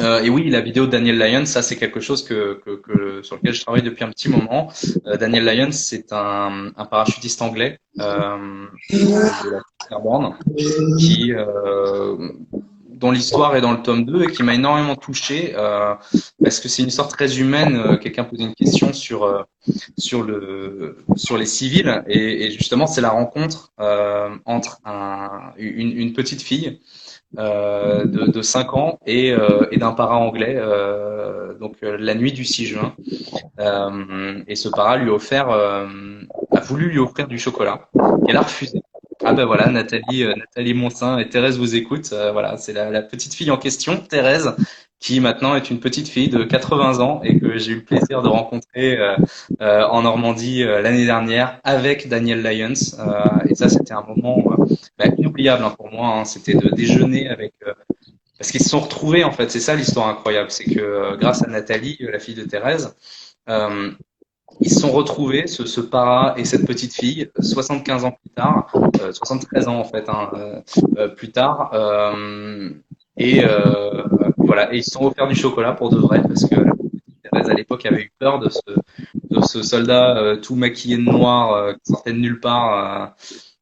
Euh, 0.00 0.20
et 0.20 0.28
oui, 0.28 0.50
la 0.50 0.60
vidéo 0.60 0.86
de 0.86 0.90
Daniel 0.90 1.16
Lyons, 1.16 1.46
ça 1.46 1.62
c'est 1.62 1.76
quelque 1.76 2.00
chose 2.00 2.24
que, 2.24 2.60
que, 2.64 3.22
sur 3.22 3.36
lequel 3.36 3.54
je 3.54 3.62
travaille 3.62 3.82
depuis 3.82 4.04
un 4.04 4.10
petit 4.10 4.28
moment. 4.28 4.68
Daniel 5.18 5.44
Lyons, 5.44 5.72
c'est 5.72 6.12
un, 6.12 6.72
un 6.76 6.84
parachutiste 6.86 7.40
anglais 7.40 7.78
de 7.96 8.02
la 8.02 9.60
Airborne 9.90 10.34
qui 10.98 11.32
dont 12.96 13.10
l'histoire 13.10 13.54
est 13.56 13.60
dans 13.60 13.72
le 13.72 13.82
tome 13.82 14.04
2 14.04 14.24
et 14.24 14.32
qui 14.32 14.42
m'a 14.42 14.54
énormément 14.54 14.96
touché 14.96 15.52
euh, 15.54 15.94
parce 16.42 16.60
que 16.60 16.68
c'est 16.68 16.82
une 16.82 16.88
histoire 16.88 17.08
très 17.08 17.38
humaine. 17.38 17.76
Euh, 17.76 17.96
Quelqu'un 17.98 18.24
posait 18.24 18.44
une 18.44 18.54
question 18.54 18.92
sur 18.92 19.24
euh, 19.24 19.42
sur 19.98 20.22
le 20.22 20.96
sur 21.14 21.36
les 21.36 21.46
civils 21.46 22.02
et, 22.08 22.46
et 22.46 22.50
justement 22.50 22.86
c'est 22.86 23.02
la 23.02 23.10
rencontre 23.10 23.72
euh, 23.80 24.30
entre 24.46 24.78
un, 24.84 25.52
une, 25.58 25.92
une 25.92 26.12
petite 26.14 26.40
fille 26.42 26.80
euh, 27.38 28.04
de, 28.06 28.30
de 28.30 28.42
5 28.42 28.74
ans 28.74 28.98
et, 29.06 29.32
euh, 29.32 29.66
et 29.72 29.76
d'un 29.78 29.92
para 29.92 30.16
anglais 30.16 30.58
donc 31.60 31.76
la 31.82 32.14
nuit 32.14 32.32
du 32.32 32.44
6 32.44 32.66
juin 32.66 32.94
et 34.46 34.56
ce 34.56 34.68
para 34.68 34.96
lui 34.96 35.10
a 35.10 35.12
offert 35.14 35.48
a 35.50 36.60
voulu 36.60 36.88
lui 36.88 36.98
offrir 36.98 37.26
du 37.28 37.38
chocolat 37.38 37.88
et 38.26 38.30
elle 38.30 38.36
a 38.36 38.42
refusé 38.42 38.80
ah 39.24 39.32
ben 39.32 39.44
voilà 39.44 39.68
Nathalie 39.68 40.24
euh, 40.24 40.34
Nathalie 40.36 40.74
Monsin 40.74 41.18
et 41.18 41.28
Thérèse 41.28 41.58
vous 41.58 41.74
écoutent 41.74 42.12
Euh, 42.12 42.32
voilà 42.32 42.56
c'est 42.56 42.72
la, 42.72 42.90
la 42.90 43.02
petite 43.02 43.34
fille 43.34 43.50
en 43.50 43.56
question 43.56 43.96
Thérèse 43.98 44.54
qui 44.98 45.20
maintenant 45.20 45.54
est 45.54 45.70
une 45.70 45.78
petite 45.80 46.08
fille 46.08 46.28
de 46.28 46.42
80 46.44 47.00
ans 47.00 47.20
et 47.22 47.38
que 47.38 47.58
j'ai 47.58 47.72
eu 47.72 47.74
le 47.76 47.84
plaisir 47.84 48.22
de 48.22 48.28
rencontrer 48.28 48.98
euh, 48.98 49.16
euh, 49.60 49.84
en 49.84 50.02
Normandie 50.02 50.62
euh, 50.62 50.80
l'année 50.80 51.04
dernière 51.04 51.60
avec 51.64 52.08
Daniel 52.08 52.42
Lyons. 52.42 52.72
Euh, 52.98 53.22
et 53.48 53.54
ça, 53.54 53.68
c'était 53.68 53.92
un 53.92 54.02
moment 54.02 54.42
bah, 54.98 55.04
inoubliable 55.18 55.64
hein, 55.64 55.74
pour 55.76 55.90
moi. 55.92 56.08
hein. 56.16 56.24
C'était 56.24 56.54
de 56.54 56.74
déjeuner 56.74 57.28
avec... 57.28 57.52
parce 58.38 58.50
qu'ils 58.50 58.62
se 58.62 58.70
sont 58.70 58.80
retrouvés, 58.80 59.22
en 59.22 59.32
fait. 59.32 59.50
C'est 59.50 59.60
ça 59.60 59.74
l'histoire 59.76 60.08
incroyable. 60.08 60.50
C'est 60.50 60.64
que 60.64 61.14
grâce 61.16 61.42
à 61.42 61.46
Nathalie, 61.48 61.98
la 62.00 62.18
fille 62.18 62.34
de 62.34 62.44
Thérèse, 62.44 62.96
ils 64.60 64.70
se 64.70 64.80
sont 64.80 64.92
retrouvés, 64.92 65.46
ce, 65.46 65.66
ce 65.66 65.80
para 65.80 66.34
et 66.36 66.44
cette 66.44 66.66
petite 66.66 66.94
fille, 66.94 67.30
75 67.38 68.04
ans 68.04 68.12
plus 68.12 68.30
tard, 68.34 68.68
euh, 69.00 69.12
73 69.12 69.68
ans 69.68 69.78
en 69.78 69.84
fait, 69.84 70.08
hein, 70.08 70.30
euh, 70.34 70.60
euh, 70.98 71.08
plus 71.08 71.30
tard. 71.32 71.70
euh, 71.74 72.70
et 73.18 73.42
euh, 73.44 74.02
voilà, 74.36 74.72
et 74.74 74.78
ils 74.78 74.84
se 74.84 74.90
sont 74.90 75.04
offerts 75.06 75.28
du 75.28 75.34
chocolat 75.34 75.72
pour 75.72 75.90
de 75.90 75.96
vrai, 75.96 76.22
parce 76.22 76.46
que 76.46 76.54
la 76.54 76.72
Thérèse 77.30 77.50
à 77.50 77.54
l'époque 77.54 77.86
avait 77.86 78.02
eu 78.02 78.12
peur 78.18 78.38
de 78.38 78.48
ce, 78.50 78.60
de 79.30 79.40
ce 79.42 79.62
soldat 79.62 80.36
tout 80.42 80.54
maquillé 80.54 80.96
de 80.98 81.02
noir 81.02 81.74
qui 81.76 81.92
sortait 81.92 82.12
de 82.12 82.18
nulle 82.18 82.40
part. 82.40 83.14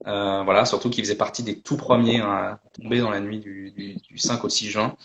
voilà, 0.04 0.64
surtout 0.64 0.90
qu'il 0.90 1.04
faisait 1.04 1.16
partie 1.16 1.42
des 1.42 1.60
tout 1.60 1.76
premiers 1.76 2.20
hein, 2.20 2.28
à 2.28 2.60
tomber 2.80 3.00
dans 3.00 3.10
la 3.10 3.20
nuit 3.20 3.38
du, 3.38 3.70
du, 3.72 3.96
du 3.96 4.18
5 4.18 4.44
au 4.44 4.48
6 4.48 4.68
juin. 4.70 4.96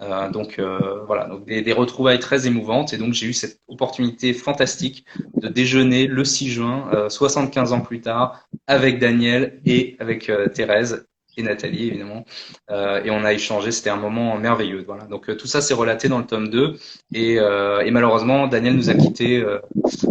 Euh, 0.00 0.30
donc 0.30 0.58
euh, 0.58 1.02
voilà, 1.06 1.26
donc 1.26 1.44
des, 1.44 1.60
des 1.62 1.72
retrouvailles 1.72 2.20
très 2.20 2.46
émouvantes. 2.46 2.92
Et 2.92 2.98
donc 2.98 3.14
j'ai 3.14 3.26
eu 3.26 3.32
cette 3.32 3.60
opportunité 3.68 4.32
fantastique 4.32 5.04
de 5.40 5.48
déjeuner 5.48 6.06
le 6.06 6.24
6 6.24 6.50
juin, 6.50 6.88
euh, 6.92 7.08
75 7.08 7.72
ans 7.72 7.80
plus 7.80 8.00
tard, 8.00 8.48
avec 8.66 8.98
Daniel 8.98 9.60
et 9.64 9.96
avec 9.98 10.30
euh, 10.30 10.48
Thérèse 10.48 11.06
et 11.36 11.42
Nathalie 11.42 11.88
évidemment. 11.88 12.24
Euh, 12.70 13.02
et 13.04 13.10
on 13.10 13.24
a 13.24 13.32
échangé, 13.32 13.70
c'était 13.72 13.90
un 13.90 13.96
moment 13.96 14.36
merveilleux. 14.38 14.84
Voilà. 14.86 15.04
Donc 15.04 15.28
euh, 15.28 15.36
tout 15.36 15.46
ça 15.46 15.60
c'est 15.60 15.74
relaté 15.74 16.08
dans 16.08 16.18
le 16.18 16.26
tome 16.26 16.48
2. 16.48 16.76
Et, 17.14 17.34
et 17.34 17.90
malheureusement, 17.90 18.46
Daniel 18.46 18.74
nous 18.74 18.90
a 18.90 18.94
quittés 18.94 19.44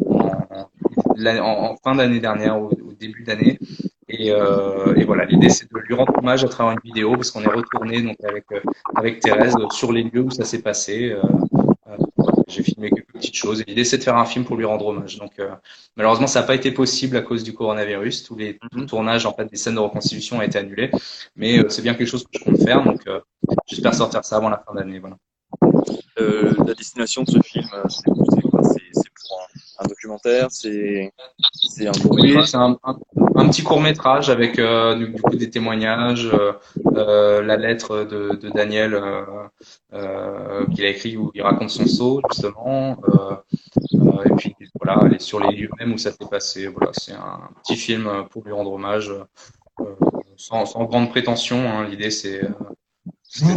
en, 0.05 0.69
en, 1.15 1.41
en 1.41 1.75
fin 1.83 1.95
d'année 1.95 2.19
dernière, 2.19 2.59
au, 2.61 2.69
au 2.69 2.93
début 2.93 3.23
d'année. 3.23 3.59
Et, 4.17 4.31
euh, 4.31 4.95
et 4.95 5.03
voilà, 5.03 5.25
l'idée 5.25 5.49
c'est 5.49 5.71
de 5.71 5.77
lui 5.79 5.93
rendre 5.95 6.13
hommage 6.17 6.43
à 6.43 6.47
travers 6.47 6.73
une 6.73 6.79
vidéo 6.83 7.13
parce 7.13 7.31
qu'on 7.31 7.43
est 7.43 7.47
retourné 7.47 8.01
donc 8.01 8.17
avec 8.23 8.45
euh, 8.51 8.59
avec 8.95 9.19
Thérèse 9.19 9.55
euh, 9.59 9.69
sur 9.69 9.91
les 9.91 10.03
lieux 10.03 10.21
où 10.21 10.31
ça 10.31 10.43
s'est 10.45 10.61
passé. 10.61 11.11
Euh, 11.11 11.21
J'ai 12.47 12.63
filmé 12.63 12.89
quelques 12.89 13.11
petites 13.11 13.35
choses. 13.35 13.61
Et 13.61 13.65
l'idée 13.67 13.83
c'est 13.83 13.97
de 13.97 14.03
faire 14.03 14.17
un 14.17 14.25
film 14.25 14.45
pour 14.45 14.55
lui 14.55 14.65
rendre 14.65 14.85
hommage. 14.87 15.17
Donc 15.17 15.33
euh, 15.39 15.49
malheureusement 15.97 16.27
ça 16.27 16.39
n'a 16.41 16.47
pas 16.47 16.55
été 16.55 16.71
possible 16.71 17.15
à 17.17 17.21
cause 17.21 17.43
du 17.43 17.53
coronavirus. 17.53 18.23
Tous 18.23 18.35
les 18.35 18.57
tout 18.57 18.79
le 18.79 18.85
tournage 18.85 19.25
en 19.25 19.33
fait 19.33 19.45
des 19.45 19.57
scènes 19.57 19.75
de 19.75 19.79
reconstitution 19.79 20.39
a 20.39 20.45
été 20.45 20.57
annulé. 20.57 20.89
Mais 21.35 21.59
euh, 21.59 21.69
c'est 21.69 21.81
bien 21.81 21.93
quelque 21.93 22.09
chose 22.09 22.23
que 22.23 22.39
je 22.39 22.43
compte 22.43 22.61
faire. 22.63 22.83
Donc 22.83 23.01
euh, 23.07 23.19
j'espère 23.67 23.93
sortir 23.93 24.23
ça 24.23 24.37
avant 24.37 24.49
la 24.49 24.63
fin 24.65 24.73
d'année. 24.73 24.99
Voilà. 24.99 25.17
Euh, 26.19 26.53
La 26.65 26.73
destination 26.73 27.23
de 27.23 27.29
ce 27.29 27.39
film, 27.41 27.67
c'est 27.89 28.05
pour 28.05 29.47
un, 29.79 29.87
documentaire 29.87 30.47
C'est 30.49 31.11
c'est 31.53 31.87
un 31.87 31.91
court 31.91 32.11
Oui, 32.15 32.27
métrage 32.29 32.47
c'est 32.47 32.57
un, 32.57 32.77
un, 32.83 32.99
un 33.35 33.49
petit 33.49 33.63
court 33.63 33.81
métrage 33.81 34.29
avec 34.29 34.59
euh, 34.59 34.95
du, 34.95 35.07
du 35.09 35.21
coup 35.21 35.35
des 35.35 35.49
témoignages, 35.49 36.25
euh, 36.33 36.53
euh, 36.95 37.41
la 37.41 37.57
lettre 37.57 38.03
de, 38.03 38.35
de 38.35 38.49
Daniel 38.49 38.93
euh, 38.95 39.23
euh, 39.93 40.65
qu'il 40.67 40.85
a 40.85 40.89
écrit 40.89 41.17
où 41.17 41.31
il 41.33 41.41
raconte 41.41 41.69
son 41.69 41.85
saut 41.85 42.21
justement, 42.31 42.97
euh, 43.09 43.35
euh, 43.95 44.23
et 44.25 44.33
puis 44.37 44.55
voilà, 44.81 44.99
aller 45.01 45.19
sur 45.19 45.39
les 45.39 45.55
lieux 45.55 45.69
même 45.79 45.93
où 45.93 45.97
ça 45.97 46.11
s'est 46.11 46.25
passé. 46.29 46.67
Voilà, 46.67 46.91
c'est 46.93 47.13
un 47.13 47.49
petit 47.63 47.75
film 47.75 48.09
pour 48.31 48.43
lui 48.43 48.51
rendre 48.53 48.71
hommage, 48.73 49.09
euh, 49.09 49.85
sans, 50.37 50.65
sans 50.65 50.83
grande 50.85 51.09
prétention. 51.09 51.57
hein. 51.69 51.87
L'idée 51.87 52.11
c'est 52.11 52.41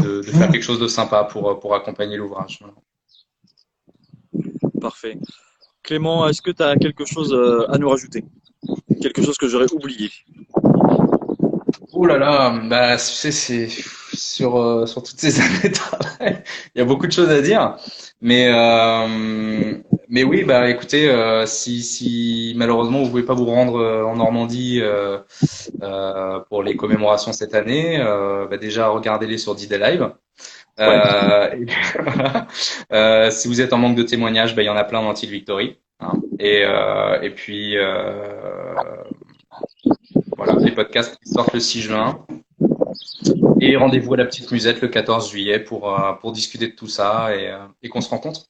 de, 0.04 0.20
de 0.20 0.22
faire 0.22 0.50
quelque 0.50 0.62
chose 0.62 0.80
de 0.80 0.88
sympa 0.88 1.24
pour 1.24 1.58
pour 1.60 1.74
accompagner 1.74 2.16
l'ouvrage. 2.16 2.58
Voilà. 2.60 2.74
Parfait. 4.80 5.18
Clément, 5.82 6.28
est-ce 6.28 6.42
que 6.42 6.50
tu 6.50 6.62
as 6.62 6.76
quelque 6.76 7.04
chose 7.04 7.32
euh, 7.32 7.70
à 7.70 7.78
nous 7.78 7.88
rajouter? 7.88 8.24
Quelque 9.00 9.22
chose 9.22 9.36
que 9.38 9.48
j'aurais 9.48 9.72
oublié? 9.72 10.10
Oh 11.92 12.06
là 12.06 12.18
là, 12.18 12.60
bah, 12.68 12.98
c'est 12.98 13.68
sur, 14.12 14.56
euh, 14.56 14.86
sur 14.86 15.02
toutes 15.02 15.18
ces 15.18 15.40
années 15.42 15.70
de 15.70 15.74
travail, 15.74 16.42
il 16.74 16.78
y 16.78 16.82
a 16.82 16.84
beaucoup 16.84 17.06
de 17.06 17.12
choses 17.12 17.30
à 17.30 17.40
dire. 17.40 17.76
Mais, 18.20 18.50
euh, 18.52 19.78
mais 20.08 20.22
oui, 20.22 20.44
bah, 20.44 20.68
écoutez, 20.68 21.10
si, 21.46 21.82
si 21.82 22.52
malheureusement 22.56 23.02
vous 23.02 23.08
pouvez 23.08 23.22
pas 23.22 23.34
vous 23.34 23.46
rendre 23.46 23.80
en 24.06 24.16
Normandie 24.16 24.82
pour 26.48 26.62
les 26.62 26.76
commémorations 26.76 27.32
cette 27.32 27.54
année, 27.54 27.98
bah, 27.98 28.58
déjà 28.58 28.88
regardez-les 28.88 29.38
sur 29.38 29.54
D-Day 29.54 29.78
Live. 29.78 30.12
Euh. 30.80 31.50
Euh, 32.92 33.30
si 33.30 33.46
vous 33.46 33.60
êtes 33.60 33.72
en 33.72 33.78
manque 33.78 33.96
de 33.96 34.02
témoignages, 34.02 34.56
bah, 34.56 34.62
il 34.62 34.66
y 34.66 34.68
en 34.68 34.76
a 34.76 34.82
plein 34.84 35.02
dans 35.02 35.14
Till 35.14 35.30
Victory. 35.30 35.76
hein. 36.00 36.12
Et, 36.40 36.64
euh, 36.64 37.20
et 37.22 37.30
puis, 37.30 37.76
voilà, 40.36 40.54
les 40.58 40.72
podcasts 40.72 41.16
sortent 41.24 41.54
le 41.54 41.60
6 41.60 41.82
juin. 41.82 42.26
Et 43.60 43.76
rendez-vous 43.76 44.14
à 44.14 44.16
la 44.16 44.24
petite 44.24 44.50
musette 44.50 44.80
le 44.80 44.88
14 44.88 45.30
juillet 45.30 45.60
pour, 45.60 45.96
pour 46.20 46.32
discuter 46.32 46.66
de 46.68 46.72
tout 46.74 46.88
ça 46.88 47.36
et, 47.36 47.54
et 47.82 47.88
qu'on 47.88 48.00
se 48.00 48.08
rencontre. 48.08 48.46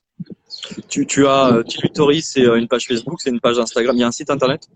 Tu, 0.89 1.07
tu 1.07 1.26
as 1.26 1.62
Till 1.68 1.83
Victory, 1.83 2.22
c'est 2.22 2.43
une 2.43 2.68
page 2.68 2.87
Facebook, 2.87 3.20
c'est 3.20 3.31
une 3.31 3.41
page 3.41 3.59
Instagram, 3.59 3.97
il 3.97 4.01
y 4.01 4.05
a 4.05 4.07
un 4.07 4.12
site 4.12 4.31
internet? 4.31 4.66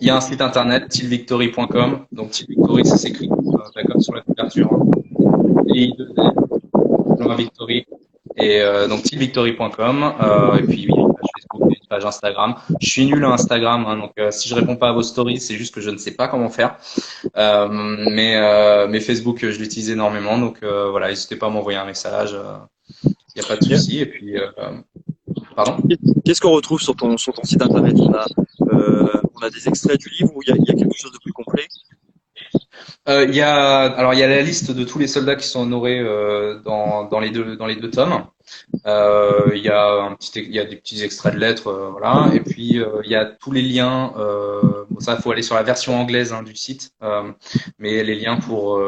Il 0.00 0.06
y 0.06 0.10
a 0.10 0.16
un 0.16 0.20
site 0.20 0.40
internet, 0.40 0.88
tilvictory.com. 0.88 2.06
Donc, 2.12 2.30
tilvictory, 2.30 2.84
ça 2.84 2.96
s'écrit 2.96 3.28
d'accord 3.76 4.02
sur 4.02 4.14
la 4.14 4.22
couverture. 4.22 4.70
Et 5.74 5.90
Victory. 7.30 7.86
Et 8.36 8.60
euh, 8.60 8.88
donc, 8.88 9.02
tilvictory.com. 9.02 10.14
Euh, 10.22 10.56
et 10.56 10.62
puis, 10.62 10.84
une 10.84 11.14
page 11.14 11.60
une 11.60 11.88
page 11.88 12.04
Instagram. 12.04 12.54
Je 12.80 12.88
suis 12.88 13.06
nul 13.06 13.24
à 13.24 13.30
Instagram, 13.30 13.84
hein, 13.86 13.98
donc 13.98 14.12
si 14.30 14.48
je 14.48 14.54
réponds 14.54 14.76
pas 14.76 14.88
à 14.88 14.92
vos 14.92 15.02
stories, 15.02 15.40
c'est 15.40 15.56
juste 15.56 15.74
que 15.74 15.80
je 15.80 15.90
ne 15.90 15.98
sais 15.98 16.12
pas 16.12 16.28
comment 16.28 16.48
faire. 16.48 16.76
mais, 17.36 19.00
Facebook, 19.00 19.40
je 19.40 19.58
l'utilise 19.58 19.90
énormément. 19.90 20.38
Donc, 20.38 20.62
voilà, 20.62 21.08
n'hésitez 21.08 21.36
pas 21.36 21.46
à 21.46 21.50
m'envoyer 21.50 21.78
un 21.78 21.84
message. 21.84 22.36
Il 23.04 23.12
n'y 23.36 23.42
a 23.42 23.48
pas 23.48 23.56
de 23.56 23.64
souci. 23.64 24.00
Et 24.00 24.06
puis, 24.06 24.36
pardon? 25.54 25.76
Qu'est-ce 26.24 26.40
qu'on 26.40 26.52
retrouve 26.52 26.80
sur 26.80 26.96
ton, 26.96 27.16
sur 27.16 27.32
ton 27.32 27.44
site 27.44 27.62
internet? 27.62 27.96
On 27.98 28.12
a, 28.14 28.26
euh, 29.42 29.50
des 29.50 29.68
extraits 29.68 29.98
du 29.98 30.08
livre 30.10 30.30
ou 30.34 30.42
il 30.42 30.50
y 30.50 30.52
a, 30.52 30.56
y 30.56 30.70
a, 30.70 30.74
quelque 30.74 30.96
chose 30.96 31.12
de 31.12 31.18
plus 31.18 31.30
euh, 31.30 31.31
Il 33.28 33.34
y 33.34 33.40
a 33.40 33.80
alors 33.94 34.14
il 34.14 34.20
y 34.20 34.22
a 34.22 34.28
la 34.28 34.42
liste 34.42 34.70
de 34.70 34.84
tous 34.84 34.98
les 34.98 35.06
soldats 35.06 35.36
qui 35.36 35.46
sont 35.46 35.62
honorés 35.62 35.98
euh, 36.00 36.60
dans, 36.60 37.04
dans 37.04 37.20
les 37.20 37.30
deux 37.30 37.56
dans 37.56 37.66
les 37.66 37.76
deux 37.76 37.90
tomes. 37.90 38.24
Euh, 38.86 39.50
il 39.54 39.62
y 39.62 39.68
a 39.68 40.16
y 40.36 40.58
a 40.58 40.64
des 40.64 40.76
petits 40.76 41.02
extraits 41.02 41.34
de 41.34 41.38
lettres, 41.38 41.68
euh, 41.68 41.90
voilà. 41.90 42.30
Et 42.34 42.40
puis 42.40 42.78
euh, 42.78 43.00
il 43.04 43.10
y 43.10 43.14
a 43.14 43.24
tous 43.24 43.52
les 43.52 43.62
liens. 43.62 44.12
bon, 44.90 45.00
ça, 45.00 45.16
faut 45.16 45.30
aller 45.30 45.42
sur 45.42 45.54
la 45.54 45.62
version 45.62 45.98
anglaise 46.00 46.32
hein, 46.32 46.42
du 46.42 46.56
site, 46.56 46.94
mais 47.78 48.02
les 48.02 48.14
liens 48.16 48.36
pour 48.36 48.80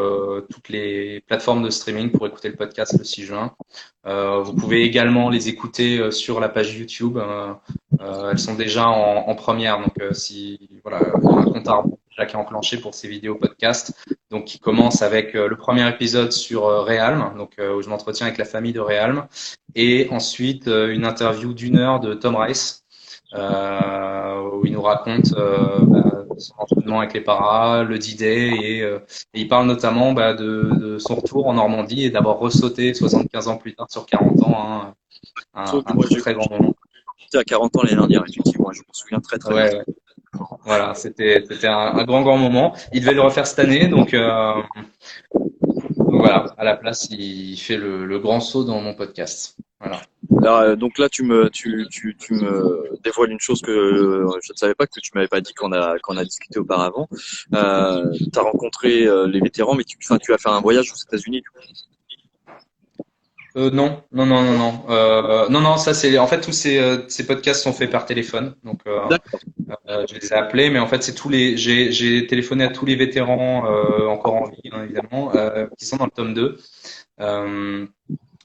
toutes 0.50 0.68
les 0.68 1.20
plateformes 1.26 1.62
de 1.62 1.70
streaming 1.70 2.10
pour 2.10 2.26
écouter 2.26 2.48
le 2.48 2.56
podcast 2.56 2.96
le 2.98 3.04
6 3.04 3.24
juin. 3.24 3.54
vous 4.04 4.54
pouvez 4.54 4.82
également 4.82 5.30
les 5.30 5.48
écouter 5.48 6.10
sur 6.10 6.40
la 6.40 6.48
page 6.48 6.76
YouTube. 6.76 7.18
elles 8.00 8.38
sont 8.38 8.54
déjà 8.54 8.88
en, 8.88 9.34
première, 9.34 9.78
donc 9.78 9.94
si 10.12 10.58
voilà, 10.82 10.98
un 10.98 11.44
compte 11.44 11.68
à 11.68 11.82
déjà 12.16 12.26
qui 12.26 12.36
est 12.36 12.38
enclenché 12.38 12.78
pour 12.78 12.94
ces 12.94 13.08
vidéos 13.08 13.34
podcasts. 13.34 13.92
Donc, 14.30 14.46
qui 14.46 14.58
commence 14.58 15.02
avec 15.02 15.34
le 15.34 15.56
premier 15.56 15.88
épisode 15.88 16.32
sur 16.32 16.62
Realm, 16.62 17.34
donc 17.36 17.56
où 17.58 17.82
je 17.82 17.88
m'entretiens 17.88 18.26
avec 18.26 18.38
la 18.38 18.44
famille 18.44 18.72
de 18.72 18.80
Realm, 18.80 19.26
et 19.74 20.08
ensuite 20.10 20.68
euh, 20.68 20.92
une 20.92 21.04
interview 21.04 21.52
d'une 21.52 21.76
heure 21.76 22.00
de 22.00 22.14
Tom 22.14 22.36
Rice 22.36 22.84
euh, 23.34 24.50
où 24.52 24.66
il 24.66 24.72
nous 24.72 24.82
raconte 24.82 25.32
euh, 25.36 25.78
bah, 25.80 26.24
son 26.38 26.54
entraînement 26.58 27.00
avec 27.00 27.14
les 27.14 27.20
paras, 27.20 27.82
le 27.82 27.98
D-Day 27.98 28.50
et, 28.50 28.88
il 29.34 29.48
parle 29.48 29.66
notamment 29.66 30.12
bah, 30.12 30.34
de, 30.34 30.98
son 30.98 31.16
retour 31.16 31.46
en 31.46 31.54
Normandie 31.54 32.04
et 32.04 32.10
d'avoir 32.10 32.38
ressauté 32.38 32.94
75 32.94 33.48
ans 33.48 33.56
plus 33.56 33.74
tard 33.74 33.90
sur 33.90 34.06
40 34.06 34.42
ans, 34.42 34.56
hein, 34.56 34.94
un, 35.54 35.64
très, 35.64 36.34
grand 36.34 36.50
moment. 36.50 36.74
À 37.34 37.42
40 37.42 37.76
ans 37.76 37.82
l'année 37.82 37.96
dernière, 37.96 38.22
effectivement, 38.28 38.70
je 38.70 38.80
me 38.80 38.92
souviens 38.92 39.18
très 39.18 39.38
très 39.38 39.70
bien. 39.70 39.82
Voilà, 40.64 40.94
c'était 40.94 41.44
un, 41.64 42.04
grand 42.04 42.22
grand 42.22 42.38
moment. 42.38 42.74
Il 42.92 43.00
devait 43.00 43.14
le 43.14 43.20
refaire 43.20 43.46
cette 43.46 43.58
année, 43.58 43.88
donc, 43.88 44.14
voilà. 45.98 46.54
À 46.56 46.64
la 46.64 46.76
place, 46.76 47.08
il 47.10 47.56
fait 47.56 47.76
le, 47.76 48.18
grand 48.18 48.40
saut 48.40 48.64
dans 48.64 48.80
mon 48.80 48.94
podcast. 48.94 49.56
Euh, 50.44 50.76
donc 50.76 50.98
là, 50.98 51.08
tu 51.08 51.22
me, 51.22 51.50
tu, 51.50 51.86
tu, 51.90 52.16
me 52.30 52.98
dévoiles 53.02 53.30
une 53.30 53.40
chose 53.40 53.60
que 53.60 54.26
je 54.42 54.52
ne 54.52 54.56
savais 54.56 54.74
pas, 54.74 54.86
que 54.86 55.00
tu 55.00 55.10
m'avais 55.14 55.28
pas 55.28 55.40
dit 55.40 55.54
qu'on 55.54 55.72
a, 55.72 55.96
a 55.96 56.24
discuté 56.24 56.58
auparavant. 56.58 57.08
Euh, 57.54 58.12
tu 58.32 58.38
as 58.38 58.42
rencontré 58.42 59.06
euh, 59.06 59.26
les 59.26 59.40
vétérans, 59.40 59.74
mais 59.74 59.84
tu, 59.84 59.96
tu 59.98 60.32
as 60.32 60.38
fait 60.38 60.48
un 60.48 60.60
voyage 60.60 60.90
aux 60.92 60.96
États-Unis. 60.96 61.42
Euh, 63.56 63.70
non, 63.70 64.02
non, 64.10 64.26
non, 64.26 64.42
non, 64.42 64.58
non, 64.58 64.84
euh, 64.88 65.48
non, 65.48 65.60
non. 65.60 65.76
Ça 65.76 65.94
c'est, 65.94 66.18
en 66.18 66.26
fait, 66.26 66.40
tous 66.40 66.52
ces, 66.52 66.98
ces 67.08 67.26
podcasts 67.26 67.62
sont 67.62 67.72
faits 67.72 67.90
par 67.90 68.04
téléphone. 68.06 68.54
Donc, 68.64 68.80
je 68.86 70.14
les 70.14 70.26
ai 70.26 70.32
appelés, 70.32 70.70
mais 70.70 70.78
en 70.80 70.86
fait, 70.86 71.02
c'est 71.02 71.14
tous 71.14 71.28
les. 71.28 71.56
J'ai, 71.56 71.92
j'ai 71.92 72.26
téléphoné 72.26 72.64
à 72.64 72.68
tous 72.68 72.84
les 72.84 72.96
vétérans 72.96 73.64
encore 74.08 74.34
en 74.34 74.48
vie, 74.48 74.70
hein, 74.72 74.82
évidemment, 74.84 75.32
qui 75.78 75.86
sont 75.86 75.96
dans 75.96 76.06
le 76.06 76.10
tome 76.10 76.34
2. 76.34 76.58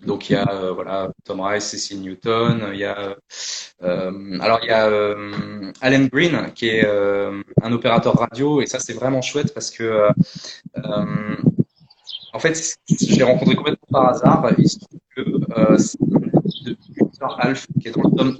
Donc 0.05 0.29
il 0.29 0.33
y 0.33 0.35
a 0.37 0.49
euh, 0.49 0.71
voilà 0.71 1.09
Tom 1.25 1.41
Rice, 1.41 1.65
Cecil 1.65 2.01
Newton, 2.01 2.69
il 2.73 2.79
y 2.79 2.85
a 2.85 3.17
euh, 3.83 4.39
alors 4.39 4.59
il 4.63 4.67
y 4.67 4.71
a 4.71 4.87
euh, 4.87 5.71
Alan 5.81 6.05
Green 6.05 6.51
qui 6.55 6.69
est 6.69 6.87
un 6.87 7.71
opérateur 7.71 8.15
radio 8.15 8.61
et 8.61 8.65
ça 8.65 8.79
c'est 8.79 8.93
vraiment 8.93 9.21
chouette 9.21 9.53
parce 9.53 9.71
que 9.71 10.07
en 12.33 12.39
fait 12.39 12.77
je 12.89 13.15
l'ai 13.15 13.23
rencontré 13.23 13.55
complètement 13.55 13.87
par 13.91 14.09
hasard. 14.09 14.51
Il 14.57 14.69
se 14.69 14.79
trouve 14.79 14.99
que 15.15 15.21
de 15.21 16.77
Günther 16.97 17.39
Alf 17.39 17.67
qui 17.81 17.87
est 17.87 17.91
dans 17.91 18.03
le 18.03 18.15
tome 18.15 18.37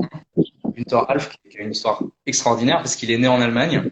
1, 0.66 0.72
Günther 0.72 1.10
Alf 1.10 1.36
qui 1.50 1.58
a 1.58 1.62
une 1.62 1.72
histoire 1.72 2.04
extraordinaire 2.26 2.78
parce 2.78 2.96
qu'il 2.96 3.12
est 3.12 3.18
né 3.18 3.28
en 3.28 3.42
Allemagne, 3.42 3.92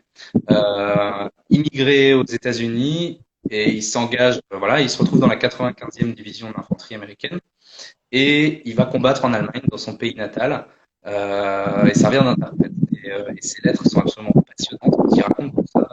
immigré 1.50 2.14
aux 2.14 2.26
États-Unis 2.26 3.22
et 3.50 3.72
il 3.72 3.84
s'engage, 3.84 4.40
voilà, 4.52 4.82
il 4.82 4.90
se 4.90 4.98
retrouve 4.98 5.20
dans 5.20 5.28
la 5.28 5.38
95e 5.38 6.14
division 6.14 6.52
d'infanterie 6.52 6.96
américaine 6.96 7.40
et 8.12 8.68
il 8.68 8.76
va 8.76 8.86
combattre 8.86 9.26
en 9.26 9.34
Allemagne, 9.34 9.62
dans 9.70 9.78
son 9.78 9.96
pays 9.96 10.16
natal, 10.16 10.66
euh, 11.06 11.86
et 11.86 11.94
servir 11.94 12.24
d'interprète. 12.24 12.72
Et, 13.04 13.12
euh, 13.12 13.34
et, 13.36 13.42
ses 13.42 13.62
lettres 13.64 13.88
sont 13.88 14.00
absolument 14.00 14.34
passionnantes. 14.34 15.16
Il 15.16 15.22
raconte 15.22 15.54
ça, 15.68 15.88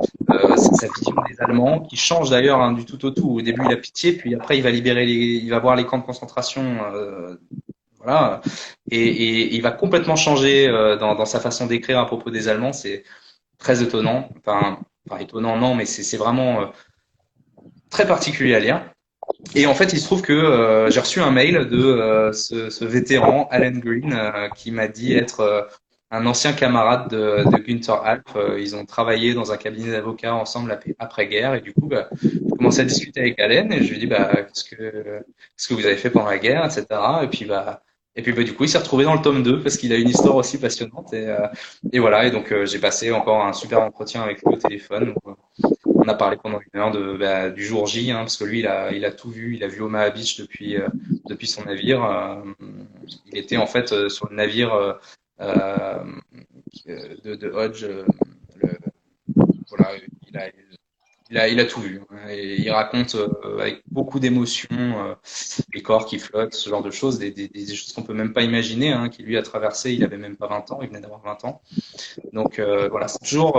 euh, 0.00 0.50
euh 0.50 0.56
sa 0.56 0.88
vision 0.88 1.14
des 1.28 1.40
Allemands, 1.40 1.80
qui 1.80 1.96
change 1.96 2.30
d'ailleurs 2.30 2.60
hein, 2.60 2.72
du 2.72 2.84
tout 2.84 3.04
au 3.04 3.10
tout. 3.10 3.30
Au 3.30 3.42
début, 3.42 3.62
il 3.64 3.72
a 3.72 3.76
pitié, 3.76 4.12
puis 4.12 4.34
après, 4.34 4.56
il 4.58 4.62
va 4.62 4.70
libérer, 4.70 5.06
les, 5.06 5.14
il 5.14 5.50
va 5.50 5.58
voir 5.58 5.76
les 5.76 5.84
camps 5.84 5.98
de 5.98 6.04
concentration. 6.04 6.78
Euh, 6.92 7.36
voilà, 8.02 8.42
et, 8.90 9.54
il 9.54 9.62
va 9.62 9.70
complètement 9.70 10.16
changer 10.16 10.68
euh, 10.68 10.96
dans, 10.96 11.24
sa 11.24 11.40
façon 11.40 11.66
d'écrire 11.66 11.98
à 11.98 12.06
propos 12.06 12.30
des 12.30 12.48
Allemands. 12.48 12.72
C'est 12.72 13.04
très 13.58 13.82
étonnant. 13.82 14.28
Enfin, 14.38 14.78
étonnant, 15.20 15.56
non, 15.56 15.74
mais 15.74 15.86
c'est 15.86 16.16
vraiment 16.16 16.72
très 17.90 18.06
particulier 18.06 18.54
à 18.54 18.60
lire. 18.60 18.82
Et 19.54 19.66
en 19.66 19.74
fait, 19.74 19.92
il 19.92 19.98
se 19.98 20.04
trouve 20.04 20.22
que 20.22 20.88
j'ai 20.90 21.00
reçu 21.00 21.20
un 21.20 21.30
mail 21.30 21.68
de 21.68 22.30
ce, 22.32 22.84
vétéran, 22.84 23.48
Alan 23.50 23.78
Green, 23.78 24.18
qui 24.54 24.70
m'a 24.70 24.88
dit 24.88 25.14
être 25.14 25.68
un 26.14 26.26
ancien 26.26 26.52
camarade 26.52 27.10
de, 27.10 27.44
de 27.44 27.62
Günther 27.62 28.02
Alp. 28.04 28.28
ils 28.58 28.76
ont 28.76 28.84
travaillé 28.84 29.34
dans 29.34 29.52
un 29.52 29.56
cabinet 29.56 29.92
d'avocats 29.92 30.34
ensemble 30.34 30.78
après-guerre. 30.98 31.54
Et 31.54 31.60
du 31.60 31.72
coup, 31.72 31.86
bah, 31.86 32.08
j'ai 32.22 32.50
commencé 32.56 32.80
à 32.80 32.84
discuter 32.84 33.20
avec 33.20 33.40
Alan 33.40 33.70
et 33.70 33.82
je 33.82 33.90
lui 33.90 33.98
dit 33.98 34.06
bah, 34.06 34.30
qu'est-ce 34.34 34.64
que, 34.64 34.76
qu'est-ce 34.76 35.68
que 35.68 35.74
vous 35.74 35.86
avez 35.86 35.96
fait 35.96 36.10
pendant 36.10 36.26
la 36.26 36.38
guerre, 36.38 36.64
etc. 36.64 36.86
Et 37.22 37.28
puis, 37.28 37.44
bah, 37.44 37.82
et 38.16 38.22
puis 38.22 38.32
bah, 38.32 38.42
du 38.42 38.54
coup, 38.54 38.64
il 38.64 38.68
s'est 38.68 38.78
retrouvé 38.78 39.04
dans 39.04 39.14
le 39.14 39.22
tome 39.22 39.42
2 39.42 39.62
parce 39.62 39.76
qu'il 39.76 39.92
a 39.92 39.96
une 39.96 40.08
histoire 40.08 40.36
aussi 40.36 40.58
passionnante. 40.58 41.12
Et, 41.12 41.26
et 41.92 41.98
voilà, 41.98 42.26
et 42.26 42.30
donc 42.30 42.54
j'ai 42.64 42.78
passé 42.78 43.10
encore 43.12 43.44
un 43.44 43.52
super 43.52 43.80
entretien 43.80 44.22
avec 44.22 44.42
lui 44.42 44.54
au 44.54 44.56
téléphone. 44.56 45.14
Donc, 45.14 45.36
on 46.04 46.08
a 46.08 46.14
parlé 46.14 46.36
pendant 46.36 46.60
une 46.60 46.80
heure 46.80 46.90
de, 46.90 47.16
bah, 47.16 47.50
du 47.50 47.64
jour 47.64 47.86
J, 47.86 48.10
hein, 48.10 48.18
parce 48.18 48.36
que 48.36 48.44
lui, 48.44 48.60
il 48.60 48.66
a, 48.66 48.92
il 48.92 49.04
a 49.04 49.10
tout 49.10 49.30
vu. 49.30 49.54
Il 49.54 49.64
a 49.64 49.68
vu 49.68 49.80
Omaha 49.80 50.10
Beach 50.10 50.38
depuis, 50.38 50.76
euh, 50.76 50.88
depuis 51.28 51.46
son 51.46 51.64
navire. 51.64 52.04
Euh, 52.04 52.42
il 53.26 53.38
était 53.38 53.56
en 53.56 53.66
fait 53.66 53.92
euh, 53.92 54.08
sur 54.08 54.28
le 54.28 54.36
navire 54.36 54.98
de, 55.38 57.34
de, 57.34 57.50
Hodge. 57.50 57.86
Voilà, 59.68 59.90
il 61.30 61.60
a, 61.60 61.64
tout 61.64 61.80
vu. 61.80 62.00
Hein, 62.10 62.28
et 62.28 62.60
il 62.60 62.70
raconte 62.70 63.16
avec 63.58 63.82
beaucoup 63.90 64.20
d'émotion 64.20 65.16
les 65.72 65.82
corps 65.82 66.06
qui 66.06 66.18
flottent, 66.18 66.54
ce 66.54 66.70
genre 66.70 66.82
de 66.82 66.90
choses, 66.90 67.18
des, 67.18 67.66
choses 67.74 67.92
qu'on 67.92 68.02
peut 68.02 68.14
même 68.14 68.32
pas 68.32 68.42
imaginer, 68.42 68.92
hein, 68.92 69.08
qui 69.08 69.22
lui 69.22 69.36
a 69.36 69.42
traversé. 69.42 69.92
Il 69.92 70.04
avait 70.04 70.18
même 70.18 70.36
pas 70.36 70.46
20 70.46 70.70
ans, 70.72 70.78
il 70.82 70.88
venait 70.88 71.00
d'avoir 71.00 71.22
20 71.22 71.44
ans. 71.44 71.60
Donc 72.32 72.60
voilà, 72.60 73.08
c'est 73.08 73.18
toujours 73.18 73.56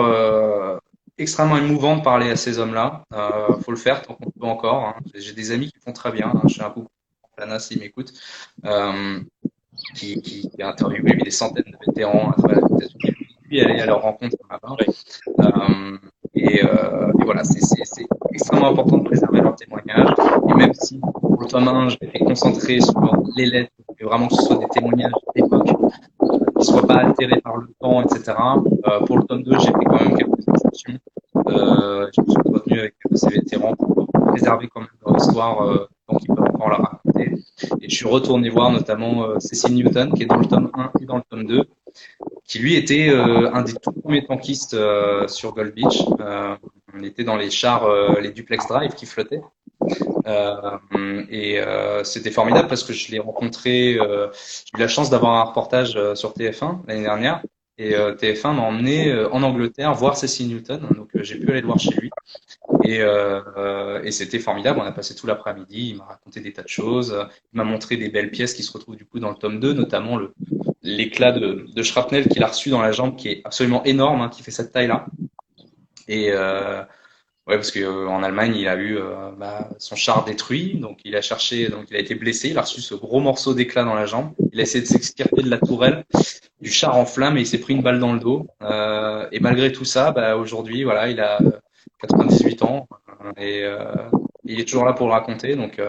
extrêmement 1.18 1.58
émouvant 1.58 1.98
de 1.98 2.02
parler 2.02 2.30
à 2.30 2.36
ces 2.36 2.60
hommes-là. 2.60 3.04
Euh, 3.14 3.58
faut 3.62 3.72
le 3.72 3.78
faire 3.78 4.02
tant 4.02 4.16
qu'on 4.16 4.32
peut 4.32 4.46
encore. 4.46 4.86
Hein. 4.86 4.96
J'ai 5.14 5.34
des 5.34 5.52
amis 5.52 5.72
qui 5.72 5.80
font 5.80 5.94
très 5.94 6.12
bien. 6.12 6.28
Hein. 6.28 6.42
J'ai 6.48 6.62
un 6.62 6.70
couple, 6.70 6.90
Plana 7.36 7.60
s'il 7.60 7.80
m'écoute, 7.80 8.14
euh, 8.66 9.20
qui, 9.96 10.22
qui, 10.22 10.50
a 10.62 10.70
interviewé 10.70 11.16
des 11.16 11.32
centaines 11.32 11.64
de 11.66 11.78
vétérans 11.88 12.32
à 12.32 12.34
travers 12.34 12.60
les 12.60 12.76
États-Unis. 12.76 13.16
Puis 13.44 13.62
aller 13.62 13.80
à 13.80 13.86
leur 13.86 14.02
rencontre. 14.02 14.36
Euh, 15.40 15.98
et, 16.34 16.66
euh, 16.66 17.12
et, 17.20 17.26
voilà, 17.26 17.44
c'est 17.44 17.60
extrêmement 18.32 18.70
important 18.70 18.98
de 18.98 19.04
préserver 19.04 19.42
leurs 19.42 19.56
témoignages. 19.56 20.14
Et 20.50 20.54
même 20.54 20.74
si 20.74 21.00
pour 21.00 21.40
le 21.40 21.48
tome 21.48 21.68
1, 21.68 21.90
je 21.90 21.96
été 22.02 22.20
concentré 22.20 22.80
sur 22.82 23.24
les 23.36 23.46
lettres, 23.46 23.72
et 24.00 24.04
vraiment 24.04 24.28
que 24.28 24.36
ce 24.36 24.42
soit 24.44 24.58
des 24.58 24.68
témoignages 24.68 25.12
d'époque, 25.36 25.70
qui 26.60 26.66
soient 26.66 26.88
pas 26.88 26.96
altérés 26.96 27.42
par 27.42 27.58
le 27.58 27.68
temps, 27.80 28.02
etc. 28.02 28.34
Euh, 28.88 29.00
pour 29.06 29.18
le 29.18 29.24
tome 29.24 29.44
2, 29.44 29.60
j'ai 29.60 29.68
fait 29.68 29.86
quand 29.86 30.00
même 30.00 30.18
quelques 30.18 30.48
exceptions. 30.48 31.00
Euh, 31.48 32.08
je 32.16 32.22
me 32.22 32.30
suis 32.30 32.42
retenu 32.46 32.80
avec 32.80 32.96
ces 33.14 33.30
vétérans 33.30 33.76
pour 33.76 34.08
préserver 34.30 34.68
quand 34.74 34.82
même 34.82 34.90
leur 35.06 35.18
histoire, 35.18 35.62
euh, 35.62 35.88
donc 36.10 36.22
ils 36.24 36.34
peuvent 36.34 36.46
encore 36.46 36.70
la 36.70 36.78
raconter. 36.78 37.34
Et 37.82 37.90
je 37.90 37.96
suis 37.96 38.08
retourné 38.08 38.50
voir 38.50 38.72
notamment 38.72 39.24
euh, 39.24 39.40
Cecil 39.40 39.74
Newton, 39.74 40.14
qui 40.14 40.24
est 40.24 40.26
dans 40.26 40.38
le 40.38 40.46
tome 40.46 40.72
1 40.74 40.92
et 41.02 41.06
dans 41.06 41.18
le 41.18 41.24
tome 41.30 41.46
2, 41.46 41.64
qui 42.44 42.60
lui 42.60 42.76
était 42.76 43.10
euh, 43.10 43.52
un 43.54 43.64
des 43.64 43.74
tout 43.74 43.92
premiers 43.92 44.26
tankistes 44.26 44.74
euh, 44.74 45.28
sur 45.28 45.54
Gold 45.54 45.74
Beach. 45.74 46.04
on 46.94 47.04
était 47.04 47.24
dans 47.24 47.38
les 47.38 47.50
chars, 47.50 47.88
les 48.22 48.32
duplex 48.32 48.68
drive 48.68 48.94
qui 48.94 49.06
flottaient. 49.06 49.42
Euh, 50.28 51.26
et 51.30 51.60
euh, 51.60 52.04
c'était 52.04 52.32
formidable 52.32 52.68
parce 52.68 52.84
que 52.84 52.94
je 52.94 53.12
l'ai 53.12 53.20
rencontré. 53.20 53.98
Euh, 54.00 54.28
j'ai 54.34 54.78
eu 54.78 54.82
la 54.82 54.88
chance 54.88 55.10
d'avoir 55.10 55.34
un 55.34 55.44
reportage 55.44 55.98
sur 56.16 56.34
TF1 56.34 56.80
l'année 56.88 57.04
dernière 57.04 57.42
Et 57.78 57.94
TF1 57.94 58.56
m'a 58.56 58.64
emmené 58.64 59.14
en 59.32 59.44
Angleterre 59.44 59.94
voir 59.94 60.18
Cecil 60.18 60.48
Newton. 60.48 60.88
Donc 60.96 61.10
j'ai 61.16 61.40
pu 61.40 61.50
aller 61.52 61.62
le 61.62 61.68
voir 61.68 61.80
chez 61.80 61.92
lui. 61.92 62.10
Et, 62.86 63.02
et 64.04 64.12
c'était 64.12 64.40
formidable. 64.40 64.80
On 64.82 64.84
a 64.84 64.92
passé 64.92 65.16
tout 65.16 65.28
l'après-midi. 65.28 65.90
Il 65.92 65.98
m'a 65.98 66.06
raconté 66.06 66.40
des 66.40 66.54
tas 66.54 66.64
de 66.64 66.68
choses. 66.68 67.16
Il 67.54 67.58
m'a 67.58 67.64
montré 67.64 67.98
des 67.98 68.10
belles 68.10 68.32
pièces 68.32 68.54
qui 68.54 68.64
se 68.64 68.72
retrouvent 68.72 68.96
du 68.96 69.06
coup 69.06 69.20
dans 69.20 69.30
le 69.30 69.36
tome 69.36 69.60
2, 69.60 69.74
notamment 69.74 70.18
le 70.18 70.34
l'éclat 70.84 71.32
de, 71.32 71.66
de 71.74 71.84
shrapnel 71.84 72.28
qu'il 72.28 72.44
a 72.44 72.48
reçu 72.48 72.70
dans 72.70 72.82
la 72.82 72.92
jambe, 72.92 73.16
qui 73.16 73.30
est 73.30 73.42
absolument 73.44 73.84
énorme, 73.86 74.22
hein, 74.22 74.30
qui 74.30 74.44
fait 74.44 74.52
cette 74.52 74.72
taille-là. 74.72 75.08
Et 76.08 76.32
euh, 76.32 76.84
Ouais, 77.48 77.58
parce 77.58 77.70
que 77.70 77.80
euh, 77.80 78.10
Allemagne, 78.10 78.56
il 78.56 78.68
a 78.68 78.76
eu 78.76 78.98
euh, 78.98 79.30
bah, 79.38 79.70
son 79.78 79.96
char 79.96 80.26
détruit, 80.26 80.80
donc 80.80 81.00
il 81.06 81.16
a 81.16 81.22
cherché, 81.22 81.70
donc 81.70 81.86
il 81.92 81.96
a 81.96 82.00
été 82.00 82.16
blessé, 82.16 82.50
il 82.50 82.58
a 82.58 82.62
reçu 82.62 82.82
ce 82.82 82.96
gros 82.96 83.20
morceau 83.20 83.54
d'éclat 83.54 83.84
dans 83.84 83.94
la 83.94 84.08
jambe. 84.08 84.32
Il 84.52 84.60
a 84.60 84.64
essayé 84.64 84.84
de 84.84 84.88
s'extirper 84.88 85.44
de 85.44 85.50
la 85.50 85.60
tourelle, 85.60 86.06
du 86.60 86.72
char 86.72 86.98
en 86.98 87.06
flammes 87.06 87.38
et 87.38 87.42
il 87.42 87.46
s'est 87.46 87.60
pris 87.60 87.76
une 87.76 87.84
balle 87.84 88.00
dans 88.00 88.14
le 88.14 88.20
dos. 88.20 88.48
Euh, 88.64 89.28
et 89.32 89.40
malgré 89.40 89.72
tout 89.72 89.86
ça, 89.86 90.12
bah, 90.12 90.38
aujourd'hui, 90.38 90.84
voilà, 90.84 91.08
il 91.08 91.20
a 91.20 91.38
98 92.02 92.64
ans 92.64 92.88
et 93.38 93.66
il 94.44 94.60
est 94.60 94.66
toujours 94.66 94.86
là 94.86 94.94
pour 94.94 95.08
le 95.08 95.14
raconter. 95.14 95.56
Donc 95.56 95.82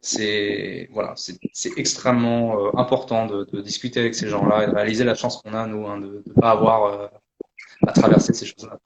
c'est 0.00 0.88
voilà, 0.92 1.14
c'est 1.16 1.78
extrêmement 1.78 2.76
important 2.78 3.26
de, 3.26 3.44
de, 3.52 3.60
discuter 3.60 4.00
avec 4.00 4.14
ces 4.14 4.28
gens-là 4.28 4.64
et 4.64 4.66
de 4.68 4.74
réaliser 4.74 5.04
la 5.04 5.14
chance 5.14 5.42
qu'on 5.42 5.54
a 5.54 5.66
nous 5.66 5.86
hein, 5.86 5.98
de 5.98 6.22
ne 6.26 6.32
pas 6.32 6.50
avoir 6.50 7.10
à 7.86 7.92
traverser 7.92 8.32
ces 8.32 8.46
choses-là. 8.46 8.78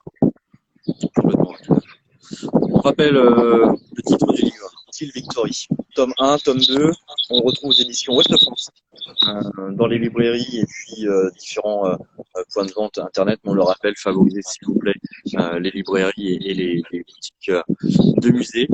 On 2.51 2.79
rappelle 2.79 3.15
euh, 3.15 3.73
le 3.95 4.01
titre 4.03 4.33
du 4.33 4.41
livre, 4.41 4.71
Till 4.91 5.11
Victory. 5.13 5.67
Tome 5.95 6.13
1, 6.17 6.37
tome 6.39 6.59
2, 6.59 6.91
on 7.29 7.41
retrouve 7.41 7.69
aux 7.69 7.73
éditions 7.73 8.15
Ouest 8.15 8.35
France 8.41 8.69
euh, 9.27 9.71
dans 9.71 9.85
les 9.85 9.99
librairies 9.99 10.59
et 10.59 10.65
puis 10.65 11.07
euh, 11.07 11.29
différents 11.37 11.97
points 12.53 12.65
de 12.65 12.71
vente 12.73 12.97
internet. 12.97 13.39
on 13.43 13.53
le 13.53 13.63
rappelle, 13.63 13.93
favorisez 13.97 14.41
s'il 14.41 14.67
vous 14.67 14.79
plaît 14.79 14.93
les 15.59 15.71
librairies 15.71 16.37
et, 16.41 16.53
les, 16.53 16.83
boutiques 16.91 17.51
de 17.51 18.29
musées. 18.31 18.67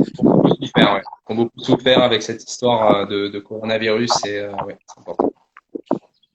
Faire, 0.76 0.94
ouais. 0.94 1.02
On 1.28 1.48
tout 1.48 1.78
faire 1.78 2.02
avec 2.02 2.24
cette 2.24 2.44
histoire 2.44 3.08
de, 3.08 3.40
coronavirus 3.40 4.12
et 4.26 4.42
ouais, 4.42 4.78
c'est 4.88 5.00
important. 5.00 5.32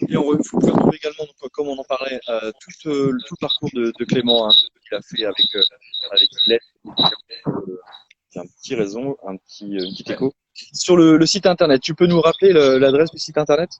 Et 0.08 0.16
on, 0.16 0.24
retrouver 0.26 0.96
également, 0.96 1.24
donc, 1.24 1.50
comme 1.52 1.68
on 1.68 1.78
en 1.78 1.84
parlait, 1.84 2.20
euh, 2.28 2.50
tout, 2.60 2.88
euh, 2.88 3.16
tout, 3.26 3.34
le 3.34 3.40
parcours 3.40 3.70
de, 3.72 3.92
de 3.98 4.04
Clément, 4.04 4.46
hein, 4.46 4.50
ce 4.52 4.66
qu'il 4.66 4.96
a 4.96 5.00
fait 5.02 5.24
avec, 5.24 5.46
euh, 5.54 5.62
avec. 6.10 6.28
C'est 8.28 8.40
un 8.40 8.46
petit 8.46 8.74
raison, 8.74 9.16
un 9.26 9.36
petit, 9.36 9.72
une 9.72 9.90
petite 9.92 10.10
écho. 10.10 10.34
Sur 10.72 10.96
le, 10.96 11.16
le, 11.16 11.26
site 11.26 11.46
internet, 11.46 11.80
tu 11.80 11.94
peux 11.94 12.06
nous 12.06 12.20
rappeler 12.20 12.52
l'adresse 12.52 13.10
du 13.10 13.18
site 13.18 13.38
internet? 13.38 13.70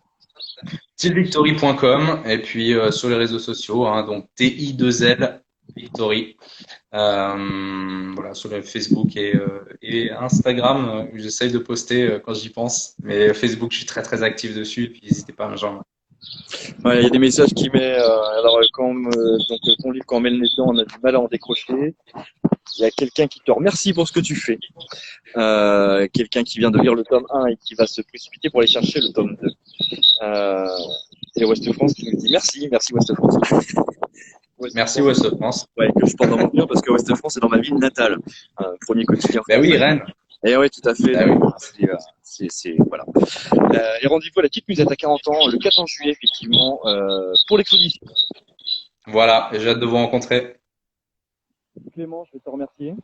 Tilvictory.com 0.96 2.22
et 2.26 2.38
puis 2.38 2.74
euh, 2.74 2.90
sur 2.90 3.08
les 3.08 3.16
réseaux 3.16 3.38
sociaux, 3.38 3.86
hein, 3.86 4.04
donc 4.06 4.28
TI2L 4.38 5.40
Victory. 5.76 6.36
Euh, 6.94 8.12
voilà, 8.14 8.34
sur 8.34 8.50
le 8.50 8.62
Facebook 8.62 9.16
et, 9.16 9.34
euh, 9.34 9.64
et 9.82 10.10
Instagram, 10.10 11.08
j'essaye 11.14 11.50
de 11.50 11.58
poster 11.58 12.18
quand 12.24 12.34
j'y 12.34 12.50
pense. 12.50 12.94
Mais 13.02 13.32
Facebook, 13.34 13.72
je 13.72 13.78
suis 13.78 13.86
très 13.86 14.02
très 14.02 14.22
actif 14.22 14.54
dessus. 14.54 14.90
Puis 14.90 15.00
n'hésitez 15.02 15.32
pas 15.32 15.46
à 15.46 15.48
me 15.48 15.56
joindre. 15.56 15.82
Il 16.84 17.02
y 17.02 17.06
a 17.06 17.10
des 17.10 17.18
messages 17.18 17.54
qui 17.54 17.70
met. 17.70 17.98
Euh, 17.98 18.38
alors 18.38 18.60
quand 18.72 18.94
euh, 18.94 19.38
donc 19.48 19.60
ton 19.82 19.90
livre 19.90 20.04
quand 20.06 20.16
on 20.16 20.20
met 20.20 20.30
le 20.30 20.38
nez 20.38 20.48
dedans, 20.56 20.70
on 20.70 20.78
a 20.78 20.84
du 20.84 20.94
mal 21.02 21.16
à 21.16 21.20
en 21.20 21.28
décrocher. 21.28 21.94
Il 22.78 22.82
y 22.82 22.84
a 22.84 22.90
quelqu'un 22.90 23.26
qui 23.26 23.40
te 23.40 23.52
remercie 23.52 23.92
pour 23.92 24.08
ce 24.08 24.12
que 24.12 24.20
tu 24.20 24.34
fais. 24.34 24.58
Euh, 25.36 26.08
quelqu'un 26.12 26.42
qui 26.42 26.58
vient 26.58 26.70
de 26.70 26.78
lire 26.78 26.94
le 26.94 27.04
tome 27.04 27.26
1 27.30 27.46
et 27.46 27.56
qui 27.56 27.74
va 27.74 27.86
se 27.86 28.02
précipiter 28.02 28.50
pour 28.50 28.60
aller 28.60 28.70
chercher 28.70 29.00
le 29.00 29.12
tome 29.12 29.36
2. 29.40 29.48
Euh, 30.22 30.66
et 31.36 31.44
West 31.44 31.72
France 31.72 31.94
qui 31.94 32.10
nous 32.10 32.16
dit 32.18 32.30
merci, 32.30 32.68
merci 32.70 32.92
West 32.94 33.14
France. 33.14 33.36
merci 34.74 35.02
West 35.02 35.28
France. 35.36 35.66
Ouais, 35.76 35.88
que 35.98 36.06
je 36.06 36.16
porte 36.16 36.30
dans 36.30 36.38
mon 36.38 36.48
cœur 36.48 36.66
parce 36.66 36.80
que 36.80 36.90
West 36.90 37.14
France 37.14 37.36
est 37.36 37.40
dans 37.40 37.48
ma 37.48 37.58
ville 37.58 37.76
natale. 37.76 38.18
premier 38.86 39.04
quotidien. 39.04 39.42
Ben 39.48 39.60
oui, 39.60 39.76
Rennes. 39.76 40.02
Et 40.46 40.50
eh 40.50 40.56
oui, 40.58 40.68
tout 40.68 40.86
à 40.86 40.94
fait. 40.94 41.16
Ah 41.16 41.56
c'est, 42.22 42.76
voilà. 42.86 43.04
Euh, 43.16 43.98
et 44.02 44.06
rendez-vous 44.06 44.40
à 44.40 44.42
la 44.42 44.48
petite 44.48 44.68
musette 44.68 44.90
à 44.90 44.96
40 44.96 45.28
ans 45.28 45.48
le 45.48 45.56
14 45.56 45.88
juillet, 45.88 46.12
effectivement, 46.12 46.80
euh, 46.84 47.32
pour 47.48 47.56
l'exposition. 47.56 48.06
Voilà, 49.06 49.48
j'ai 49.54 49.70
hâte 49.70 49.80
de 49.80 49.86
vous 49.86 49.96
rencontrer. 49.96 50.56
Clément, 51.92 52.24
je 52.24 52.32
vais 52.32 52.40
te 52.40 52.50
remercier. 52.50 52.94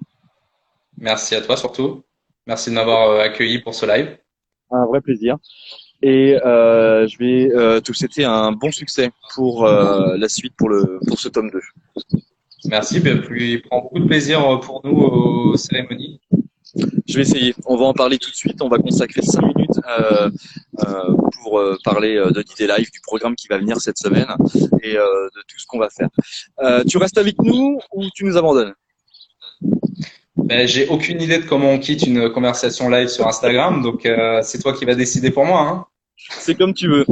Merci 0.96 1.34
à 1.34 1.40
toi 1.40 1.56
surtout. 1.56 2.02
Merci 2.46 2.70
de 2.70 2.74
m'avoir 2.74 3.10
euh, 3.10 3.20
accueilli 3.20 3.60
pour 3.60 3.74
ce 3.74 3.86
live. 3.86 4.18
Un 4.70 4.86
vrai 4.86 5.00
plaisir. 5.00 5.36
Et 6.02 6.38
euh, 6.44 7.06
je 7.06 7.18
vais 7.18 7.50
euh, 7.52 7.80
te 7.80 7.92
souhaiter 7.92 8.24
un 8.24 8.52
bon 8.52 8.70
succès 8.70 9.10
pour 9.34 9.66
euh, 9.66 10.16
la 10.16 10.28
suite, 10.28 10.54
pour, 10.56 10.70
le, 10.70 10.98
pour 11.06 11.18
ce 11.18 11.28
tome 11.28 11.50
2. 11.50 11.60
Merci, 12.66 13.00
ben, 13.00 13.22
il 13.36 13.62
prend 13.62 13.82
beaucoup 13.82 13.98
de 13.98 14.06
plaisir 14.06 14.60
pour 14.60 14.80
nous 14.84 14.96
aux 14.96 15.56
cérémonies. 15.56 16.20
Je 17.10 17.16
vais 17.16 17.22
essayer. 17.22 17.54
On 17.66 17.76
va 17.76 17.86
en 17.86 17.92
parler 17.92 18.18
tout 18.18 18.30
de 18.30 18.36
suite. 18.36 18.62
On 18.62 18.68
va 18.68 18.78
consacrer 18.78 19.20
cinq 19.22 19.42
minutes 19.42 19.80
euh, 19.88 20.30
euh, 20.86 21.16
pour 21.42 21.58
euh, 21.58 21.76
parler 21.82 22.14
de 22.14 22.40
l'idée 22.40 22.72
live, 22.72 22.90
du 22.92 23.00
programme 23.02 23.34
qui 23.34 23.48
va 23.48 23.58
venir 23.58 23.80
cette 23.80 23.98
semaine 23.98 24.28
et 24.82 24.94
de 24.94 25.42
tout 25.48 25.58
ce 25.58 25.66
qu'on 25.66 25.78
va 25.78 25.88
faire. 25.90 26.08
tu 26.86 26.98
restes 26.98 27.18
avec 27.18 27.42
nous 27.42 27.80
ou 27.92 28.04
tu 28.14 28.24
nous 28.24 28.36
abandonnes? 28.36 28.74
Ben, 30.36 30.68
J'ai 30.68 30.86
aucune 30.88 31.20
idée 31.20 31.38
de 31.38 31.46
comment 31.46 31.70
on 31.70 31.78
quitte 31.78 32.06
une 32.06 32.30
conversation 32.30 32.88
live 32.88 33.08
sur 33.08 33.26
Instagram, 33.26 33.82
donc 33.82 34.08
c'est 34.42 34.58
toi 34.62 34.72
qui 34.72 34.84
vas 34.84 34.94
décider 34.94 35.30
pour 35.30 35.44
moi. 35.44 35.60
Hein 35.62 35.86
c'est 36.38 36.54
comme 36.54 36.74
tu 36.74 36.88
veux. 36.88 37.06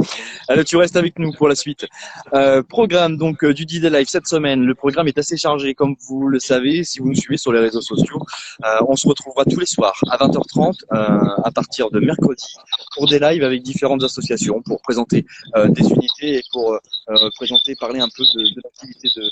Alors 0.47 0.65
tu 0.65 0.77
restes 0.77 0.95
avec 0.95 1.19
nous 1.19 1.31
pour 1.33 1.47
la 1.47 1.55
suite. 1.55 1.87
Euh, 2.33 2.63
programme 2.63 3.17
donc 3.17 3.43
euh, 3.43 3.53
du 3.53 3.65
D-Day 3.65 3.89
Live 3.89 4.07
cette 4.07 4.27
semaine. 4.27 4.63
Le 4.63 4.75
programme 4.75 5.07
est 5.07 5.17
assez 5.17 5.37
chargé, 5.37 5.73
comme 5.75 5.95
vous 6.07 6.27
le 6.27 6.39
savez, 6.39 6.83
si 6.83 6.99
vous 6.99 7.09
nous 7.09 7.15
suivez 7.15 7.37
sur 7.37 7.51
les 7.51 7.59
réseaux 7.59 7.81
sociaux. 7.81 8.21
Euh, 8.65 8.77
on 8.87 8.95
se 8.95 9.07
retrouvera 9.07 9.45
tous 9.45 9.59
les 9.59 9.65
soirs 9.65 9.99
à 10.09 10.17
20h30 10.17 10.73
euh, 10.91 10.95
à 11.43 11.51
partir 11.51 11.89
de 11.91 11.99
mercredi 11.99 12.45
pour 12.95 13.07
des 13.07 13.19
lives 13.19 13.43
avec 13.43 13.61
différentes 13.61 14.03
associations 14.03 14.61
pour 14.61 14.81
présenter 14.81 15.25
des 15.69 15.83
unités 15.83 16.37
et 16.37 16.41
pour 16.51 16.79
présenter, 17.35 17.75
parler 17.79 17.99
un 17.99 18.09
peu 18.09 18.23
de, 18.23 18.43
de 18.43 18.61
l'activité 18.63 19.09
de, 19.15 19.29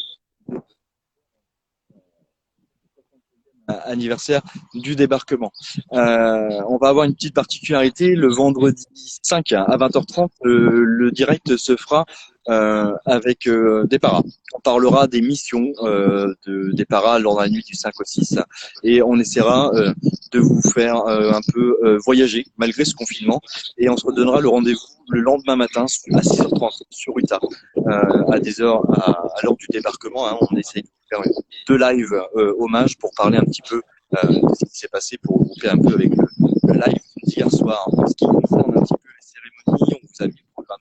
anniversaire 3.67 4.41
du 4.73 4.95
débarquement. 4.95 5.51
Euh, 5.93 6.61
on 6.67 6.77
va 6.77 6.89
avoir 6.89 7.05
une 7.05 7.13
petite 7.13 7.35
particularité, 7.35 8.15
le 8.15 8.27
vendredi 8.27 8.85
5 9.23 9.51
à 9.53 9.77
20h30, 9.77 10.29
le, 10.43 11.11
direct 11.11 11.57
se 11.57 11.75
fera 11.75 12.05
euh, 12.49 12.93
avec 13.05 13.45
euh, 13.47 13.85
des 13.87 13.99
paras. 13.99 14.23
On 14.53 14.59
parlera 14.61 15.07
des 15.07 15.21
missions 15.21 15.73
euh, 15.81 16.33
de, 16.45 16.71
des 16.71 16.85
paras 16.85 17.19
lors 17.19 17.35
de 17.35 17.41
la 17.41 17.49
nuit 17.49 17.63
du 17.67 17.75
5 17.75 17.93
au 17.99 18.05
6 18.05 18.39
et 18.83 19.01
on 19.01 19.17
essaiera 19.17 19.71
euh, 19.73 19.93
de 20.31 20.39
vous 20.39 20.61
faire 20.61 20.95
un 21.07 21.41
peu 21.53 21.97
voyager 22.05 22.45
malgré 22.57 22.85
ce 22.85 22.95
confinement 22.95 23.41
et 23.77 23.89
on 23.89 23.97
se 23.97 24.05
redonnera 24.05 24.39
le 24.39 24.49
rendez-vous 24.49 24.79
le 25.09 25.21
lendemain 25.21 25.55
matin 25.55 25.83
à 25.83 26.21
6h30 26.21 26.83
sur 26.89 27.17
Utah 27.17 27.39
à 28.31 28.39
des 28.39 28.61
heures 28.61 28.81
à, 28.97 29.41
l'heure 29.43 29.55
du 29.57 29.67
débarquement. 29.69 30.27
Hein, 30.27 30.37
on 30.49 30.55
essaie 30.57 30.83
deux 31.67 31.77
lives 31.77 32.13
hommage 32.59 32.97
pour 32.97 33.11
parler 33.15 33.37
un 33.37 33.45
petit 33.45 33.61
peu 33.67 33.81
de 34.11 34.17
ce 34.55 34.65
qui 34.65 34.77
s'est 34.77 34.87
passé 34.87 35.17
pour 35.21 35.39
regrouper 35.39 35.69
un 35.69 35.77
peu 35.77 35.93
avec 35.93 36.09
le, 36.15 36.25
le 36.67 36.73
live 36.73 37.01
d'hier 37.23 37.51
soir 37.51 37.87
en 37.91 38.07
ce 38.07 38.15
qui 38.15 38.25
concerne 38.25 38.76
On 39.67 39.75
vous 39.75 40.23
a 40.23 40.27
mis 40.27 40.33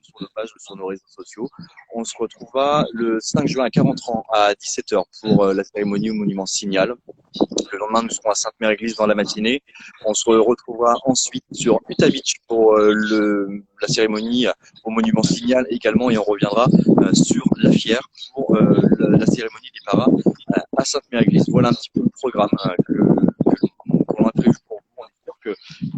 sur 0.03 0.21
nos 0.21 0.29
pages, 0.35 0.53
sur 0.59 0.77
nos 0.77 0.87
réseaux 0.87 1.09
sociaux. 1.09 1.49
On 1.95 2.05
se 2.05 2.15
retrouvera 2.19 2.87
le 2.93 3.19
5 3.21 3.47
juin 3.47 3.65
à 3.65 3.71
40 3.71 3.99
ans 4.09 4.25
à 4.33 4.53
17h 4.55 5.03
pour 5.21 5.45
euh, 5.45 5.55
la 5.55 5.65
cérémonie 5.65 6.11
au 6.11 6.15
monument 6.15 6.47
Signal. 6.47 6.95
Le 7.73 7.79
lendemain, 7.79 8.03
nous 8.03 8.11
serons 8.11 8.31
à 8.31 8.35
Sainte-Mère-Église 8.35 8.97
dans 8.97 9.07
la 9.07 9.15
matinée. 9.15 9.63
On 10.05 10.15
se 10.15 10.31
retrouvera 10.31 10.95
ensuite 11.05 11.45
sur 11.53 11.81
Utah 11.89 12.09
Beach 12.09 12.37
pour 12.47 12.75
euh, 12.75 12.93
le, 12.95 13.65
la 13.83 13.89
cérémonie 13.89 14.47
au 14.85 14.91
monument 14.91 15.23
Signal 15.23 15.67
également 15.71 16.11
et 16.11 16.19
on 16.19 16.25
reviendra 16.25 16.69
euh, 17.03 17.13
sur 17.13 17.45
La 17.57 17.73
Fière 17.73 18.09
pour 18.35 18.57
la, 18.57 19.27
cérémonie 19.27 19.71
des 19.75 19.81
paras 19.85 20.09
à 20.77 20.85
Sainte-Mère-Église. 20.85 21.47
Voilà 21.49 21.69
un 21.71 21.73
petit 21.73 21.91
peu 21.91 22.01
le 22.01 22.11
programme 22.11 22.51
que, 22.87 22.93
que 22.93 24.17
l'on 24.19 24.27
a 24.27 24.33
prévu 24.33 24.57
pour 24.69 24.79
vous. 24.79 24.87
Sera 25.47 25.96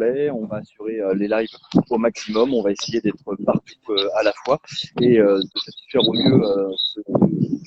On 0.00 0.46
va 0.46 0.58
assurer 0.58 1.00
les 1.14 1.28
lives 1.28 1.48
au 1.90 1.98
maximum. 1.98 2.54
On 2.54 2.62
va 2.62 2.70
essayer 2.70 3.00
d'être 3.00 3.24
partout 3.44 3.90
euh, 3.90 4.08
à 4.16 4.22
la 4.22 4.32
fois 4.44 4.60
et 5.00 5.18
euh, 5.18 5.38
de 5.38 5.58
satisfaire 5.58 6.06
au 6.06 6.12
mieux 6.12 6.40
euh, 6.40 6.70
ce, 6.76 7.00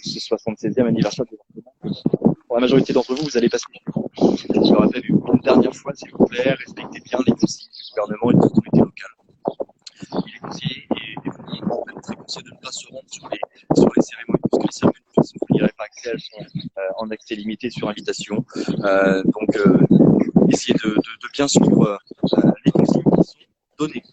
ce 0.04 0.36
76e 0.36 0.88
anniversaire 0.88 1.26
de 1.26 1.38
Pour 2.48 2.56
la 2.56 2.62
majorité 2.62 2.94
d'entre 2.94 3.14
vous, 3.16 3.24
vous 3.24 3.38
allez 3.38 3.50
passer. 3.50 3.66
Je 3.86 4.54
le 4.54 4.78
rappelle 4.78 5.04
une 5.06 5.40
dernière 5.44 5.76
fois, 5.76 5.94
s'il 5.94 6.12
vous 6.12 6.26
plaît, 6.26 6.52
respectez 6.52 7.02
bien 7.02 7.20
les 7.28 7.34
consignes 7.34 7.70
du 7.70 7.92
gouvernement 7.92 8.32
et 8.32 8.36
des 8.36 8.46
autorités 8.46 8.80
locales. 8.80 9.21
Il 10.26 10.36
est 10.36 10.40
conseillé 10.40 10.88
et 10.96 11.28
effectivement, 11.28 11.84
même 11.88 12.02
très 12.02 12.16
conseillé 12.16 12.46
de 12.46 12.56
ne 12.56 12.60
pas 12.60 12.72
se 12.72 12.88
rendre 12.88 13.06
sur 13.10 13.30
les, 13.30 13.40
cérémonies, 14.02 14.42
parce 14.50 14.56
que 14.62 14.66
les 14.66 14.72
cérémonies 14.72 15.00
ne 15.18 15.24
sont 15.24 15.76
pas 15.78 15.84
accès, 15.84 16.10
elles 16.12 16.20
sont 16.20 16.60
euh, 16.78 16.82
en 16.98 17.10
accès 17.10 17.36
limité 17.36 17.70
sur 17.70 17.90
invitation. 17.90 18.46
Euh, 18.84 19.24
donc, 19.24 19.56
euh, 19.56 19.80
essayez 20.50 20.74
de, 20.84 20.98
bien 21.34 21.48
suivre 21.48 22.00
les 22.66 22.72
consignes 22.72 23.04
qui 23.04 23.24
sont 23.24 23.40
données. 23.80 24.04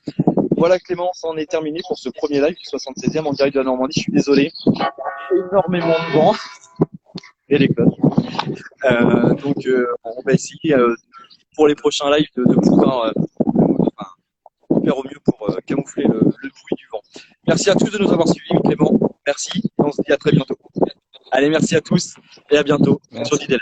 voilà 0.57 0.79
Clément, 0.79 1.11
ça 1.13 1.29
en 1.29 1.37
est 1.37 1.51
terminé 1.51 1.81
pour 1.87 1.99
ce 1.99 2.09
premier 2.11 2.41
live 2.41 2.55
du 2.55 2.65
76e 2.65 3.25
en 3.27 3.33
direct 3.33 3.55
de 3.55 3.61
la 3.61 3.65
Normandie. 3.65 4.01
Je 4.01 4.03
suis 4.03 4.13
désolé, 4.13 4.53
énormément 5.33 5.87
de 5.89 6.13
vent 6.13 6.35
et 7.49 7.59
les. 7.59 7.69
Euh, 8.85 9.35
donc 9.35 9.67
euh, 9.67 9.87
on 10.05 10.23
va 10.25 10.33
essayer 10.33 10.75
euh, 10.75 10.95
pour 11.57 11.67
les 11.67 11.75
prochains 11.75 12.11
lives 12.17 12.29
de, 12.37 12.45
pouvoir 12.55 13.07
euh, 13.07 13.13
faire 14.89 14.99
au 14.99 15.05
mieux 15.05 15.21
pour 15.25 15.51
euh, 15.51 15.59
camoufler 15.67 16.05
le, 16.05 16.21
le 16.21 16.49
bruit 16.49 16.77
du 16.77 16.87
vent. 16.91 17.01
Merci 17.47 17.71
à 17.71 17.75
tous 17.75 17.91
de 17.91 17.99
nous 17.99 18.11
avoir 18.11 18.27
suivis, 18.29 18.61
Clément. 18.65 18.93
Merci 19.27 19.59
et 19.59 19.83
on 19.83 19.93
se 19.93 20.01
dit 20.03 20.13
à 20.13 20.17
très 20.17 20.33
bientôt. 20.33 20.57
Allez, 21.31 21.51
merci 21.51 21.77
à 21.77 21.81
tous 21.83 22.15
et 22.51 22.57
à 22.57 22.63
bientôt 22.63 23.01
Merci. 23.13 23.29
sur 23.29 23.39
Didel. 23.39 23.61